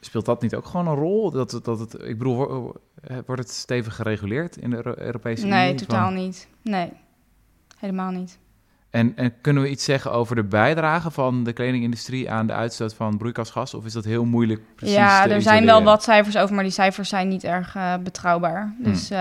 Speelt 0.00 0.24
dat 0.24 0.42
niet 0.42 0.54
ook 0.54 0.66
gewoon 0.66 0.86
een 0.86 0.94
rol? 0.94 1.30
Dat, 1.30 1.50
het- 1.50 1.64
dat 1.64 1.78
het, 1.78 1.94
ik 1.94 2.18
bedoel, 2.18 2.36
wo- 2.36 2.72
wordt 3.26 3.42
het 3.42 3.50
stevig 3.50 3.94
gereguleerd 3.96 4.56
in 4.56 4.70
de 4.70 4.76
Euro- 4.76 4.94
Europese 4.98 5.42
Unie? 5.46 5.54
Nee, 5.54 5.68
Van- 5.68 5.76
totaal 5.76 6.10
niet. 6.10 6.48
Nee, 6.62 6.92
helemaal 7.78 8.10
niet. 8.10 8.38
En, 8.94 9.12
en 9.16 9.32
kunnen 9.40 9.62
we 9.62 9.68
iets 9.68 9.84
zeggen 9.84 10.12
over 10.12 10.36
de 10.36 10.44
bijdrage 10.44 11.10
van 11.10 11.44
de 11.44 11.52
kledingindustrie 11.52 12.30
aan 12.30 12.46
de 12.46 12.52
uitstoot 12.52 12.94
van 12.94 13.16
broeikasgas? 13.16 13.74
Of 13.74 13.84
is 13.84 13.92
dat 13.92 14.04
heel 14.04 14.24
moeilijk 14.24 14.60
precies 14.76 14.96
ja, 14.96 15.22
te 15.22 15.28
er 15.28 15.42
zijn 15.42 15.64
wel 15.64 15.82
wat 15.82 16.02
cijfers 16.02 16.36
over, 16.36 16.54
maar 16.54 16.64
die 16.64 16.72
cijfers 16.72 17.08
zijn 17.08 17.28
niet 17.28 17.44
erg 17.44 17.76
eh, 17.76 17.94
betrouwbaar. 18.02 18.74
Hmm. 18.76 18.92
Dus 18.92 19.10
eh, 19.10 19.18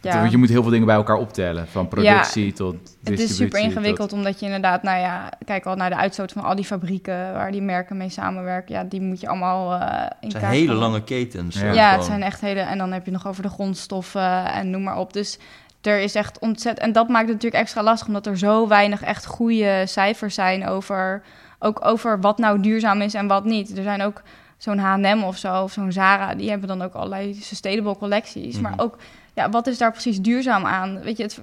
ja, 0.00 0.18
Want 0.18 0.30
je 0.30 0.36
moet 0.36 0.48
heel 0.48 0.62
veel 0.62 0.70
dingen 0.70 0.86
bij 0.86 0.94
elkaar 0.94 1.16
optellen. 1.16 1.68
Van 1.68 1.88
productie 1.88 2.52
tot 2.52 2.72
distributie. 2.72 3.10
het 3.10 3.20
is 3.20 3.36
super 3.36 3.58
tot- 3.60 3.68
ingewikkeld, 3.68 4.12
omdat 4.12 4.40
je 4.40 4.46
inderdaad, 4.46 4.82
nou 4.82 4.98
ja, 5.00 5.28
kijk 5.44 5.66
al 5.66 5.74
naar 5.74 5.90
de 5.90 5.96
uitstoot 5.96 6.32
van 6.32 6.42
al 6.42 6.54
die 6.54 6.64
fabrieken 6.64 7.32
waar 7.32 7.52
die 7.52 7.62
merken 7.62 7.96
mee 7.96 8.08
samenwerken. 8.08 8.74
Ja, 8.74 8.84
die 8.84 9.00
moet 9.00 9.20
je 9.20 9.28
allemaal 9.28 9.72
eh 9.72 9.80
in 10.20 10.28
het 10.28 10.30
zijn 10.30 10.42
kaart 10.42 10.54
hele 10.54 10.74
lange 10.74 11.04
ketens. 11.04 11.60
Ja. 11.60 11.72
Ja, 11.72 11.92
het 11.92 12.04
zijn 12.04 12.22
echt 12.22 12.40
hele. 12.40 12.60
En 12.60 12.78
dan 12.78 12.92
heb 12.92 13.04
je 13.04 13.10
nog 13.10 13.26
over 13.26 13.42
de 13.42 13.48
grondstoffen 13.48 14.52
en 14.52 14.70
noem 14.70 14.82
maar 14.82 14.96
op. 14.96 15.12
Dus 15.12 15.38
er 15.86 16.00
is 16.00 16.14
echt 16.14 16.38
ontzettend. 16.38 16.86
En 16.86 16.92
dat 16.92 17.08
maakt 17.08 17.26
het 17.26 17.34
natuurlijk 17.34 17.62
extra 17.62 17.82
lastig, 17.82 18.06
omdat 18.06 18.26
er 18.26 18.38
zo 18.38 18.68
weinig 18.68 19.02
echt 19.02 19.26
goede 19.26 19.84
cijfers 19.86 20.34
zijn 20.34 20.66
over. 20.66 21.22
Ook 21.58 21.84
over 21.84 22.20
wat 22.20 22.38
nou 22.38 22.60
duurzaam 22.60 23.00
is 23.00 23.14
en 23.14 23.26
wat 23.26 23.44
niet. 23.44 23.76
Er 23.76 23.82
zijn 23.82 24.02
ook 24.02 24.22
zo'n 24.56 24.78
HM 24.78 25.22
of 25.22 25.36
zo, 25.36 25.62
of 25.62 25.72
zo'n 25.72 25.92
Zara, 25.92 26.34
die 26.34 26.50
hebben 26.50 26.68
dan 26.68 26.82
ook 26.82 26.94
allerlei 26.94 27.34
sustainable 27.34 27.96
collecties. 27.96 28.54
Mhm. 28.54 28.62
Maar 28.62 28.74
ook, 28.76 28.96
ja, 29.34 29.50
wat 29.50 29.66
is 29.66 29.78
daar 29.78 29.90
precies 29.92 30.20
duurzaam 30.20 30.64
aan? 30.64 31.00
Weet 31.00 31.16
je, 31.16 31.22
het, 31.22 31.40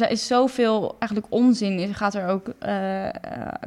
er 0.00 0.10
is 0.10 0.26
zoveel 0.26 0.96
eigenlijk 0.98 1.32
onzin. 1.32 1.78
Er 1.78 1.94
gaat 1.94 2.14
er 2.14 2.28
ook 2.28 2.48
eh, 2.58 3.06
eh, 3.08 3.12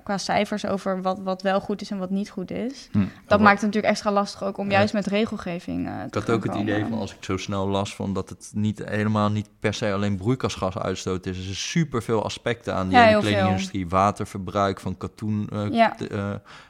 qua 0.04 0.18
cijfers 0.18 0.66
over 0.66 1.02
wat, 1.02 1.20
wat 1.20 1.42
wel 1.42 1.60
goed 1.60 1.82
is 1.82 1.92
en 1.92 1.98
wat 1.98 2.10
niet 2.10 2.30
goed 2.30 2.52
is. 2.52 2.90
Hm. 2.92 3.00
Dat 3.28 3.40
maakt 3.40 3.56
het 3.56 3.66
natuurlijk 3.66 3.94
extra 3.94 4.12
lastig 4.12 4.44
ook 4.44 4.58
om 4.58 4.70
Ja. 4.72 4.78
juist 4.78 4.94
met 4.94 5.06
regelgeving 5.08 5.88
eh, 5.88 6.00
te 6.00 6.06
Ik 6.08 6.14
had 6.14 6.24
gaan 6.24 6.36
ook 6.36 6.44
het 6.44 6.52
komen. 6.52 6.68
idee 6.68 6.86
van 6.86 7.00
als 7.00 7.12
ik 7.16 7.24
zo 7.24 7.38
snel 7.38 7.68
las 7.68 7.96
van 7.96 8.14
dat 8.14 8.30
het 8.30 8.52
niet 8.56 8.82
helemaal 8.86 9.30
niet 9.32 9.50
per 9.60 9.74
se 9.74 9.94
alleen 9.94 10.18
broeikasgasuitstoot 10.18 11.26
is. 11.26 11.38
Er 11.38 11.44
zijn 11.44 11.56
super 11.56 12.04
veel 12.04 12.24
aspecten 12.24 12.76
aan 12.76 12.88
die 12.88 12.98
Ja, 12.98 13.20
kledingindustrie. 13.20 13.88
Waterverbruik 13.90 14.80
van 14.80 14.98
katoen 14.98 15.50
Ja. 15.72 15.96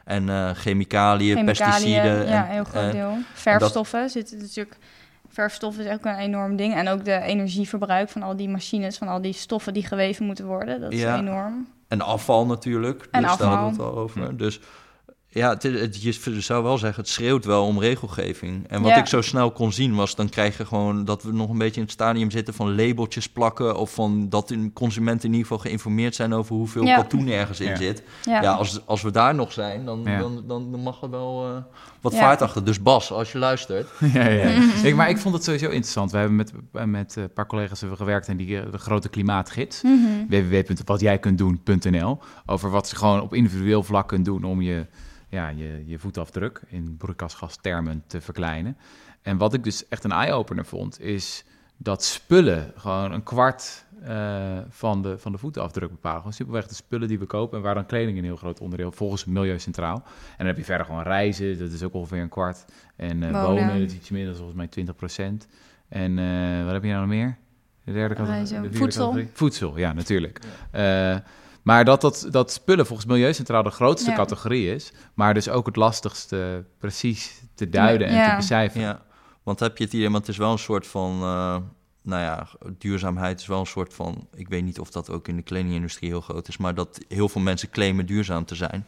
en 0.06 0.30
eh, 0.30 0.50
chemicaliën, 0.54 1.36
Chemicaliën, 1.36 1.46
pesticiden. 1.46 2.28
ja, 2.28 2.46
en, 2.48 2.52
heel 2.52 2.64
groot 2.64 2.92
deel. 2.92 3.18
Verfstoffen 3.34 4.10
zitten 4.10 4.38
natuurlijk. 4.38 4.78
Verfstof 5.34 5.78
is 5.78 5.88
ook 5.94 6.06
een 6.06 6.16
enorm 6.18 6.56
ding. 6.56 6.74
En 6.76 6.88
ook 6.88 7.06
de 7.06 7.20
energieverbruik 7.22 8.10
van 8.10 8.24
al 8.24 8.36
die 8.36 8.50
machines, 8.50 8.98
van 8.98 9.08
al 9.08 9.22
die 9.22 9.34
stoffen 9.34 9.74
die 9.74 9.86
geweven 9.86 10.26
moeten 10.26 10.46
worden. 10.46 10.82
Dat 10.82 10.92
is 10.92 11.00
Ja. 11.02 11.18
enorm. 11.18 11.68
En 11.88 12.02
afval 12.02 12.46
natuurlijk. 12.46 13.08
En 13.12 13.22
dus 13.22 13.38
daar 13.38 13.48
hadden 13.48 13.66
we 13.66 13.72
afval. 13.72 13.86
het 13.86 13.96
al 13.96 14.02
over. 14.02 14.28
Hm. 14.30 14.36
Dus 14.38 14.60
ja, 15.34 15.50
het, 15.50 15.64
is- 15.64 15.80
het, 15.80 16.02
je 16.24 16.42
zou 16.42 16.64
wel 16.64 16.78
zeggen, 16.78 17.02
het 17.04 17.12
schreeuwt 17.12 17.46
wel 17.46 17.66
om 17.66 17.80
regelgeving. 17.80 18.68
En 18.68 18.82
wat 18.82 18.92
Ja. 18.92 18.98
ik 18.98 19.06
zo 19.06 19.22
snel 19.22 19.52
kon 19.52 19.72
zien 19.72 19.96
was, 19.96 20.16
dan 20.16 20.30
krijg 20.30 20.58
je 20.58 20.66
gewoon 20.66 21.06
dat 21.06 21.24
we 21.24 21.32
nog 21.32 21.50
een 21.50 21.58
beetje 21.58 21.76
in 21.76 21.82
het 21.82 21.92
stadium 21.92 22.32
zitten 22.32 22.54
van 22.54 22.76
labeltjes 22.76 23.30
plakken. 23.30 23.78
Of 23.78 23.94
van 23.94 24.30
dat 24.30 24.48
de 24.48 24.72
consumenten 24.74 25.26
in 25.30 25.32
ieder 25.36 25.48
geval 25.48 25.64
geïnformeerd 25.64 26.16
zijn 26.16 26.34
over 26.34 26.56
hoeveel 26.56 26.84
Ja. 26.84 26.96
katoen 26.96 27.28
ergens 27.28 27.60
in 27.60 27.70
Ja. 27.70 27.76
zit. 27.76 28.04
Ja, 28.24 28.42
Ja, 28.42 28.54
als, 28.54 28.82
als 28.88 29.02
we 29.02 29.12
daar 29.12 29.36
nog 29.36 29.52
zijn, 29.52 29.86
dan, 29.86 30.02
Ja. 30.06 30.20
dan, 30.20 30.44
dan, 30.48 30.72
dan 30.72 30.80
mag 30.80 31.02
er 31.02 31.10
wel 31.10 31.46
eh, 31.48 31.62
wat 32.02 32.12
Ja. 32.14 32.20
vaart 32.20 32.42
achter. 32.42 32.66
Dus 32.66 32.82
Bas, 32.82 33.12
als 33.12 33.32
je 33.32 33.38
luistert. 33.38 33.88
ja, 34.14 34.28
ja. 34.28 34.50
Ik, 34.84 34.96
maar 34.96 35.10
ik 35.10 35.18
vond 35.18 35.34
het 35.36 35.44
sowieso 35.44 35.70
interessant. 35.70 36.12
We 36.12 36.18
hebben 36.18 36.36
met, 36.36 36.52
met 36.86 37.18
eh, 37.18 37.24
een 37.24 37.34
paar 37.34 37.48
collega's 37.48 37.80
hebben 37.80 37.98
we 37.98 38.04
gewerkt 38.04 38.30
aan 38.30 38.38
die, 38.38 38.60
eh, 38.60 38.72
de 38.72 38.78
grote 38.78 39.10
klimaatgids. 39.10 39.82
Mhm. 39.82 40.28
www.watjijkuntdoen.nl 40.30 42.20
Over 42.46 42.70
wat 42.70 42.88
ze 42.88 42.96
gewoon 42.96 43.22
op 43.22 43.34
individueel 43.34 43.84
vlak 43.84 44.08
kunt 44.08 44.26
doen 44.26 44.44
om 44.44 44.62
je, 44.62 44.86
ja, 45.34 45.48
je, 45.50 45.84
je 45.86 46.00
voetafdruk 46.00 46.62
in 46.68 46.98
broeikasgastermen 46.98 48.04
te 48.08 48.22
verkleinen. 48.22 48.78
En 49.22 49.38
wat 49.38 49.54
ik 49.54 49.64
dus 49.64 49.88
echt 49.88 50.04
een 50.04 50.12
eye-opener 50.12 50.66
vond, 50.66 51.00
is 51.00 51.46
dat 51.78 52.04
spullen 52.04 52.72
gewoon 52.76 53.12
een 53.12 53.24
kwart 53.24 53.86
eh, 54.04 54.58
van, 54.70 55.02
de, 55.02 55.18
van 55.18 55.32
de 55.32 55.38
voetafdruk 55.38 55.90
bepalen. 55.90 56.18
Gewoon 56.18 56.34
simpelweg 56.34 56.68
de 56.68 56.76
spullen 56.76 57.08
die 57.08 57.20
we 57.20 57.26
kopen 57.26 57.58
en 57.58 57.64
waar 57.64 57.74
dan 57.74 57.86
kleding 57.86 58.18
een 58.18 58.24
heel 58.24 58.36
groot 58.36 58.60
onderdeel, 58.60 58.92
volgens 58.92 59.26
Milieu 59.26 59.60
Centraal. 59.60 59.96
En 60.06 60.38
dan 60.38 60.48
heb 60.48 60.58
je 60.58 60.64
verder 60.64 60.86
gewoon 60.86 61.04
reizen, 61.04 61.60
dat 61.60 61.72
is 61.72 61.84
ook 61.84 61.94
ongeveer 61.94 62.22
een 62.22 62.30
kwart. 62.30 62.66
En 62.96 63.24
eh, 63.24 63.32
Wonen. 63.32 63.66
wonen. 63.66 63.80
dat 63.80 63.90
is 63.90 63.96
iets 63.96 64.10
meer, 64.10 64.24
dat 64.24 64.32
is 64.34 64.38
volgens 64.38 64.58
mij 64.58 64.68
20 64.68 64.96
procent. 64.96 65.48
En 65.90 66.20
eh, 66.20 66.64
wat 66.64 66.74
heb 66.74 66.84
je 66.84 66.90
nou 66.90 67.02
nog 67.02 67.10
meer? 67.10 67.38
De 67.84 67.92
derde 67.92 68.16
categorie. 68.16 68.70
De 68.70 68.78
Voedsel. 68.78 69.18
Voedsel, 69.34 69.78
ja, 69.78 69.94
natuurlijk. 69.94 70.40
Maar 71.64 71.86
dat, 71.86 72.02
dat, 72.02 72.28
dat 72.30 72.52
spullen 72.52 72.86
volgens 72.86 73.08
Milieucentraal 73.08 73.64
de 73.64 73.70
grootste 73.70 74.10
Ja. 74.10 74.16
categorie 74.16 74.74
is, 74.76 74.92
maar 75.14 75.34
dus 75.34 75.50
ook 75.50 75.66
het 75.66 75.76
lastigste 75.76 76.66
precies 76.78 77.42
te 77.56 77.70
duiden 77.70 78.08
en 78.08 78.16
Ja. 78.16 78.30
te 78.30 78.36
becijferen. 78.36 78.88
Ja, 78.88 79.02
want 79.44 79.60
heb 79.60 79.78
je 79.78 79.84
het 79.84 79.94
idee, 79.94 80.06
want 80.10 80.18
het 80.18 80.28
is 80.28 80.38
wel 80.38 80.52
een 80.52 80.58
soort 80.58 80.88
van, 80.88 81.12
eh, 81.22 81.56
nou 82.02 82.22
ja, 82.22 82.48
duurzaamheid 82.78 83.40
is 83.40 83.48
wel 83.48 83.60
een 83.60 83.66
soort 83.66 83.94
van, 83.94 84.28
ik 84.36 84.48
weet 84.48 84.64
niet 84.64 84.80
of 84.80 84.92
dat 84.92 85.10
ook 85.10 85.28
in 85.28 85.36
de 85.36 85.42
kledingindustrie 85.42 86.10
heel 86.10 86.22
groot 86.22 86.48
is, 86.48 86.58
maar 86.58 86.76
dat 86.76 87.00
heel 87.08 87.30
veel 87.30 87.42
mensen 87.42 87.70
claimen 87.70 88.06
duurzaam 88.06 88.46
te 88.46 88.56
zijn. 88.56 88.88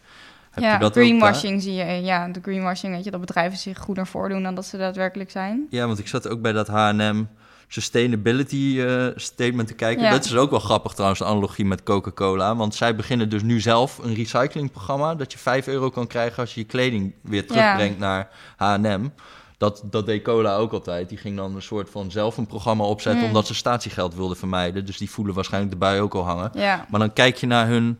Heb 0.51 0.63
ja, 0.63 0.73
je 0.73 0.79
dat 0.79 0.97
ook 0.97 1.03
greenwashing 1.03 1.61
zie 1.61 1.73
je. 1.73 1.85
Ja, 1.85 2.27
de 2.27 2.39
greenwashing, 2.41 2.93
weet 2.95 3.03
je, 3.03 3.11
dat 3.11 3.19
bedrijven 3.19 3.57
zich 3.57 3.77
goeder 3.79 4.07
voordoen 4.07 4.43
dan 4.43 4.55
dat 4.55 4.65
ze 4.65 4.77
daadwerkelijk 4.77 5.31
zijn. 5.31 5.67
Ja, 5.69 5.85
want 5.87 5.99
ik 5.99 6.07
zat 6.07 6.27
ook 6.27 6.41
bij 6.41 6.51
dat 6.51 6.67
H&M 6.67 7.23
sustainability 7.67 8.81
eh, 8.81 9.05
statement 9.15 9.67
te 9.67 9.73
kijken. 9.73 10.03
Ja. 10.03 10.11
Dat 10.11 10.25
is 10.25 10.35
ook 10.35 10.49
wel 10.49 10.59
grappig 10.59 10.93
trouwens, 10.93 11.19
de 11.19 11.25
analogie 11.25 11.65
met 11.65 11.83
Coca-Cola, 11.83 12.55
want 12.55 12.75
zij 12.75 12.95
beginnen 12.95 13.29
dus 13.29 13.41
nu 13.41 13.59
zelf 13.59 13.97
een 13.97 14.13
recyclingprogramma 14.13 15.15
dat 15.15 15.31
je 15.31 15.37
5 15.37 15.67
euro 15.67 15.89
kan 15.89 16.07
krijgen 16.07 16.39
als 16.39 16.53
je 16.53 16.59
je 16.59 16.65
kleding 16.65 17.13
weer 17.21 17.47
terugbrengt 17.47 17.99
naar 17.99 18.29
H&M. 18.57 19.09
Dat, 19.57 19.81
dat 19.83 20.05
deed 20.05 20.23
Cola 20.23 20.55
ook 20.55 20.71
altijd. 20.71 21.09
Die 21.09 21.17
ging 21.17 21.35
dan 21.35 21.55
een 21.55 21.61
soort 21.61 21.89
van 21.89 22.11
zelf 22.11 22.37
een 22.37 22.47
programma 22.47 22.83
opzetten... 22.83 23.21
Mm. 23.21 23.27
omdat 23.27 23.47
ze 23.47 23.53
statiegeld 23.53 24.15
wilden 24.15 24.37
vermijden. 24.37 24.85
Dus 24.85 24.97
die 24.97 25.09
voelen 25.09 25.35
waarschijnlijk 25.35 25.73
de 25.73 25.79
bui 25.79 26.01
ook 26.01 26.13
al 26.13 26.25
hangen. 26.25 26.51
Ja, 26.53 26.85
Maar 26.89 26.99
dan 26.99 27.13
kijk 27.13 27.35
je 27.37 27.47
naar 27.47 27.67
hun, 27.67 27.99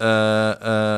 eh, 0.00 0.06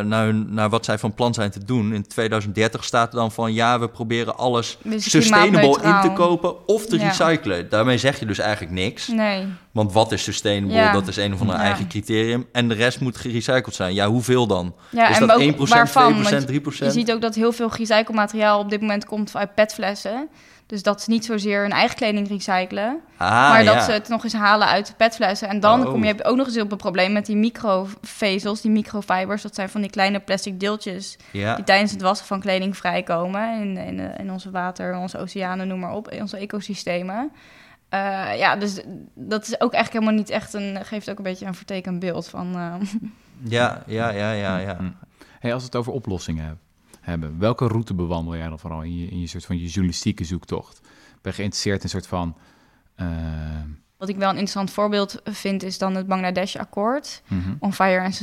naar 0.04 0.24
hun, 0.24 0.46
naar 0.54 0.68
wat 0.68 0.84
zij 0.84 0.98
van 0.98 1.14
plan 1.14 1.34
zijn 1.34 1.50
te 1.50 1.64
doen. 1.64 1.92
In 1.94 2.06
2030 2.06 2.84
staat 2.84 3.12
er 3.12 3.18
dan 3.18 3.32
van 3.32 3.52
ja, 3.52 3.80
we 3.80 3.88
proberen 3.88 4.36
alles 4.38 4.78
Dus 4.82 5.10
sustainable 5.10 5.82
in 5.82 6.00
te 6.00 6.12
kopen 6.14 6.66
of 6.66 6.86
te 6.86 6.98
Ja. 6.98 7.06
recyclen. 7.08 7.68
Daarmee 7.68 7.98
zeg 7.98 8.18
je 8.18 8.26
dus 8.26 8.38
eigenlijk 8.38 8.72
niks. 8.72 9.08
nee. 9.08 9.46
Want 9.72 9.92
wat 9.92 10.12
is 10.12 10.22
sustainable? 10.22 10.76
Ja. 10.76 10.92
Dat 10.92 11.08
is 11.08 11.16
een 11.16 11.32
of 11.34 11.40
ander 11.40 11.56
Ja. 11.56 11.62
eigen 11.62 11.88
criterium. 11.88 12.46
En 12.52 12.68
de 12.68 12.74
rest 12.74 13.00
moet 13.00 13.16
gerecycled 13.16 13.74
zijn. 13.74 13.94
Ja, 13.94 14.08
hoeveel 14.08 14.46
dan? 14.46 14.74
Is 15.10 15.18
dat 15.18 15.30
ook 15.32 15.40
1%, 15.40 15.54
2%, 15.56 15.68
waarvan? 15.68 16.22
Want 16.22 16.46
3%? 16.46 16.92
Je 16.92 16.98
ziet 17.00 17.12
ook 17.12 17.20
dat 17.20 17.34
heel 17.34 17.52
veel 17.52 17.70
recyclemateriaal 17.76 18.58
op 18.60 18.70
dit 18.70 18.80
moment 18.80 19.04
komt 19.04 19.36
uit 19.36 19.54
petflessen. 19.54 20.28
Dus 20.72 20.82
dat 20.82 21.02
ze 21.02 21.10
niet 21.10 21.24
zozeer 21.24 21.60
hun 21.60 21.70
eigen 21.70 21.96
kleding 21.96 22.28
recyclen, 22.28 23.00
ah, 23.16 23.28
maar 23.30 23.64
dat 23.64 23.74
ja. 23.74 23.80
ze 23.84 23.92
het 23.92 24.08
nog 24.08 24.24
eens 24.24 24.32
halen 24.32 24.68
uit 24.68 24.86
de 24.86 24.92
petflessen. 24.96 25.48
En 25.48 25.60
dan 25.60 25.84
Oh. 25.86 25.90
kom 25.92 26.04
je 26.04 26.24
ook 26.24 26.36
nog 26.36 26.46
eens 26.46 26.60
op 26.60 26.72
een 26.72 26.78
probleem 26.78 27.12
met 27.12 27.26
die 27.26 27.36
microvezels, 27.36 28.60
die 28.60 28.70
microfibers. 28.70 29.42
Dat 29.42 29.54
zijn 29.54 29.68
van 29.68 29.80
die 29.80 29.90
kleine 29.90 30.20
plastic 30.20 30.60
deeltjes 30.60 31.16
Ja. 31.32 31.54
die 31.54 31.64
tijdens 31.64 31.90
het 31.92 32.02
wassen 32.02 32.26
van 32.26 32.40
kleding 32.40 32.76
vrijkomen 32.76 33.60
in, 33.60 33.76
in, 33.76 34.16
in 34.18 34.30
onze 34.32 34.50
water, 34.50 34.96
onze 34.96 35.18
oceanen, 35.18 35.68
noem 35.68 35.78
maar 35.80 35.92
op, 35.94 36.10
in 36.10 36.20
onze 36.20 36.36
ecosystemen. 36.36 37.32
Eh, 37.88 38.38
ja, 38.38 38.56
dus 38.56 38.80
dat 39.14 39.42
is 39.46 39.54
ook 39.60 39.72
eigenlijk 39.72 39.92
helemaal 40.04 40.14
niet 40.14 40.30
echt 40.30 40.54
een, 40.54 40.78
geeft 40.84 41.10
ook 41.10 41.16
een 41.18 41.24
beetje 41.24 41.46
een 41.46 41.54
vertekend 41.54 41.98
beeld 41.98 42.28
van. 42.28 42.54
eh, 42.54 42.74
ja, 43.58 43.82
ja, 43.86 44.10
ja, 44.10 44.32
ja, 44.32 44.58
ja. 44.58 44.76
Hm. 44.76 44.90
Hey, 45.38 45.52
als 45.52 45.62
we 45.62 45.66
het 45.68 45.76
over 45.76 45.92
oplossingen 45.92 46.46
heb- 46.46 46.56
hebben, 47.02 47.38
welke 47.38 47.66
route 47.66 47.94
bewandel 47.94 48.36
jij 48.36 48.48
dan 48.48 48.58
vooral 48.58 48.82
in 48.82 48.98
je, 48.98 49.06
in 49.06 49.20
je 49.20 49.26
soort 49.26 49.44
van 49.44 49.58
je 49.58 49.66
journalistieke 49.66 50.24
zoektocht? 50.24 50.80
Ben 50.82 51.32
je 51.32 51.32
geïnteresseerd 51.32 51.76
in 51.78 51.82
een 51.84 51.90
soort 51.90 52.06
van... 52.06 52.36
eh, 52.94 53.06
Wat 53.96 54.08
ik 54.08 54.16
wel 54.16 54.28
een 54.28 54.38
interessant 54.38 54.70
voorbeeld 54.70 55.20
vind, 55.24 55.62
is 55.62 55.78
dan 55.78 55.94
het 55.94 56.06
Bangladesh-akkoord 56.06 57.22
mhm, 57.28 57.54
on 57.58 57.72
fire 57.72 58.00
and, 58.04 58.20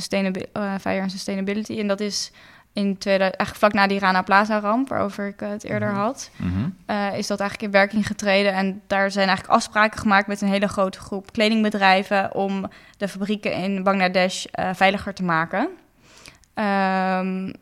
eh, 0.52 0.76
fire 0.82 1.02
and 1.02 1.12
sustainability. 1.12 1.80
En 1.80 1.88
dat 1.88 2.00
is 2.00 2.32
in 2.74 2.98
2000, 2.98 3.20
eigenlijk 3.38 3.56
vlak 3.56 3.74
na 3.74 3.88
die 3.88 4.00
Rana 4.00 4.22
Plaza-ramp, 4.22 4.90
waarover 4.90 5.28
ik 5.28 5.40
het 5.40 5.64
eerder 5.64 5.90
Mhm. 5.90 5.98
had, 6.00 6.32
mhm, 6.36 6.70
eh, 6.86 7.18
is 7.18 7.28
dat 7.28 7.40
eigenlijk 7.40 7.74
in 7.74 7.80
werking 7.80 8.08
getreden. 8.08 8.54
En 8.54 8.82
daar 8.88 9.12
zijn 9.12 9.28
eigenlijk 9.28 9.58
afspraken 9.58 10.00
gemaakt 10.00 10.28
met 10.28 10.42
een 10.42 10.48
hele 10.48 10.68
grote 10.68 11.00
groep 11.00 11.32
kledingbedrijven 11.32 12.36
om 12.36 12.66
de 12.98 13.08
fabrieken 13.08 13.54
in 13.54 13.84
Bangladesh 13.84 14.46
veiliger 14.74 15.14
te 15.14 15.24
maken. 15.24 15.68
Ehm, 16.54 17.54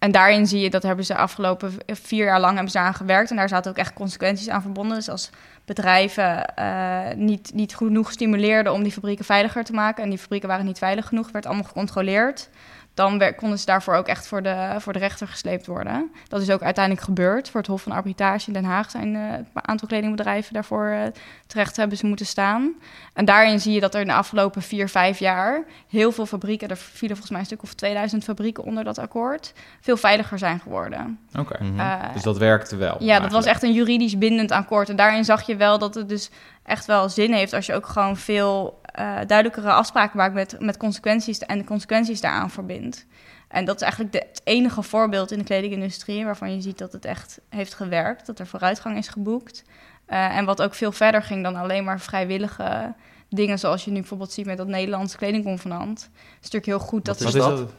en 0.00 0.10
daarin 0.12 0.46
zie 0.46 0.60
je 0.60 0.70
dat 0.70 0.82
hebben 0.82 1.04
ze 1.04 1.14
afgelopen 1.16 1.72
vier 1.86 2.24
jaar 2.24 2.40
lang 2.40 2.54
hebben 2.54 2.72
ze 2.72 2.78
aan 2.78 2.94
gewerkt. 2.94 3.30
En 3.30 3.36
daar 3.36 3.48
zaten 3.48 3.70
ook 3.70 3.76
echt 3.76 3.92
consequenties 3.92 4.48
aan 4.48 4.62
verbonden. 4.62 4.96
Dus 4.96 5.08
als 5.08 5.30
bedrijven 5.64 6.54
eh, 6.54 7.14
niet, 7.14 7.50
niet 7.54 7.76
genoeg 7.76 8.12
stimuleerden 8.12 8.72
om 8.72 8.82
die 8.82 8.92
fabrieken 8.92 9.24
veiliger 9.24 9.64
te 9.64 9.72
maken. 9.72 10.02
En 10.02 10.10
die 10.10 10.18
fabrieken 10.18 10.48
waren 10.48 10.64
niet 10.64 10.78
veilig 10.78 11.06
genoeg, 11.06 11.30
werd 11.30 11.46
allemaal 11.46 11.64
gecontroleerd. 11.64 12.50
Dan 12.94 13.34
konden 13.36 13.58
ze 13.58 13.66
daarvoor 13.66 13.94
ook 13.94 14.06
echt 14.06 14.26
voor 14.26 14.42
de, 14.42 14.74
voor 14.78 14.92
de 14.92 14.98
rechter 14.98 15.28
gesleept 15.28 15.66
worden. 15.66 16.10
Dat 16.28 16.42
is 16.42 16.50
ook 16.50 16.62
uiteindelijk 16.62 17.04
gebeurd. 17.04 17.50
Voor 17.50 17.60
het 17.60 17.68
Hof 17.68 17.82
van 17.82 17.92
Arbitrage 17.92 18.46
in 18.46 18.52
Den 18.52 18.64
Haag 18.64 18.90
zijn 18.90 19.16
eh, 19.16 19.22
een 19.32 19.46
aantal 19.68 19.88
kledingbedrijven 19.88 20.52
daarvoor 20.54 20.86
eh, 20.86 21.02
terecht 21.46 21.76
hebben 21.76 21.96
ze 21.98 22.06
moeten 22.06 22.26
staan. 22.26 22.72
En 23.14 23.24
daarin 23.24 23.60
zie 23.60 23.72
je 23.72 23.80
dat 23.80 23.94
er 23.94 24.00
in 24.00 24.06
de 24.06 24.12
afgelopen 24.12 24.62
vier, 24.62 24.88
vijf 24.88 25.18
jaar 25.18 25.62
heel 25.88 26.12
veel 26.12 26.26
fabrieken, 26.26 26.68
er 26.68 26.76
vielen 26.76 27.16
volgens 27.16 27.30
mij 27.30 27.40
een 27.40 27.46
stuk 27.46 27.62
of 27.62 27.74
2000 27.74 28.24
fabrieken 28.24 28.64
onder 28.64 28.84
dat 28.84 28.98
akkoord, 28.98 29.52
veel 29.80 29.96
veiliger 29.96 30.38
zijn 30.38 30.60
geworden. 30.60 31.18
Oké, 31.38 31.62
Mhm. 31.64 31.80
Eh, 31.80 32.12
dus 32.12 32.22
dat 32.22 32.38
werkte 32.38 32.76
wel. 32.76 32.96
ja, 32.98 33.20
dat 33.20 33.32
was 33.32 33.44
echt 33.44 33.62
een 33.62 33.72
juridisch 33.72 34.18
bindend 34.18 34.50
akkoord. 34.50 34.88
En 34.88 34.96
daarin 34.96 35.24
zag 35.24 35.46
je 35.46 35.56
wel 35.56 35.78
dat 35.78 35.94
het 35.94 36.08
dus 36.08 36.30
echt 36.62 36.86
wel 36.86 37.08
zin 37.08 37.32
heeft 37.32 37.52
als 37.52 37.66
je 37.66 37.74
ook 37.74 37.86
gewoon 37.86 38.16
veel 38.16 38.80
duidelijkere 39.26 39.72
afspraken 39.72 40.16
maakt 40.16 40.34
met, 40.34 40.56
met 40.58 40.76
consequenties 40.76 41.38
en 41.38 41.58
de 41.58 41.64
consequenties 41.64 42.20
daaraan 42.20 42.50
verbindt. 42.50 43.06
En 43.48 43.64
dat 43.64 43.76
is 43.76 43.82
eigenlijk 43.82 44.12
de, 44.12 44.18
het 44.28 44.40
enige 44.44 44.82
voorbeeld 44.82 45.30
in 45.30 45.38
de 45.38 45.44
kledingindustrie 45.44 46.24
waarvan 46.24 46.54
je 46.54 46.60
ziet 46.60 46.78
dat 46.78 46.92
het 46.92 47.04
echt 47.04 47.40
heeft 47.48 47.74
gewerkt, 47.74 48.26
dat 48.26 48.38
er 48.38 48.46
vooruitgang 48.46 48.96
is 48.96 49.08
geboekt. 49.08 49.64
Eh, 50.06 50.36
en 50.36 50.44
wat 50.44 50.62
ook 50.62 50.74
veel 50.74 50.92
verder 50.92 51.22
ging 51.22 51.42
dan 51.42 51.56
alleen 51.56 51.84
maar 51.84 52.00
vrijwillige 52.00 52.94
dingen 53.28 53.58
zoals 53.58 53.84
je 53.84 53.90
nu 53.90 53.98
bijvoorbeeld 53.98 54.32
ziet 54.32 54.46
met 54.46 54.56
dat 54.56 54.66
Nederlandse 54.66 55.16
kledingconvenant. 55.16 56.00
Het 56.00 56.44
is 56.44 56.50
natuurlijk 56.50 56.66
heel 56.66 56.88
goed 56.88 57.04
dat 57.04 57.20
Wat 57.20 57.32
ze 57.32 57.38
is 57.38 57.44
dat? 57.44 57.72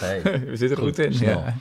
Nee. 0.00 0.22
We 0.50 0.56
zitten 0.56 0.76
er 0.76 0.82
goed 0.82 0.98
in. 0.98 1.14
Snel. 1.14 1.38
Ja. 1.38 1.54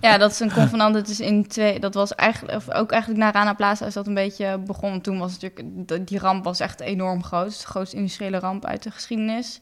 Ja, 0.00 0.18
dat 0.18 0.30
is 0.30 0.40
een 0.40 0.52
convenant. 0.52 0.94
Het 0.94 1.08
is 1.08 1.20
in 1.20 1.46
twee. 1.46 1.78
Dat 1.78 1.94
was 1.94 2.14
eigenlijk, 2.14 2.56
of 2.56 2.70
ook 2.70 2.90
eigenlijk 2.90 3.22
na 3.22 3.32
Rana 3.32 3.54
Plaza 3.54 3.86
is 3.86 3.94
dat 3.94 4.06
een 4.06 4.14
beetje 4.14 4.58
begonnen. 4.58 5.00
Toen 5.00 5.18
was 5.18 5.38
natuurlijk 5.38 6.06
die 6.08 6.18
ramp 6.18 6.44
was 6.44 6.60
echt 6.60 6.80
enorm 6.80 7.24
groot. 7.24 7.44
Het 7.44 7.52
is 7.52 7.60
de 7.60 7.66
grootste 7.66 7.96
industriële 7.96 8.38
ramp 8.38 8.64
uit 8.64 8.82
de 8.82 8.90
geschiedenis. 8.90 9.60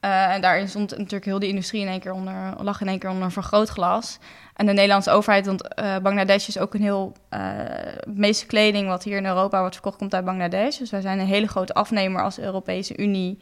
Eh, 0.00 0.34
en 0.34 0.40
daarin 0.40 0.68
stond 0.68 0.90
natuurlijk 0.90 1.24
heel 1.24 1.38
de 1.38 1.48
industrie 1.48 1.80
in 1.80 1.88
één 1.88 2.00
keer 2.00 2.12
onder, 2.12 2.54
lag 2.62 2.80
in 2.80 2.88
één 2.88 2.98
keer 2.98 3.10
onder 3.10 3.24
een 3.24 3.30
vergrootglas. 3.30 4.18
En 4.54 4.66
de 4.66 4.72
Nederlandse 4.72 5.10
overheid, 5.10 5.46
want 5.46 5.74
eh, 5.74 5.96
Bangladesh 5.98 6.48
is 6.48 6.58
ook 6.58 6.74
een 6.74 6.82
heel. 6.82 7.12
eh, 7.28 7.40
de 8.00 8.12
meeste 8.14 8.46
kleding 8.46 8.88
wat 8.88 9.04
hier 9.04 9.16
in 9.16 9.26
Europa 9.26 9.58
wordt 9.58 9.74
verkocht, 9.74 9.96
komt 9.96 10.14
uit 10.14 10.24
Bangladesh. 10.24 10.78
Dus 10.78 10.90
wij 10.90 11.00
zijn 11.00 11.18
een 11.18 11.26
hele 11.26 11.46
grote 11.48 11.74
afnemer 11.74 12.22
als 12.22 12.38
Europese 12.38 12.96
Unie. 12.96 13.38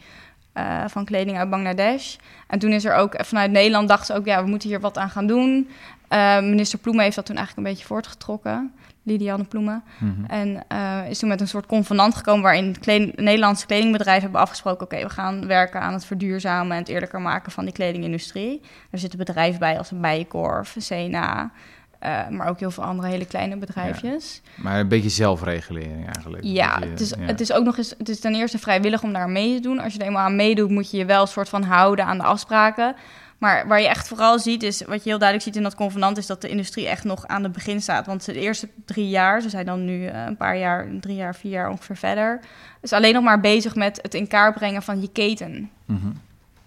Eh, 0.58 0.84
van 0.86 1.04
kleding 1.04 1.38
uit 1.38 1.50
Bangladesh. 1.50 2.16
En 2.46 2.58
toen 2.58 2.72
is 2.72 2.84
er 2.84 2.94
ook 2.94 3.14
vanuit 3.16 3.50
Nederland 3.50 3.88
dachten 3.88 4.06
ze 4.06 4.20
ook, 4.20 4.26
ja, 4.26 4.42
we 4.42 4.48
moeten 4.50 4.68
hier 4.68 4.80
wat 4.80 4.98
aan 4.98 5.10
gaan 5.10 5.26
doen. 5.26 5.68
Eh, 6.08 6.40
minister 6.40 6.78
Ploemen 6.78 7.04
heeft 7.04 7.16
dat 7.16 7.26
toen 7.26 7.36
eigenlijk 7.36 7.66
een 7.66 7.72
beetje 7.72 7.88
voortgetrokken. 7.88 8.72
Lidiane 9.02 9.44
Ploemen. 9.44 9.82
Mhm. 9.98 10.24
En 10.24 10.64
eh, 10.68 11.00
is 11.08 11.18
toen 11.18 11.28
met 11.28 11.40
een 11.40 11.48
soort 11.48 11.66
convenant 11.66 12.14
gekomen 12.14 12.42
waarin 12.42 12.78
kleding- 12.80 13.16
Nederlandse 13.16 13.66
kledingbedrijven 13.66 14.22
hebben 14.22 14.40
afgesproken: 14.40 14.84
oké, 14.84 15.02
we 15.02 15.08
gaan 15.08 15.46
werken 15.46 15.80
aan 15.80 15.92
het 15.92 16.04
verduurzamen 16.04 16.72
en 16.72 16.78
het 16.78 16.88
eerlijker 16.88 17.20
maken 17.20 17.52
van 17.52 17.64
die 17.64 17.72
kledingindustrie. 17.72 18.60
Er 18.90 18.98
zitten 18.98 19.18
bedrijven 19.18 19.58
bij 19.58 19.78
als 19.78 19.90
een 19.90 20.00
Bijenkorf, 20.00 20.74
Sena, 20.78 21.50
eh, 21.98 22.28
maar 22.28 22.48
ook 22.48 22.58
heel 22.60 22.70
veel 22.70 22.82
andere 22.84 23.08
hele 23.08 23.26
kleine 23.26 23.56
bedrijfjes. 23.56 24.40
Maar 24.54 24.80
een 24.80 24.88
beetje 24.88 25.08
zelfregulering 25.08 26.04
eigenlijk. 26.04 26.44
Ja, 26.44 26.78
je- 26.80 26.86
het 26.86 27.00
is, 27.00 27.08
ja. 27.08 27.16
het 27.20 27.40
is 27.40 27.52
ook 27.52 27.64
nog 27.64 27.78
eens, 27.78 27.94
het 27.98 28.08
is 28.08 28.20
ten 28.20 28.34
eerste 28.34 28.58
vrijwillig 28.58 29.02
om 29.02 29.12
daar 29.12 29.28
mee 29.28 29.54
te 29.54 29.60
doen. 29.60 29.78
Als 29.80 29.92
je 29.92 29.98
er 29.98 30.06
eenmaal 30.06 30.24
aan 30.24 30.36
meedoet, 30.36 30.70
moet 30.70 30.90
je 30.90 30.96
je 30.96 31.04
wel 31.04 31.20
een 31.20 31.26
soort 31.28 31.48
van 31.48 31.62
houden 31.62 32.04
aan 32.04 32.18
de 32.18 32.24
afspraken. 32.24 32.94
Maar 33.38 33.66
waar 33.68 33.80
je 33.80 33.88
echt 33.88 34.08
vooral 34.08 34.38
ziet, 34.38 34.62
is 34.62 34.82
wat 34.82 35.02
je 35.02 35.08
heel 35.08 35.18
duidelijk 35.18 35.42
ziet 35.48 35.56
in 35.56 35.62
dat 35.62 35.74
convenant, 35.74 36.18
is 36.18 36.26
dat 36.26 36.40
de 36.40 36.48
industrie 36.48 36.88
echt 36.88 37.04
nog 37.04 37.26
aan 37.26 37.42
het 37.42 37.52
begin 37.52 37.80
staat. 37.82 38.06
Want 38.06 38.24
de 38.24 38.40
eerste 38.40 38.68
drie 38.84 39.08
jaar, 39.08 39.40
ze 39.40 39.48
zijn 39.48 39.66
dan 39.66 39.84
nu 39.84 40.06
eh, 40.06 40.24
een 40.26 40.36
paar 40.36 40.58
jaar, 40.58 40.88
drie 41.00 41.16
jaar, 41.16 41.34
vier 41.34 41.50
jaar 41.50 41.70
ongeveer 41.70 41.96
verder, 41.96 42.40
is 42.80 42.92
alleen 42.92 43.14
nog 43.14 43.22
maar 43.22 43.40
bezig 43.40 43.74
met 43.74 43.98
het 44.02 44.14
in 44.14 44.26
kaart 44.26 44.54
brengen 44.54 44.82
van 44.82 45.00
je 45.00 45.08
keten. 45.12 45.70
Mhm. 45.84 46.06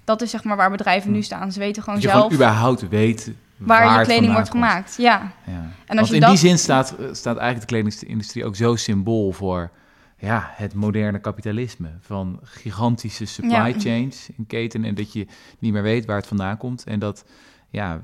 Dat 0.03 0.21
is 0.21 0.29
zeg 0.29 0.43
maar 0.43 0.57
waar 0.57 0.71
bedrijven 0.71 1.09
Hm. 1.09 1.15
nu 1.15 1.21
staan. 1.21 1.51
Ze 1.51 1.59
weten 1.59 1.83
gewoon 1.83 1.99
Dat 1.99 2.03
je 2.09 2.15
zelf 2.17 2.21
gewoon 2.31 2.41
überhaupt 2.47 2.89
weet 2.89 3.31
waar, 3.67 3.99
je 3.99 4.05
kleding 4.05 4.33
wordt 4.33 4.49
komt. 4.49 4.63
gemaakt. 4.63 4.95
Ja. 4.97 5.31
Ja. 5.45 5.51
En 5.53 5.71
Want 5.87 5.99
als 5.99 6.07
je 6.09 6.15
in 6.15 6.21
dat, 6.21 6.29
die 6.29 6.39
zin 6.39 6.57
staat, 6.57 6.95
eh, 6.99 7.05
staat 7.11 7.37
eigenlijk 7.37 7.69
de 7.69 7.75
kledingindustrie 7.75 8.45
ook 8.45 8.55
zo 8.55 8.75
symbool 8.75 9.31
voor 9.31 9.71
ja, 10.17 10.49
het 10.55 10.73
moderne 10.73 11.19
kapitalisme. 11.19 11.89
Van 11.99 12.39
gigantische 12.43 13.25
supply 13.25 13.51
Ja. 13.51 13.73
chains 13.79 14.29
in 14.37 14.45
keten 14.47 14.83
en 14.85 14.95
dat 14.95 15.13
je 15.13 15.27
niet 15.59 15.73
meer 15.73 15.81
weet 15.83 16.05
waar 16.05 16.15
het 16.17 16.27
vandaan 16.27 16.57
komt. 16.57 16.83
En 16.83 16.99
dat, 16.99 17.25
ja, 17.69 18.01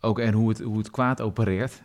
ook 0.00 0.18
en 0.18 0.32
hoe 0.32 0.48
het, 0.48 0.60
hoe 0.60 0.78
het 0.78 0.90
kwaad 0.90 1.20
opereert 1.20 1.80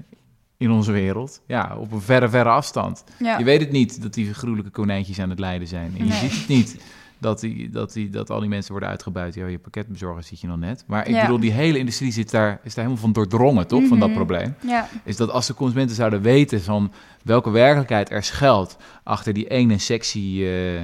in 0.57 0.71
onze 0.71 0.91
wereld. 0.91 1.41
Ja, 1.47 1.75
op 1.77 1.91
een 1.91 2.01
verre, 2.01 2.29
verre 2.29 2.49
afstand. 2.49 3.03
ja. 3.19 3.37
Je 3.37 3.43
weet 3.43 3.59
het 3.59 3.71
niet 3.71 4.01
dat 4.01 4.13
die 4.13 4.33
gruwelijke 4.33 4.71
konijntjes 4.71 5.19
aan 5.19 5.29
het 5.29 5.39
lijden 5.39 5.67
zijn. 5.67 5.93
En 5.97 6.05
je 6.05 6.11
Nee. 6.11 6.19
ziet 6.19 6.31
het 6.39 6.47
niet 6.47 6.81
dat, 7.17 7.39
die, 7.39 7.69
dat, 7.69 7.93
die, 7.93 8.09
dat 8.09 8.29
al 8.29 8.39
die 8.39 8.49
mensen 8.49 8.71
worden 8.71 8.89
uitgebuit. 8.89 9.33
Ja, 9.33 9.45
je 9.47 9.59
pakketbezorger 9.59 10.23
ziet 10.23 10.39
je 10.41 10.47
nog 10.47 10.57
net. 10.57 10.83
Maar 10.87 11.07
ik 11.07 11.13
Ja. 11.13 11.21
bedoel, 11.21 11.39
die 11.39 11.51
hele 11.51 11.77
industrie 11.77 12.11
zit 12.11 12.31
daar, 12.31 12.51
is 12.63 12.73
daar 12.73 12.83
helemaal 12.85 12.97
van 12.97 13.13
doordrongen, 13.13 13.67
toch? 13.67 13.87
Van 13.87 13.99
dat 13.99 14.07
Mhm. 14.07 14.17
probleem 14.17 14.55
ja. 14.67 14.87
is 15.03 15.17
dat 15.17 15.29
als 15.29 15.47
de 15.47 15.53
consumenten 15.53 15.95
zouden 15.95 16.21
weten 16.21 16.61
van 16.61 16.91
welke 17.23 17.49
werkelijkheid 17.49 18.09
er 18.11 18.23
schuilt 18.23 18.77
achter 19.03 19.33
die 19.33 19.47
ene 19.47 19.77
sexy... 19.77 20.39
eh 20.43 20.81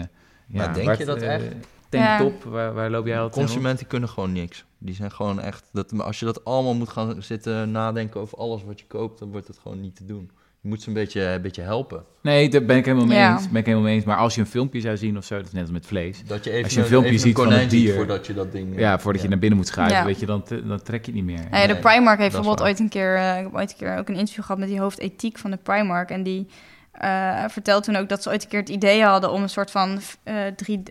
ja, 0.47 0.67
denk 0.67 0.85
Bart, 0.85 0.97
je 0.97 1.05
dat 1.05 1.21
eh, 1.21 1.33
echt? 1.33 1.43
Tanktop, 1.89 2.43
waar, 2.43 2.73
waar 2.73 2.89
loop 2.89 3.05
jij 3.05 3.19
altijd 3.19 3.45
Consumenten 3.45 3.87
kunnen 3.87 4.09
gewoon 4.09 4.31
niks. 4.31 4.65
Die 4.77 4.95
zijn 4.95 5.11
gewoon 5.11 5.39
echt... 5.39 5.69
Dat, 5.71 5.99
als 5.99 6.19
je 6.19 6.25
dat 6.25 6.45
allemaal 6.45 6.73
moet 6.75 6.89
gaan 6.89 7.23
zitten 7.23 7.71
nadenken 7.71 8.21
over 8.21 8.37
alles 8.37 8.63
wat 8.63 8.79
je 8.79 8.85
koopt... 8.87 9.19
dan 9.19 9.31
wordt 9.31 9.47
het 9.47 9.57
gewoon 9.57 9.81
niet 9.81 9.95
te 9.95 10.05
doen. 10.05 10.31
Je 10.61 10.69
moet 10.69 10.81
ze 10.81 10.87
een 10.87 10.93
beetje, 10.93 11.21
een 11.21 11.41
beetje 11.41 11.61
helpen. 11.61 12.03
Nee, 12.21 12.49
daar 12.49 12.63
ben 12.65 12.77
ik 12.77 12.85
helemaal 12.85 13.07
mee 13.07 13.17
Ja. 13.17 13.33
eens. 13.33 13.49
Ben 13.49 13.59
ik 13.59 13.65
helemaal 13.65 13.85
mee 13.87 13.95
eens. 13.95 14.05
Maar 14.05 14.17
als 14.17 14.35
je 14.35 14.41
een 14.41 14.47
filmpje 14.47 14.79
zou 14.81 14.97
zien 14.97 15.17
of 15.17 15.25
zo, 15.25 15.35
dat 15.37 15.45
is 15.45 15.51
net 15.51 15.61
als 15.61 15.71
met 15.71 15.85
vlees. 15.85 16.23
Dat 16.25 16.43
je 16.43 16.49
even, 16.51 16.63
Als 16.63 16.73
je 16.73 16.79
een 16.79 16.85
filmpje 16.85 17.09
even 17.09 17.21
ziet 17.21 17.35
van 17.37 17.51
het 17.51 17.61
ziet 17.61 17.69
dier. 17.69 17.93
voordat 17.95 18.27
je 18.27 18.33
dat 18.33 18.51
ding... 18.51 18.79
Ja, 18.79 18.99
voordat 18.99 19.21
je 19.21 19.27
naar 19.27 19.39
binnen 19.39 19.57
moet 19.57 19.67
schuiven, 19.67 19.97
Ja. 19.97 20.05
weet 20.05 20.19
je, 20.19 20.25
dan, 20.25 20.43
dan 20.63 20.81
trek 20.81 21.05
je 21.05 21.11
het 21.11 21.15
niet 21.15 21.23
meer. 21.23 21.47
Ja, 21.51 21.67
de 21.67 21.73
Nee, 21.73 21.81
Primark 21.81 22.19
heeft 22.19 22.31
bijvoorbeeld 22.35 22.67
ooit 22.67 22.79
een 22.79 22.89
keer, 22.89 23.15
eh, 23.15 23.37
ik 23.37 23.43
heb 23.43 23.53
ooit 23.55 23.71
een 23.71 23.77
keer 23.77 23.97
ook 23.97 24.09
een 24.09 24.15
interview 24.15 24.43
gehad 24.43 24.59
met 24.59 24.67
die 24.69 24.79
hoofdethiek 24.79 25.37
van 25.37 25.51
de 25.51 25.57
Primark. 25.57 26.09
En 26.09 26.23
die 26.23 26.47
eh 26.91 27.43
vertelde 27.47 27.85
toen 27.85 27.95
ook 27.95 28.09
dat 28.09 28.23
ze 28.23 28.29
ooit 28.29 28.43
een 28.43 28.49
keer 28.49 28.59
het 28.59 28.69
idee 28.69 29.03
hadden 29.03 29.31
om 29.31 29.41
een 29.41 29.49
soort 29.49 29.71
van 29.71 29.99
eh 30.23 30.35
drie, 30.55 30.83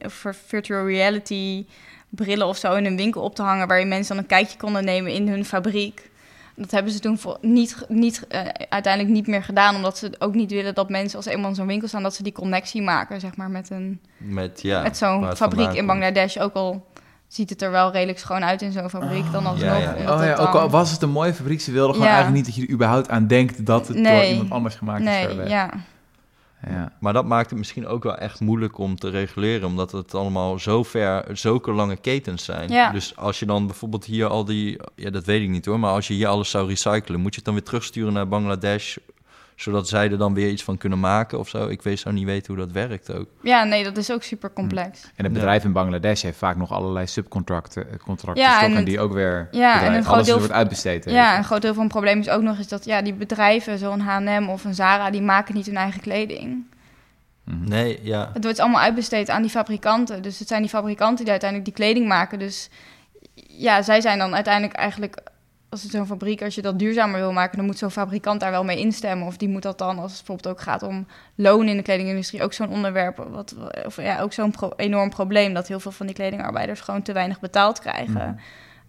virtual 0.47 0.87
reality 0.87 1.67
brillen 2.09 2.47
of 2.47 2.57
zo 2.57 2.75
in 2.75 2.85
een 2.85 2.97
winkel 2.97 3.23
op 3.23 3.35
te 3.35 3.43
hangen, 3.43 3.69
waar 3.69 3.79
je 3.79 3.87
mensen 3.87 4.15
dan 4.15 4.23
een 4.25 4.31
kijkje 4.31 4.59
konden 4.59 4.85
nemen 4.85 5.13
in 5.13 5.29
hun 5.29 5.45
fabriek. 5.45 6.10
Dat 6.57 6.71
hebben 6.71 6.93
ze 6.93 6.99
toen 6.99 7.19
voor 7.19 7.39
niet, 7.41 7.77
niet, 7.89 8.27
eh, 8.29 8.41
uiteindelijk 8.69 9.15
niet 9.15 9.27
meer 9.27 9.43
gedaan, 9.43 9.75
omdat 9.77 9.99
ze 9.99 10.11
ook 10.19 10.35
niet 10.35 10.51
willen 10.51 10.75
dat 10.75 10.89
mensen 10.91 11.17
als 11.17 11.27
eenmaal 11.27 11.49
in 11.49 11.55
zo'n 11.55 11.67
winkel 11.67 11.89
staan, 11.89 12.03
dat 12.03 12.15
ze 12.15 12.23
die 12.23 12.33
connectie 12.33 12.83
maken, 12.83 13.21
zeg 13.21 13.37
maar, 13.37 13.51
met, 13.51 13.71
een, 13.71 14.01
Met, 14.17 14.63
ja, 14.63 14.83
met 14.83 14.97
zo'n 14.97 15.37
fabriek 15.37 15.69
in 15.69 15.75
komt. 15.75 15.87
Bangladesh. 15.87 16.37
Ook 16.37 16.55
al 16.55 16.87
ziet 17.29 17.51
het 17.51 17.63
er 17.63 17.71
wel 17.71 17.93
redelijk 17.93 18.19
schoon 18.19 18.45
uit 18.45 18.63
in 18.63 18.73
zo'n 18.73 18.91
fabriek, 18.91 19.33
dan 19.33 19.47
alsnog. 19.47 19.79
ja, 19.79 19.91
Oh 19.93 20.05
ja, 20.05 20.21
het 20.23 20.39
ook 20.39 20.55
al 20.55 20.71
was 20.71 20.91
het 20.91 21.03
een 21.03 21.11
mooie 21.11 21.35
fabriek, 21.35 21.61
ze 21.61 21.73
wilden 21.73 21.95
gewoon 21.95 22.09
Ja. 22.09 22.15
eigenlijk 22.15 22.45
niet 22.47 22.55
dat 22.55 22.63
je 22.63 22.69
er 22.69 22.75
überhaupt 22.75 23.09
aan 23.09 23.27
denkt 23.27 23.67
dat 23.67 23.89
het 23.89 24.05
door 24.05 24.25
iemand 24.25 24.51
anders 24.51 24.75
gemaakt 24.75 25.01
is. 25.01 25.07
Nee, 25.07 25.19
verder 25.19 25.37
weg. 25.37 25.49
ja. 25.49 25.71
Ja. 26.69 26.93
Maar 27.01 27.13
dat 27.13 27.25
maakt 27.25 27.51
het 27.51 27.59
misschien 27.59 27.87
ook 27.87 28.03
wel 28.03 28.17
echt 28.17 28.41
moeilijk 28.41 28.79
om 28.79 28.97
te 28.97 29.09
reguleren, 29.09 29.69
omdat 29.69 29.93
het 29.93 30.15
allemaal 30.15 30.59
zo 30.59 30.83
ver, 30.83 31.25
zulke 31.33 31.73
lange 31.73 31.97
ketens 31.97 32.45
zijn. 32.45 32.69
Ja. 32.69 32.93
Dus 32.93 33.17
als 33.17 33.39
je 33.39 33.47
dan 33.47 33.67
bijvoorbeeld 33.67 34.05
hier 34.05 34.27
al 34.27 34.45
die, 34.45 34.81
ja 34.95 35.11
dat 35.11 35.25
weet 35.25 35.43
ik 35.43 35.49
niet 35.49 35.65
hoor, 35.65 35.81
maar 35.81 35.93
als 35.93 36.09
je 36.09 36.15
hier 36.15 36.27
alles 36.27 36.51
zou 36.51 36.69
recyclen, 36.69 37.21
moet 37.21 37.31
je 37.31 37.37
het 37.37 37.45
dan 37.45 37.55
weer 37.55 37.63
terugsturen 37.63 38.13
naar 38.13 38.29
Bangladesh, 38.29 38.97
zodat 39.61 39.89
zij 39.89 40.11
er 40.11 40.19
dan 40.19 40.35
weer 40.35 40.49
iets 40.49 40.65
van 40.65 40.79
kunnen 40.79 41.01
maken 41.01 41.39
of 41.39 41.49
zo. 41.49 41.69
Ik 41.69 41.83
weet, 41.83 41.99
zou 41.99 42.15
niet 42.15 42.25
weten 42.25 42.55
hoe 42.55 42.65
dat 42.65 42.73
werkt 42.73 43.13
ook. 43.13 43.27
Ja, 43.43 43.65
nee, 43.65 43.85
dat 43.85 43.97
is 43.97 44.13
ook 44.13 44.23
super 44.23 44.53
complex. 44.53 45.03
En 45.17 45.25
het 45.25 45.33
bedrijf 45.33 45.65
in 45.65 45.73
Bangladesh 45.73 46.23
heeft 46.23 46.39
vaak 46.39 46.57
nog 46.57 46.73
allerlei 46.73 47.07
subcontracten 47.07 47.91
eh, 47.91 47.97
contracten 47.99 48.43
Ja, 48.43 48.49
en 48.51 48.57
stokken 48.57 48.77
het- 48.77 48.87
die 48.87 49.01
ook 49.01 49.13
weer 49.13 49.49
Ja, 49.51 49.73
bedrijf- 49.73 49.91
en 49.93 49.95
een 49.97 50.03
groot 50.03 50.15
alles 50.15 50.27
deel 50.27 50.39
wordt 50.39 50.53
uitbesteed. 50.53 51.05
Ja, 51.05 51.39
een 51.39 51.45
groot 51.45 51.63
deel 51.63 51.75
van 51.75 51.83
het 51.83 51.93
probleem 51.93 52.21
is 52.21 52.29
ook 52.29 52.43
nog 52.43 52.59
eens 52.59 52.69
dat 52.69 52.85
ja, 52.85 53.03
die 53.03 53.15
bedrijven, 53.15 53.79
zo'n 53.79 54.01
H&M 54.01 54.49
of 54.49 54.65
een 54.65 54.75
Zara, 54.75 55.11
die 55.11 55.23
maken 55.23 55.55
niet 55.55 55.67
hun 55.67 55.77
eigen 55.77 56.01
kleding. 56.01 56.65
Mhm. 57.45 57.69
Nee, 57.69 58.01
ja. 58.03 58.31
Het 58.33 58.45
wordt 58.45 58.59
allemaal 58.59 58.81
uitbesteed 58.81 59.31
aan 59.31 59.43
die 59.43 59.51
fabrikanten. 59.51 60.23
Dus 60.23 60.39
het 60.39 60.49
zijn 60.49 60.61
die 60.61 60.71
fabrikanten 60.71 61.25
die 61.25 61.31
uiteindelijk 61.31 61.77
die 61.77 61.85
kleding 61.85 62.09
maken. 62.09 62.39
Dus 62.39 62.69
ja, 63.35 63.83
zij 63.83 64.01
zijn 64.01 64.19
dan 64.19 64.35
uiteindelijk 64.35 64.75
eigenlijk... 64.75 65.21
Als 65.71 65.83
het 65.83 65.91
zo'n 65.91 66.07
fabriek, 66.07 66.43
als 66.43 66.55
je 66.55 66.63
dat 66.63 66.79
duurzamer 66.79 67.21
wil 67.21 67.33
maken... 67.33 67.57
dan 67.57 67.67
moet 67.67 67.79
zo'n 67.79 67.91
fabrikant 67.91 68.41
daar 68.41 68.51
wel 68.51 68.65
mee 68.65 68.79
instemmen. 68.79 69.27
Of 69.27 69.37
die 69.37 69.49
moet 69.49 69.63
dat 69.63 69.79
dan, 69.79 69.99
als 69.99 70.13
het 70.13 70.25
bijvoorbeeld 70.27 70.55
ook 70.55 70.63
gaat 70.63 70.83
om 70.83 71.07
loon 71.35 71.69
in 71.69 71.77
de 71.77 71.83
kledingindustrie... 71.83 72.43
ook 72.43 72.53
zo'n 72.53 72.69
onderwerp, 72.69 73.27
wat, 73.31 73.55
of 73.87 74.03
ja, 74.03 74.21
ook 74.21 74.33
zo'n 74.33 74.51
pro- 74.51 74.73
enorm 74.77 75.11
probleem... 75.11 75.55
dat 75.55 75.69
heel 75.69 75.81
veel 75.81 75.93
van 75.93 76.07
die 76.07 76.15
kledingarbeiders 76.15 76.81
gewoon 76.81 77.03
te 77.03 77.13
weinig 77.13 77.41
betaald 77.41 77.79
krijgen... 77.79 78.41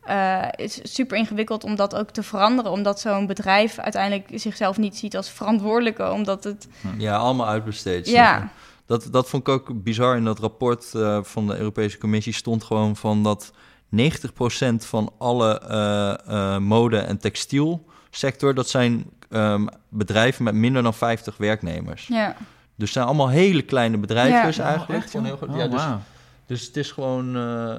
Eh, 0.02 0.48
is 0.56 0.80
super 0.84 1.18
ingewikkeld 1.18 1.64
om 1.64 1.76
dat 1.76 1.96
ook 1.96 2.10
te 2.10 2.24
veranderen. 2.24 2.72
Omdat 2.72 3.00
zo'n 3.00 3.28
bedrijf 3.28 3.80
uiteindelijk 3.80 4.28
zichzelf 4.34 4.78
niet 4.78 4.98
ziet 4.98 5.18
als 5.18 5.30
verantwoordelijke. 5.30 6.12
Omdat 6.12 6.44
het... 6.44 6.68
Ja, 6.98 7.16
allemaal 7.16 7.48
uitbesteed. 7.48 8.10
Ja, 8.10 8.50
Dat, 8.86 9.08
dat 9.12 9.30
vond 9.30 9.48
ik 9.48 9.54
ook 9.54 9.84
bizar. 9.84 10.18
In 10.18 10.24
dat 10.24 10.40
rapport 10.40 10.96
eh, 10.96 11.20
van 11.24 11.48
de 11.48 11.58
Europese 11.58 11.98
Commissie 11.98 12.34
stond 12.34 12.64
gewoon 12.64 12.96
van 12.96 13.24
dat 13.24 13.54
90% 13.96 14.86
van 14.86 15.14
alle 15.18 15.60
eh, 15.60 16.14
eh, 16.56 16.58
mode- 16.62 16.98
en 16.98 17.18
textielsector... 17.18 18.54
dat 18.54 18.70
zijn 18.70 19.06
ehm, 19.30 19.66
bedrijven 19.90 20.44
met 20.44 20.54
minder 20.54 20.84
dan 20.84 20.94
50 20.94 21.38
werknemers. 21.38 22.08
ja, 22.08 22.28
Dus 22.38 22.40
het 22.76 22.90
zijn 22.92 23.06
allemaal 23.06 23.30
hele 23.30 23.62
kleine 23.62 23.98
bedrijfjes 23.98 24.60
Oh, 24.60 24.66
eigenlijk. 24.66 25.10
Van 25.10 25.26
heel, 25.26 25.40
Oh, 25.50 25.58
ja, 25.58 25.68
dus, 25.68 25.82
dus 26.46 26.66
het 26.68 26.78
is 26.78 26.92
gewoon... 26.92 27.36
eh, 27.36 27.76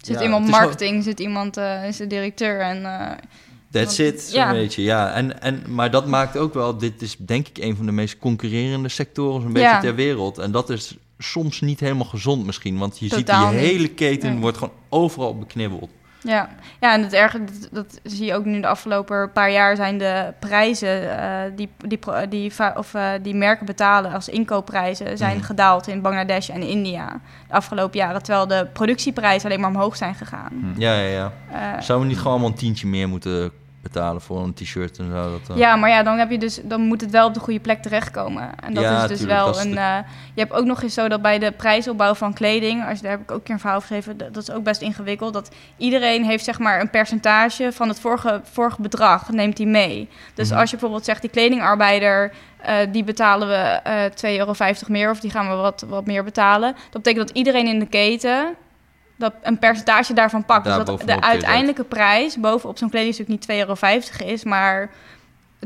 zit 0.00 0.16
ja, 0.16 0.22
iemand 0.22 0.44
gewoon- 0.44 0.60
marketing, 0.60 1.02
zit 1.04 1.20
iemand, 1.20 1.56
eh, 1.56 1.86
is 1.88 1.96
de 1.96 2.06
directeur 2.06 2.60
en... 2.60 2.84
eh, 2.84 3.10
That's 3.70 3.98
Want- 3.98 4.12
it, 4.14 4.20
zo'n 4.20 4.40
ja. 4.40 4.52
beetje, 4.52 4.82
ja. 4.82 5.12
En, 5.12 5.40
en, 5.42 5.62
maar 5.68 5.90
dat 5.90 6.06
maakt 6.06 6.36
ook 6.36 6.54
wel, 6.54 6.78
dit 6.78 7.02
is 7.02 7.16
denk 7.16 7.48
ik 7.48 7.58
een 7.58 7.76
van 7.76 7.86
de 7.86 7.92
meest 7.92 8.18
concurrerende 8.18 8.88
sectoren 8.88 9.42
zo'n 9.42 9.52
beetje 9.52 9.68
Ja. 9.68 9.80
ter 9.80 9.94
wereld. 9.94 10.38
En 10.38 10.50
dat 10.50 10.70
is 10.70 10.96
soms 11.18 11.60
niet 11.60 11.80
helemaal 11.80 12.04
gezond 12.04 12.46
misschien, 12.46 12.78
want 12.78 12.98
je 12.98 13.08
Totaal 13.08 13.48
ziet 13.50 13.58
die 13.60 13.68
hele 13.68 13.88
keten 13.88 14.30
Nee. 14.32 14.40
wordt 14.40 14.58
gewoon 14.58 14.74
overal 14.88 15.38
beknibbeld. 15.38 15.90
Ja, 16.26 16.48
ja 16.80 16.94
en 16.94 17.02
het 17.02 17.12
erge, 17.12 17.44
dat, 17.44 17.68
dat 17.72 18.00
zie 18.02 18.26
je 18.26 18.34
ook 18.34 18.44
nu 18.44 18.60
de 18.60 18.66
afgelopen 18.66 19.32
paar 19.32 19.50
jaar 19.50 19.76
zijn 19.76 19.98
de 19.98 20.32
prijzen 20.40 21.18
eh, 21.18 21.40
die, 21.56 21.68
die, 21.86 21.98
die, 22.28 22.52
of, 22.76 22.94
eh, 22.94 23.10
die 23.22 23.34
merken 23.34 23.66
betalen 23.66 24.12
als 24.12 24.28
inkoopprijzen 24.28 25.18
zijn 25.18 25.36
Mhm. 25.36 25.44
gedaald 25.44 25.86
in 25.86 26.00
Bangladesh 26.00 26.48
en 26.48 26.62
India 26.62 27.20
de 27.48 27.54
afgelopen 27.54 27.98
jaren, 27.98 28.22
terwijl 28.22 28.46
de 28.46 28.66
productieprijzen 28.72 29.48
alleen 29.48 29.60
maar 29.60 29.70
omhoog 29.70 29.96
zijn 29.96 30.14
gegaan. 30.14 30.52
Hm. 30.74 30.80
Ja, 30.80 30.98
ja, 30.98 31.08
ja. 31.08 31.32
Eh, 31.52 31.80
Zouden 31.82 32.00
we 32.08 32.12
niet 32.12 32.16
gewoon 32.22 32.32
allemaal 32.32 32.50
een 32.50 32.56
tientje 32.58 32.86
meer 32.86 33.08
moeten 33.08 33.50
betalen 33.84 34.20
voor 34.22 34.42
een 34.42 34.54
t-shirt 34.54 34.98
en 34.98 35.10
zo? 35.10 35.30
Dat, 35.30 35.48
eh, 35.50 35.56
Ja, 35.56 35.76
maar 35.76 35.90
ja, 35.90 36.02
dan, 36.02 36.18
heb 36.18 36.30
je 36.30 36.38
dus, 36.38 36.60
dan 36.62 36.80
moet 36.80 37.00
het 37.00 37.10
wel 37.10 37.26
op 37.26 37.34
de 37.34 37.40
goede 37.40 37.60
plek 37.60 37.82
terechtkomen. 37.82 38.50
En 38.60 38.74
dat 38.74 38.82
Ja, 38.82 39.02
is 39.02 39.08
dus 39.08 39.18
tuurlijk, 39.18 39.38
wel 39.38 39.50
is 39.50 39.64
een. 39.64 39.76
eh, 39.78 39.96
je 40.34 40.40
hebt 40.40 40.52
ook 40.52 40.64
nog 40.64 40.82
eens 40.82 40.94
zo 40.94 41.08
dat 41.08 41.22
bij 41.22 41.38
de 41.38 41.52
prijsopbouw 41.52 42.14
van 42.14 42.32
kleding, 42.34 42.88
als, 42.88 43.00
daar 43.00 43.10
heb 43.10 43.20
ik 43.20 43.30
ook 43.30 43.36
een 43.36 43.42
keer 43.42 43.54
een 43.54 43.60
verhaal 43.60 43.76
over 43.76 43.88
geschreven, 43.88 44.18
dat, 44.18 44.34
dat 44.34 44.42
is 44.42 44.50
ook 44.54 44.62
best 44.64 44.80
ingewikkeld. 44.80 45.32
Dat 45.32 45.50
iedereen 45.76 46.24
heeft 46.24 46.44
zeg 46.44 46.58
maar 46.58 46.80
een 46.80 46.90
percentage 46.90 47.72
van 47.72 47.88
het 47.88 48.00
vorige, 48.00 48.40
vorige 48.52 48.82
bedrag, 48.82 49.28
neemt 49.30 49.58
hij 49.58 49.66
mee. 49.66 50.08
Dus 50.34 50.48
Mhm. 50.50 50.58
als 50.58 50.70
je 50.70 50.76
bijvoorbeeld 50.76 51.04
zegt, 51.04 51.20
die 51.20 51.30
kledingarbeider, 51.30 52.32
eh, 52.60 52.76
die 52.92 53.04
betalen 53.04 53.48
we 53.48 53.54
eh 53.54 54.04
2,50 54.04 54.88
euro 54.88 54.98
meer 54.98 55.10
of 55.10 55.20
die 55.20 55.30
gaan 55.30 55.48
we 55.48 55.54
wat, 55.54 55.84
wat 55.88 56.06
meer 56.06 56.24
betalen. 56.24 56.72
Dat 56.90 57.02
betekent 57.02 57.26
dat 57.28 57.36
iedereen 57.36 57.66
in 57.66 57.78
de 57.78 57.86
keten 57.86 58.54
dat 59.16 59.34
een 59.42 59.58
percentage 59.58 60.12
daarvan 60.14 60.44
pakt. 60.44 60.64
Daar 60.64 60.76
dus 60.84 60.86
dat 60.86 61.00
de 61.06 61.20
uiteindelijke 61.20 61.84
prijs 61.84 62.40
bovenop 62.40 62.78
zo'n 62.78 62.90
kledingstuk 62.90 63.28
niet 63.28 63.46
2,50 63.52 63.56
euro 63.58 63.74
is, 64.24 64.44
maar 64.44 64.90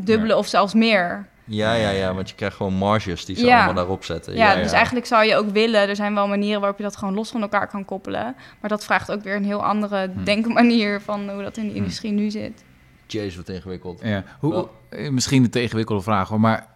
dubbele 0.00 0.36
of 0.36 0.46
zelfs 0.46 0.74
meer. 0.74 1.26
ja, 1.44 1.72
ja, 1.74 1.90
ja, 1.90 2.14
want 2.14 2.28
je 2.28 2.34
krijgt 2.34 2.56
gewoon 2.56 2.74
marges 2.74 3.24
die 3.24 3.36
ze 3.36 3.44
Ja. 3.46 3.56
allemaal 3.56 3.74
daarop 3.74 4.04
zetten. 4.04 4.34
Ja, 4.34 4.54
dus 4.54 4.72
eigenlijk 4.72 5.06
zou 5.06 5.24
je 5.24 5.36
ook 5.36 5.50
willen, 5.50 5.88
er 5.88 5.96
zijn 5.96 6.14
wel 6.14 6.28
manieren 6.28 6.60
waarop 6.60 6.78
je 6.78 6.84
dat 6.84 6.96
gewoon 6.96 7.14
los 7.14 7.30
van 7.30 7.42
elkaar 7.42 7.66
kan 7.68 7.84
koppelen. 7.84 8.34
Maar 8.60 8.70
dat 8.70 8.84
vraagt 8.84 9.10
ook 9.10 9.22
weer 9.22 9.36
een 9.36 9.44
heel 9.44 9.64
andere 9.64 10.10
Hm. 10.14 10.24
denkmanier 10.24 11.00
van 11.00 11.30
hoe 11.30 11.42
dat 11.42 11.56
in 11.56 11.68
de 11.68 11.74
industrie 11.74 12.12
nu 12.12 12.30
zit. 12.30 12.64
Jezus, 13.06 13.36
wat 13.36 13.48
ingewikkeld. 13.48 14.00
Ja. 14.04 14.24
Hoe, 14.38 14.52
Wel- 14.52 14.70
eh, 14.88 15.10
misschien 15.10 15.44
een 15.44 15.50
tegenwikkelde 15.50 16.02
vraag 16.02 16.28
hoor, 16.28 16.40
maar 16.40 16.66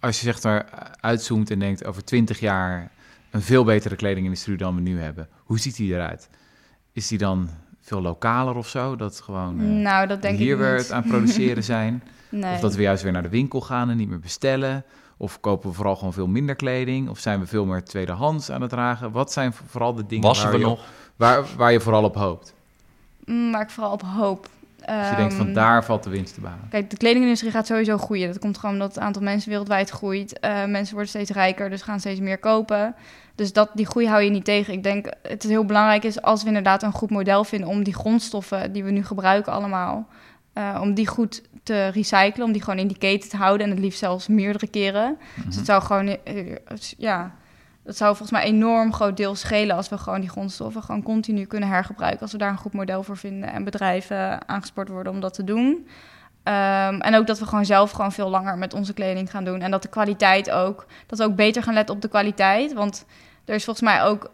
als 0.00 0.18
je 0.18 0.24
zegt 0.24 0.42
daar 0.42 0.66
uitzoomt 1.00 1.50
en 1.50 1.58
denkt 1.58 1.84
over 1.86 2.04
20 2.04 2.40
jaar 2.40 2.90
een 3.30 3.42
veel 3.42 3.64
betere 3.64 3.96
kledingindustrie 3.96 4.56
dan 4.56 4.74
we 4.74 4.80
nu 4.80 5.00
hebben, 5.00 5.28
hoe 5.44 5.58
ziet 5.58 5.76
die 5.76 5.94
eruit? 5.94 6.28
Is 6.92 7.08
die 7.08 7.18
dan 7.18 7.48
veel 7.80 8.00
lokaler 8.00 8.56
of 8.56 8.68
zo? 8.68 8.96
Dat 8.96 9.20
gewoon 9.20 9.60
eh, 9.60 9.66
nou, 9.66 10.06
dat 10.06 10.22
denk 10.22 10.38
hier 10.38 10.52
ik 10.52 10.58
weer 10.58 10.72
niet. 10.72 10.82
het 10.82 10.92
aan 10.92 11.04
produceren 11.04 11.64
zijn? 11.74 12.02
Nee. 12.28 12.54
Of 12.54 12.60
dat 12.60 12.74
we 12.74 12.82
juist 12.82 13.02
weer 13.02 13.12
naar 13.12 13.22
de 13.22 13.28
winkel 13.28 13.60
gaan 13.60 13.90
en 13.90 13.96
niet 13.96 14.08
meer 14.08 14.20
bestellen? 14.20 14.84
Of 15.16 15.40
kopen 15.40 15.68
we 15.68 15.74
vooral 15.74 15.96
gewoon 15.96 16.12
veel 16.12 16.26
minder 16.26 16.54
kleding? 16.54 17.08
Of 17.08 17.18
zijn 17.18 17.40
we 17.40 17.46
veel 17.46 17.64
meer 17.66 17.84
tweedehands 17.84 18.50
aan 18.50 18.60
het 18.60 18.70
dragen? 18.70 19.10
Wat 19.10 19.32
zijn 19.32 19.52
vooral 19.52 19.94
de 19.94 20.06
dingen 20.06 20.26
Wassen 20.26 20.44
waar, 20.50 20.54
we 20.54 20.60
je, 20.60 20.66
nog? 20.66 20.84
Waar, 21.16 21.44
waar 21.56 21.72
je 21.72 21.80
vooral 21.80 22.04
op 22.04 22.14
hoopt? 22.14 22.54
Mm, 23.24 23.52
waar 23.52 23.62
ik 23.62 23.70
vooral 23.70 23.92
op 23.92 24.02
hoop. 24.02 24.48
Als 24.88 25.08
je 25.10 25.16
denkt 25.16 25.34
van 25.34 25.46
Ehm, 25.46 25.54
daar 25.54 25.84
valt 25.84 26.02
de 26.04 26.10
winst 26.10 26.34
te 26.34 26.40
behalen. 26.40 26.68
Kijk, 26.70 26.90
de 26.90 26.96
kledingindustrie 26.96 27.50
gaat 27.50 27.66
sowieso 27.66 27.98
groeien. 27.98 28.28
Dat 28.28 28.38
komt 28.38 28.58
gewoon 28.58 28.74
omdat 28.74 28.94
het 28.94 29.04
aantal 29.04 29.22
mensen 29.22 29.48
wereldwijd 29.50 29.90
groeit. 29.90 30.38
Eh, 30.40 30.64
mensen 30.64 30.92
worden 30.94 31.08
steeds 31.08 31.30
rijker, 31.30 31.70
dus 31.70 31.82
gaan 31.82 32.00
steeds 32.00 32.20
meer 32.20 32.38
kopen. 32.38 32.94
Dus 33.34 33.52
dat, 33.52 33.70
die 33.74 33.86
groei 33.86 34.06
hou 34.08 34.22
je 34.22 34.30
niet 34.30 34.44
tegen. 34.44 34.72
Ik 34.72 34.82
denk 34.82 35.06
het 35.22 35.42
heel 35.42 35.64
belangrijk 35.64 36.04
is 36.04 36.22
als 36.22 36.42
we 36.42 36.48
inderdaad 36.48 36.82
een 36.82 36.92
goed 36.92 37.10
model 37.10 37.44
vinden 37.44 37.68
om 37.68 37.82
die 37.82 37.94
grondstoffen 37.94 38.72
die 38.72 38.84
we 38.84 38.90
nu 38.90 39.04
gebruiken 39.04 39.52
allemaal, 39.52 40.08
eh, 40.52 40.78
om 40.82 40.94
die 40.94 41.06
goed 41.06 41.42
te 41.62 41.86
recyclen, 41.88 42.46
om 42.46 42.52
die 42.52 42.62
gewoon 42.62 42.78
in 42.78 42.88
die 42.88 42.98
keten 42.98 43.30
te 43.30 43.36
houden 43.36 43.66
en 43.66 43.72
het 43.72 43.80
liefst 43.82 43.98
zelfs 43.98 44.28
meerdere 44.28 44.66
keren. 44.68 45.16
Dus 45.34 45.44
Mhm. 45.44 45.56
het 45.56 45.66
zou 45.66 45.82
gewoon, 45.82 46.06
eh, 46.24 46.56
ja, 46.98 47.34
dat 47.88 47.96
zou 47.96 48.16
volgens 48.16 48.38
mij 48.38 48.48
enorm 48.48 48.92
groot 48.92 49.16
deel 49.16 49.34
schelen 49.34 49.76
als 49.76 49.88
we 49.88 49.98
gewoon 49.98 50.20
die 50.20 50.28
grondstoffen 50.28 50.82
gewoon 50.82 51.02
continu 51.02 51.44
kunnen 51.44 51.68
hergebruiken. 51.68 52.20
Als 52.20 52.32
we 52.32 52.38
daar 52.38 52.50
een 52.50 52.58
goed 52.58 52.72
model 52.72 53.02
voor 53.02 53.16
vinden 53.16 53.52
en 53.52 53.64
bedrijven 53.64 54.48
aangespoord 54.48 54.88
worden 54.88 55.12
om 55.12 55.20
dat 55.20 55.34
te 55.34 55.44
doen. 55.44 55.88
Ehm, 56.42 57.00
en 57.00 57.14
ook 57.14 57.26
dat 57.26 57.38
we 57.38 57.46
gewoon 57.46 57.64
zelf 57.64 57.90
gewoon 57.90 58.12
veel 58.12 58.28
langer 58.28 58.58
met 58.58 58.74
onze 58.74 58.92
kleding 58.92 59.30
gaan 59.30 59.44
doen. 59.44 59.60
En 59.60 59.70
dat 59.70 59.82
de 59.82 59.88
kwaliteit 59.88 60.50
ook, 60.50 60.86
dat 61.06 61.18
we 61.18 61.24
ook 61.24 61.36
beter 61.36 61.62
gaan 61.62 61.74
letten 61.74 61.94
op 61.94 62.02
de 62.02 62.08
kwaliteit. 62.08 62.72
Want 62.72 63.04
er 63.44 63.54
is 63.54 63.64
volgens 63.64 63.84
mij 63.90 64.02
ook, 64.02 64.30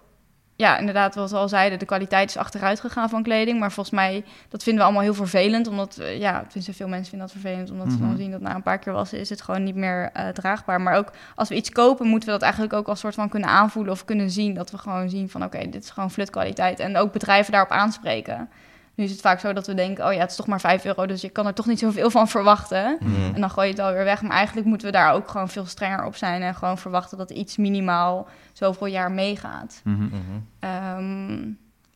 ja, 0.57 0.79
inderdaad, 0.79 1.15
wat 1.15 1.31
we 1.31 1.37
al 1.37 1.49
zeiden, 1.49 1.79
de 1.79 1.85
kwaliteit 1.85 2.29
is 2.29 2.37
achteruit 2.37 2.81
gegaan 2.81 3.09
van 3.09 3.23
kleding. 3.23 3.59
Maar 3.59 3.73
volgens 3.73 3.95
mij, 3.95 4.25
dat 4.49 4.63
vinden 4.63 4.81
we 4.83 4.87
allemaal 4.89 5.05
heel 5.05 5.15
vervelend. 5.15 5.67
Omdat, 5.69 5.97
we- 5.97 6.05
ja, 6.19 6.43
tenminste, 6.43 6.73
veel 6.73 6.89
mensen 6.89 7.09
vinden 7.11 7.29
dat 7.29 7.37
vervelend. 7.41 7.71
Omdat 7.71 7.91
ze 7.91 7.99
Mhm. 7.99 8.07
dan 8.07 8.17
zien 8.17 8.31
dat 8.31 8.41
na 8.41 8.55
een 8.55 8.63
paar 8.63 8.79
keer 8.79 8.93
wassen 8.93 9.19
is 9.19 9.29
het 9.31 9.43
gewoon 9.43 9.65
niet 9.65 9.75
meer 9.75 10.11
eh, 10.13 10.29
draagbaar. 10.29 10.81
Maar 10.81 10.97
ook 10.97 11.11
als 11.35 11.49
we 11.49 11.55
iets 11.55 11.71
kopen, 11.71 12.07
moeten 12.07 12.29
we 12.29 12.35
dat 12.35 12.43
eigenlijk 12.43 12.73
ook 12.73 12.89
als 12.89 13.01
soort 13.01 13.15
van 13.15 13.29
kunnen 13.29 13.49
aanvoelen 13.49 13.93
of 13.93 14.05
kunnen 14.05 14.31
zien. 14.31 14.55
Dat 14.55 14.71
we 14.71 14.79
gewoon 14.79 15.09
zien 15.09 15.31
van, 15.31 15.45
oké, 15.45 15.59
dit 15.69 15.83
is 15.85 15.91
gewoon 15.91 16.11
flutkwaliteit. 16.11 16.81
En 16.81 16.97
ook 16.97 17.13
bedrijven 17.13 17.53
daarop 17.53 17.71
aanspreken. 17.71 18.49
Nu 18.95 19.05
is 19.05 19.11
het 19.11 19.21
vaak 19.21 19.41
zo 19.41 19.53
dat 19.53 19.67
we 19.67 19.75
denken, 19.75 20.07
oh 20.07 20.13
ja, 20.13 20.19
het 20.19 20.31
is 20.31 20.37
toch 20.37 20.47
maar 20.47 20.61
5 20.61 20.85
euro, 20.85 21.07
dus 21.07 21.21
je 21.21 21.29
kan 21.29 21.47
er 21.47 21.55
toch 21.55 21.67
niet 21.67 21.79
zoveel 21.79 22.11
van 22.11 22.29
verwachten. 22.29 22.99
Mhm. 23.01 23.35
En 23.35 23.41
dan 23.41 23.51
gooi 23.51 23.67
je 23.67 23.73
het 23.73 23.83
alweer 23.83 24.05
weg. 24.05 24.23
Maar 24.23 24.37
eigenlijk 24.37 24.67
moeten 24.67 24.87
we 24.87 24.93
daar 24.93 25.13
ook 25.13 25.29
gewoon 25.29 25.49
veel 25.49 25.67
strenger 25.67 26.05
op 26.05 26.17
zijn 26.17 26.43
en 26.43 26.55
gewoon 26.55 26.79
verwachten 26.79 27.19
dat 27.19 27.31
iets 27.31 27.57
minimaal 27.57 28.29
zoveel 28.53 28.87
jaar 28.87 29.13
meegaat. 29.13 29.81
Mhm. 29.85 30.03
Mhm. 30.03 30.19
Ehm, 30.59 31.49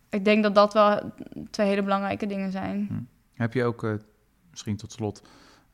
ik 0.09 0.25
denk 0.25 0.43
dat 0.43 0.55
dat 0.55 0.73
wel 0.73 1.13
twee 1.51 1.69
hele 1.69 1.83
belangrijke 1.83 2.27
dingen 2.27 2.51
zijn. 2.53 3.09
Heb 3.35 3.53
je 3.53 3.65
ook, 3.65 3.85
eh, 3.85 3.93
misschien 4.51 4.77
tot 4.77 4.93
slot, 4.93 5.23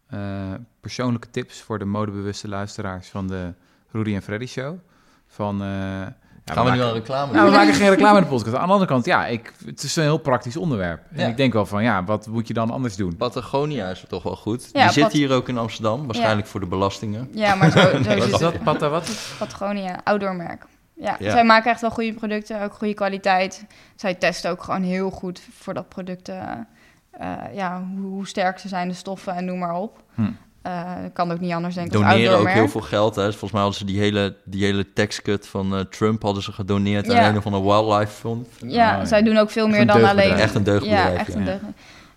eh, 0.06 0.54
persoonlijke 0.80 1.30
tips 1.30 1.60
voor 1.60 1.78
de 1.78 1.84
modebewuste 1.84 2.48
luisteraars 2.48 3.08
van 3.08 3.26
de 3.26 3.54
Rudy 3.90 4.14
en 4.14 4.22
Freddy 4.22 4.46
Show? 4.46 4.78
Van, 5.26 5.62
eh, 5.62 6.06
Gaan 6.44 6.64
we 6.64 6.70
nu 6.70 6.76
maken- 6.76 6.90
al 6.92 6.94
reclame 6.98 7.32
Nou, 7.32 7.44
we 7.44 7.50
doen? 7.50 7.60
maken 7.60 7.74
geen 7.74 7.88
reclame 7.96 8.16
in 8.16 8.22
de 8.22 8.28
podcast. 8.28 8.56
Aan 8.56 8.66
de 8.66 8.72
andere 8.72 8.90
kant, 8.90 9.04
ja, 9.04 9.26
ik, 9.26 9.52
het 9.66 9.82
is 9.82 9.96
een 9.96 10.02
heel 10.02 10.18
praktisch 10.18 10.56
onderwerp. 10.56 11.00
En 11.12 11.20
Ja. 11.20 11.26
ik 11.26 11.36
denk 11.36 11.52
wel 11.52 11.66
van, 11.66 11.82
ja, 11.82 12.04
wat 12.04 12.26
moet 12.26 12.48
je 12.48 12.54
dan 12.54 12.70
anders 12.70 12.96
doen? 12.96 13.16
Patagonia 13.16 13.88
is 13.88 14.04
toch 14.08 14.22
wel 14.22 14.36
goed. 14.36 14.68
Ja, 14.72 14.82
Die 14.82 14.92
zit 14.92 15.02
Pat- 15.02 15.12
hier 15.12 15.32
ook 15.32 15.48
in 15.48 15.58
Amsterdam, 15.58 16.06
waarschijnlijk 16.06 16.46
voor 16.46 16.60
de 16.60 16.66
belastingen. 16.66 17.28
Ja, 17.32 17.54
maar 17.54 17.70
zo, 17.70 17.78
is 17.98 18.06
het. 18.30 18.38
dat? 18.40 18.62
Pata, 18.62 18.88
wat? 18.88 19.08
is- 19.08 19.34
Patagonia, 19.38 20.00
outdoormerk. 20.04 20.64
Ja, 20.96 21.16
Ja. 21.18 21.30
zij 21.30 21.44
maken 21.44 21.70
echt 21.70 21.80
wel 21.80 21.90
goede 21.90 22.12
producten, 22.12 22.62
ook 22.62 22.74
goede 22.74 22.94
kwaliteit. 22.94 23.64
Zij 23.96 24.14
testen 24.14 24.50
ook 24.50 24.62
gewoon 24.62 24.82
heel 24.82 25.10
goed 25.10 25.42
voordat 25.58 25.88
producten, 25.88 26.68
eh, 27.10 27.32
ja, 27.54 27.82
hoe, 27.94 28.06
hoe 28.10 28.26
sterk 28.26 28.58
ze 28.58 28.68
zijn, 28.68 28.88
de 28.88 28.94
stoffen 28.94 29.34
en 29.34 29.44
noem 29.44 29.58
maar 29.58 29.74
op. 29.74 30.02
Hm. 30.14 30.30
Eh, 30.64 30.92
kan 31.12 31.32
ook 31.32 31.40
niet 31.40 31.52
anders 31.52 31.74
denk 31.74 31.86
ik 31.86 31.92
Doneren 31.92 32.38
ook 32.38 32.48
heel 32.48 32.68
veel 32.68 32.80
geld. 32.80 33.14
Hè. 33.16 33.28
Volgens 33.30 33.52
mij 33.52 33.60
hadden 33.60 33.78
ze 33.78 33.84
die 33.84 33.98
hele, 33.98 34.36
die 34.44 34.64
hele 34.64 34.92
taxcut 34.92 35.46
van 35.48 35.74
eh, 35.74 35.80
Trump 35.80 36.22
hadden 36.22 36.42
ze 36.42 36.52
gedoneerd 36.52 37.06
Ja. 37.06 37.18
aan 37.22 37.30
een 37.30 37.36
of 37.38 37.46
andere 37.46 37.64
wildlife 37.64 38.12
fund. 38.12 38.48
Ja, 38.66 38.98
Oh, 39.00 39.04
zij 39.06 39.18
ja. 39.18 39.24
doen 39.24 39.36
ook 39.36 39.50
veel 39.50 39.62
Echt 39.64 39.72
meer 39.72 39.80
een 39.80 39.86
dan 39.86 40.04
alleen... 40.04 40.32
Echt 40.32 40.54
een 40.54 40.62
deugdbedrijf, 40.64 41.12
Ja, 41.12 41.18
echt 41.18 41.32
ja. 41.32 41.38
een. 41.38 41.60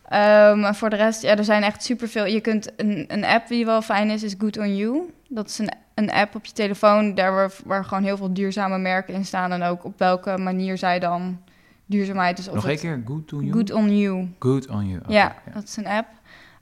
Ehm, 0.10 0.60
maar 0.60 0.76
voor 0.76 0.90
de 0.90 0.96
rest, 0.96 1.22
ja, 1.22 1.36
er 1.38 1.44
zijn 1.44 1.64
echt 1.64 1.84
superveel. 1.84 2.26
Je 2.26 2.40
kunt 2.42 2.72
een, 2.78 3.06
een 3.08 3.26
app 3.26 3.48
die 3.48 3.66
wel 3.66 3.82
fijn 3.82 4.10
is, 4.10 4.24
is 4.24 4.36
Good 4.38 4.58
On 4.58 4.76
You. 4.76 5.02
Dat 5.30 5.48
is 5.48 5.60
een, 5.60 5.72
een 5.96 6.12
app 6.12 6.36
op 6.36 6.46
je 6.46 6.52
telefoon 6.54 7.16
daar 7.16 7.34
waar, 7.34 7.52
waar 7.66 7.86
gewoon 7.86 8.04
heel 8.04 8.18
veel 8.18 8.34
duurzame 8.34 8.78
merken 8.78 9.14
in 9.14 9.26
staan. 9.26 9.52
En 9.52 9.64
ook 9.64 9.84
op 9.86 10.00
welke 10.00 10.38
manier 10.38 10.78
zij 10.78 11.00
dan 11.00 11.40
duurzaamheid... 11.86 12.38
Dus 12.38 12.48
of 12.48 12.54
Nog 12.56 12.66
het- 12.66 12.80
keer, 12.80 13.02
good 13.06 13.28
to 13.28 13.42
you? 13.42 13.52
Good 13.52 13.72
On 13.74 13.98
You. 13.98 14.28
Good 14.40 14.68
on 14.70 14.88
you. 14.88 15.02
Ja, 15.08 15.36
dat 15.54 15.64
is 15.64 15.78
een 15.78 15.88
app. 15.88 16.08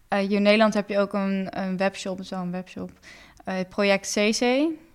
Eh, 0.07 0.19
hier 0.19 0.31
in 0.37 0.41
Nederland 0.41 0.73
heb 0.73 0.89
je 0.89 0.99
ook 0.99 1.13
een, 1.13 1.47
een 1.49 1.77
webshop, 1.77 2.19
zo'n 2.23 2.51
webshop. 2.51 2.91
Eh, 3.45 3.55
project 3.69 4.11
CC. 4.11 4.39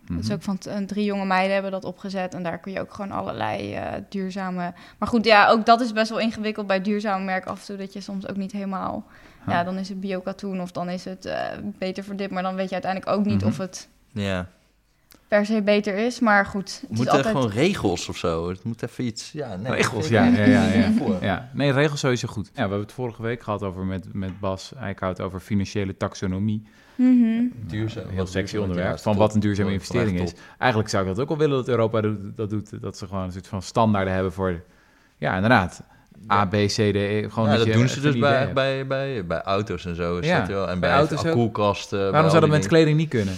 Dat 0.06 0.18
is 0.18 0.24
Mhm. 0.26 0.32
ook 0.32 0.42
van 0.42 0.58
een- 0.68 0.86
drie 0.86 1.04
jonge 1.04 1.24
meiden 1.24 1.52
hebben 1.52 1.70
dat 1.70 1.84
opgezet. 1.84 2.34
En 2.34 2.42
daar 2.42 2.58
kun 2.58 2.72
je 2.72 2.80
ook 2.80 2.94
gewoon 2.94 3.10
allerlei 3.10 3.74
eh, 3.74 3.92
duurzame... 4.08 4.72
Maar 4.98 5.08
goed, 5.08 5.24
ja, 5.24 5.48
ook 5.48 5.66
dat 5.66 5.80
is 5.80 5.92
best 5.92 6.10
wel 6.10 6.18
ingewikkeld 6.18 6.66
bij 6.66 6.80
duurzame 6.82 7.24
merken. 7.24 7.50
Af 7.50 7.60
en 7.60 7.66
toe 7.66 7.76
dat 7.76 7.92
je 7.92 8.00
soms 8.00 8.28
ook 8.28 8.36
niet 8.36 8.52
helemaal... 8.52 9.04
Ja. 9.46 9.52
Ja, 9.52 9.64
dan 9.64 9.76
is 9.78 9.88
het 9.88 10.00
bio-katoen 10.00 10.60
of 10.60 10.70
dan 10.72 10.88
is 10.88 11.04
het 11.04 11.24
eh, 11.26 11.42
beter 11.62 12.04
voor 12.04 12.16
dit. 12.16 12.30
Maar 12.30 12.42
dan 12.42 12.54
weet 12.54 12.68
je 12.68 12.72
uiteindelijk 12.72 13.12
ook 13.18 13.24
niet 13.24 13.40
Mhm. 13.40 13.46
of 13.46 13.58
het 13.58 13.88
Ja. 14.12 14.46
Per 15.30 15.46
se 15.46 15.62
beter 15.62 15.96
is. 15.96 16.20
Maar 16.20 16.46
goed, 16.46 16.78
het 16.80 16.90
Moet 16.90 16.98
is 17.00 17.06
er 17.06 17.10
altijd... 17.12 17.34
gewoon 17.34 17.50
regels 17.50 18.08
of 18.08 18.16
zo? 18.16 18.48
Het 18.48 18.64
moet 18.64 18.82
even 18.82 19.04
iets... 19.04 19.32
Ja, 19.32 19.56
nee, 19.56 19.72
Regels, 19.72 20.08
ja, 20.08 20.24
ja, 20.24 20.44
ja, 20.44 20.64
ja. 20.66 20.90
Ja. 21.20 21.50
Nee, 21.52 21.72
regels 21.72 22.00
sowieso 22.00 22.28
goed. 22.28 22.46
Ja, 22.46 22.52
we 22.54 22.60
hebben 22.60 22.80
het 22.80 22.92
vorige 22.92 23.22
week 23.22 23.42
gehad 23.42 23.62
over 23.62 23.84
met, 23.84 24.06
met 24.12 24.40
Bas 24.40 24.72
Eickhout 24.80 25.20
over 25.20 25.40
financiële 25.40 25.96
taxonomie. 25.96 26.62
Mhm. 26.94 27.42
Duurzaam. 27.66 28.04
Een 28.04 28.10
heel 28.14 28.26
sexy 28.26 28.56
onderwerp. 28.56 28.90
ja, 28.96 29.02
van 29.02 29.12
top. 29.12 29.20
wat 29.20 29.34
een 29.34 29.40
duurzame 29.40 29.68
Top, 29.70 29.78
investering 29.78 30.20
is. 30.20 30.32
Eigenlijk 30.58 30.90
zou 30.90 31.02
ik 31.02 31.08
dat 31.08 31.20
ook 31.20 31.28
wel 31.28 31.38
willen 31.38 31.56
dat 31.56 31.68
Europa 31.68 32.00
doet- 32.00 32.36
dat 32.36 32.50
doet. 32.50 32.80
Dat 32.80 32.98
ze 32.98 33.06
gewoon 33.06 33.24
een 33.24 33.32
soort 33.32 33.46
van 33.48 33.62
standaarden 33.62 34.12
hebben 34.14 34.32
voor... 34.32 34.62
Ja, 35.16 35.34
inderdaad. 35.34 35.82
A, 36.32 36.46
B, 36.46 36.50
C, 36.52 36.68
D, 36.68 36.78
E. 36.80 37.28
Gewoon 37.30 37.50
Ja, 37.50 37.56
dat, 37.56 37.72
doen 37.72 37.88
ze 37.88 38.00
dus 38.00 38.18
bij, 38.18 38.52
bij, 38.52 38.86
bij, 38.86 39.26
bij 39.26 39.40
auto's 39.42 39.86
en 39.86 39.94
zo. 39.96 40.18
Is 40.18 40.26
Ja, 40.26 40.38
dat 40.38 40.48
wel. 40.48 40.68
En 40.68 40.80
bij 40.80 40.88
bij, 40.88 40.98
auto's 40.98 41.22
koelkasten. 41.22 42.12
Waarom 42.12 42.30
zou 42.30 42.40
dat 42.42 42.50
met 42.50 42.66
kleding 42.66 42.96
niet 42.96 43.08
kunnen? 43.08 43.34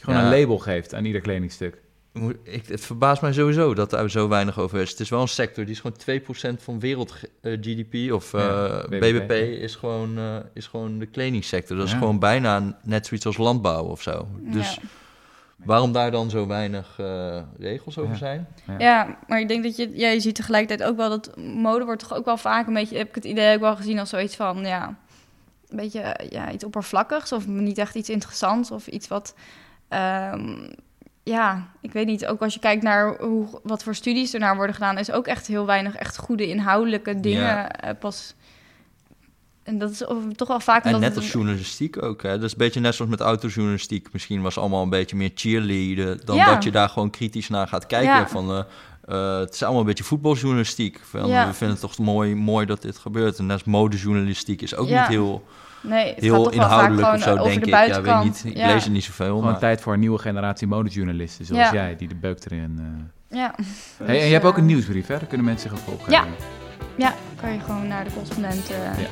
Je 0.00 0.06
gewoon 0.06 0.20
Ja. 0.20 0.32
een 0.32 0.38
label 0.40 0.58
geeft 0.58 0.94
aan 0.94 1.04
ieder 1.04 1.20
kledingstuk. 1.20 1.80
Moet- 2.12 2.36
Ik, 2.42 2.66
het 2.66 2.80
verbaast 2.80 3.22
mij 3.22 3.32
sowieso 3.32 3.74
dat 3.74 3.90
daar 3.90 4.10
zo 4.10 4.28
weinig 4.28 4.58
over 4.58 4.80
is. 4.80 4.90
Het 4.90 5.00
is 5.00 5.08
wel 5.08 5.20
een 5.20 5.28
sector 5.28 5.64
die 5.64 5.74
is 5.74 5.80
gewoon 5.80 5.96
2% 6.56 6.62
van 6.62 6.80
wereld 6.80 7.14
eh, 7.42 7.52
GDP 7.60 8.12
of 8.12 8.34
eh, 8.34 8.40
Ja, 8.40 8.84
BBP. 8.88 9.00
BBP 9.00 9.30
is 9.62 9.74
gewoon, 9.74 10.18
eh, 10.18 10.36
is 10.54 10.66
gewoon 10.66 10.98
de 10.98 11.06
kledingssector. 11.06 11.76
Dat 11.76 11.86
is 11.86 11.92
gewoon 11.92 12.18
bijna 12.18 12.78
net 12.82 13.06
zoiets 13.06 13.26
als 13.26 13.36
landbouw 13.36 13.84
of 13.84 14.02
zo. 14.02 14.28
Dus 14.38 14.74
Ja. 14.74 14.80
waarom 15.56 15.92
daar 15.92 16.10
dan 16.10 16.30
zo 16.30 16.46
weinig 16.46 16.94
eh, 16.98 17.40
regels 17.58 17.98
over 17.98 18.12
Ja. 18.12 18.16
zijn? 18.18 18.46
Ja, 18.78 19.18
maar 19.28 19.40
ik 19.40 19.48
denk 19.48 19.62
dat 19.62 19.76
je, 19.76 19.90
ja, 19.94 20.08
je 20.08 20.20
ziet 20.20 20.34
tegelijkertijd 20.34 20.90
ook 20.90 20.96
wel 20.96 21.08
dat 21.08 21.36
mode 21.36 21.84
wordt 21.84 22.00
toch 22.08 22.14
ook 22.14 22.24
wel 22.24 22.36
vaak 22.36 22.66
een 22.66 22.74
beetje, 22.74 22.96
heb 22.96 23.08
ik 23.08 23.14
het 23.14 23.24
idee 23.24 23.54
ook 23.54 23.60
wel 23.60 23.76
gezien 23.76 23.98
als 23.98 24.08
zoiets 24.10 24.36
van, 24.36 24.58
ja, 24.64 24.98
een 25.68 25.76
beetje 25.76 26.00
eh, 26.00 26.30
ja, 26.30 26.52
iets 26.52 26.64
oppervlakkigs 26.64 27.32
of 27.32 27.46
niet 27.46 27.78
echt 27.78 27.94
iets 27.94 28.08
interessants 28.10 28.70
of 28.70 28.86
iets 28.86 29.08
wat, 29.08 29.34
ehm, 29.90 30.56
ja, 31.22 31.66
ik 31.80 31.92
weet 31.92 32.06
niet. 32.06 32.26
Ook 32.26 32.40
als 32.42 32.54
je 32.54 32.60
kijkt 32.60 32.82
naar 32.82 33.16
hoe, 33.18 33.60
wat 33.62 33.82
voor 33.82 33.94
studies 33.94 34.34
er 34.34 34.40
naar 34.40 34.56
worden 34.56 34.74
gedaan, 34.74 34.98
is 34.98 35.10
ook 35.12 35.26
echt 35.26 35.46
heel 35.46 35.66
weinig 35.66 35.94
echt 35.94 36.18
goede 36.18 36.48
inhoudelijke 36.48 37.20
dingen 37.20 37.40
Ja. 37.42 37.70
eh, 37.72 37.90
pas. 37.98 38.34
En 39.62 39.78
dat 39.78 39.90
is 39.90 40.02
toch 40.36 40.48
wel 40.48 40.60
vaak 40.60 40.84
En 40.84 40.92
net 40.92 41.02
het- 41.02 41.16
als 41.16 41.32
journalistiek 41.32 42.02
ook. 42.02 42.22
Hè? 42.22 42.30
Dat 42.34 42.42
is 42.42 42.52
een 42.52 42.58
beetje 42.58 42.80
net 42.80 42.94
zoals 42.94 43.10
met 43.10 43.20
autojournalistiek. 43.20 44.12
Misschien 44.12 44.42
was 44.42 44.58
allemaal 44.58 44.82
een 44.82 44.88
beetje 44.90 45.16
meer 45.16 45.30
cheerleaden... 45.34 46.20
dan 46.24 46.36
Ja. 46.36 46.54
dat 46.54 46.64
je 46.64 46.70
daar 46.70 46.88
gewoon 46.88 47.10
kritisch 47.10 47.48
naar 47.48 47.68
gaat 47.68 47.86
kijken. 47.86 48.14
Ja. 48.14 48.28
Van, 48.28 48.50
eh, 48.50 48.58
eh, 49.04 49.38
het 49.40 49.54
is 49.54 49.62
allemaal 49.62 49.80
een 49.80 49.86
beetje 49.86 50.04
voetbaljournalistiek. 50.04 51.00
Van, 51.02 51.28
Ja. 51.28 51.46
We 51.46 51.52
vinden 51.52 51.76
het 51.76 51.86
toch 51.86 51.98
mooi, 51.98 52.34
mooi 52.34 52.66
dat 52.66 52.82
dit 52.82 52.98
gebeurt. 52.98 53.38
En 53.38 53.46
net 53.46 53.64
modejournalistiek 53.64 54.62
is 54.62 54.74
ook 54.74 54.88
niet 54.88 55.06
heel, 55.06 55.46
nee, 55.80 56.04
het 56.04 56.12
gaat 56.14 56.22
heel 56.22 56.42
toch 56.44 56.54
wel 56.54 56.62
vaak 56.68 56.70
inhoudelijk 56.70 57.00
gewoon 57.02 57.14
of 57.16 57.22
zo, 57.22 57.30
over 57.30 57.44
denk 57.44 57.54
de 57.54 57.60
ik. 57.66 57.66
Ja, 57.72 57.78
buitenkant. 57.78 58.24
weet 58.24 58.44
niet, 58.44 58.54
ik 58.54 58.60
Ja. 58.60 58.66
lees 58.72 58.84
het 58.84 58.92
niet 58.92 59.04
zoveel. 59.04 59.26
Gewoon 59.26 59.44
Maar... 59.44 59.58
tijd 59.58 59.80
voor 59.80 59.92
een 59.92 60.00
nieuwe 60.00 60.18
generatie 60.18 60.66
modejournalisten 60.66 61.44
zoals 61.44 61.62
Ja. 61.70 61.72
jij, 61.74 61.96
die 61.96 62.08
de 62.08 62.14
beuk 62.14 62.38
erin... 62.44 62.78
eh. 62.78 63.38
Ja. 63.38 63.54
Hey, 64.04 64.20
en 64.20 64.26
je 64.26 64.32
hebt 64.32 64.44
ook 64.44 64.56
een 64.56 64.66
nieuwsbrief, 64.66 65.06
hè? 65.06 65.18
Daar 65.18 65.26
kunnen 65.28 65.46
mensen 65.46 65.70
zich 65.70 65.78
ook 65.78 65.88
opgeven. 65.92 66.12
Ja. 66.12 66.24
Ja, 66.96 67.14
kan 67.40 67.52
je 67.52 67.58
gewoon 67.60 67.86
naar 67.88 68.04
de 68.04 68.10
correspondent. 68.12 68.70
eh, 68.70 68.76
Ja. 69.02 69.08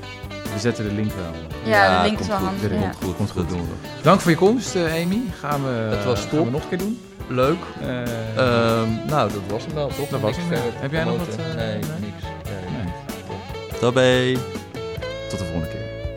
We 0.53 0.59
zetten 0.59 0.85
de 0.89 0.95
link 0.95 1.13
wel. 1.13 1.33
Ja, 1.73 2.03
de 2.03 2.07
link 2.09 2.19
is 2.21 2.27
wel 2.27 2.37
goed. 2.37 2.47
handig, 2.47 2.63
Dat 2.71 2.81
ja. 2.81 2.89
komt 2.91 2.97
goed, 3.05 3.17
Komt 3.17 3.31
goed. 3.31 3.49
doen 3.49 3.61
we. 3.61 4.03
Dank 4.03 4.21
voor 4.21 4.31
je 4.31 4.37
komst, 4.37 4.75
eh, 4.75 4.83
Amy. 5.03 5.21
Gaan 5.41 5.63
we, 5.65 5.69
Het 5.71 6.05
was 6.05 6.21
gaan 6.21 6.29
top. 6.29 6.45
we 6.45 6.51
nog 6.51 6.63
een 6.63 6.69
keer 6.69 6.79
doen. 6.79 7.01
Leuk. 7.29 7.59
Eh, 7.81 8.01
Ehm, 8.37 8.89
nou, 9.07 9.33
dat 9.33 9.41
was 9.49 9.65
hem 9.65 9.75
wel, 9.75 9.89
toch? 9.89 10.09
Dat 10.09 10.21
was 10.21 10.37
hem, 10.37 10.53
ja. 10.53 10.59
Heb 10.75 10.93
jij 10.93 11.05
nog 11.05 11.19
wat, 11.19 11.29
eh, 11.37 11.55
nee, 11.57 11.75
niks. 11.75 12.23
Nee, 12.45 12.85
nee. 12.85 13.81
Tabé. 13.81 14.33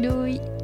Doei! 0.02 0.61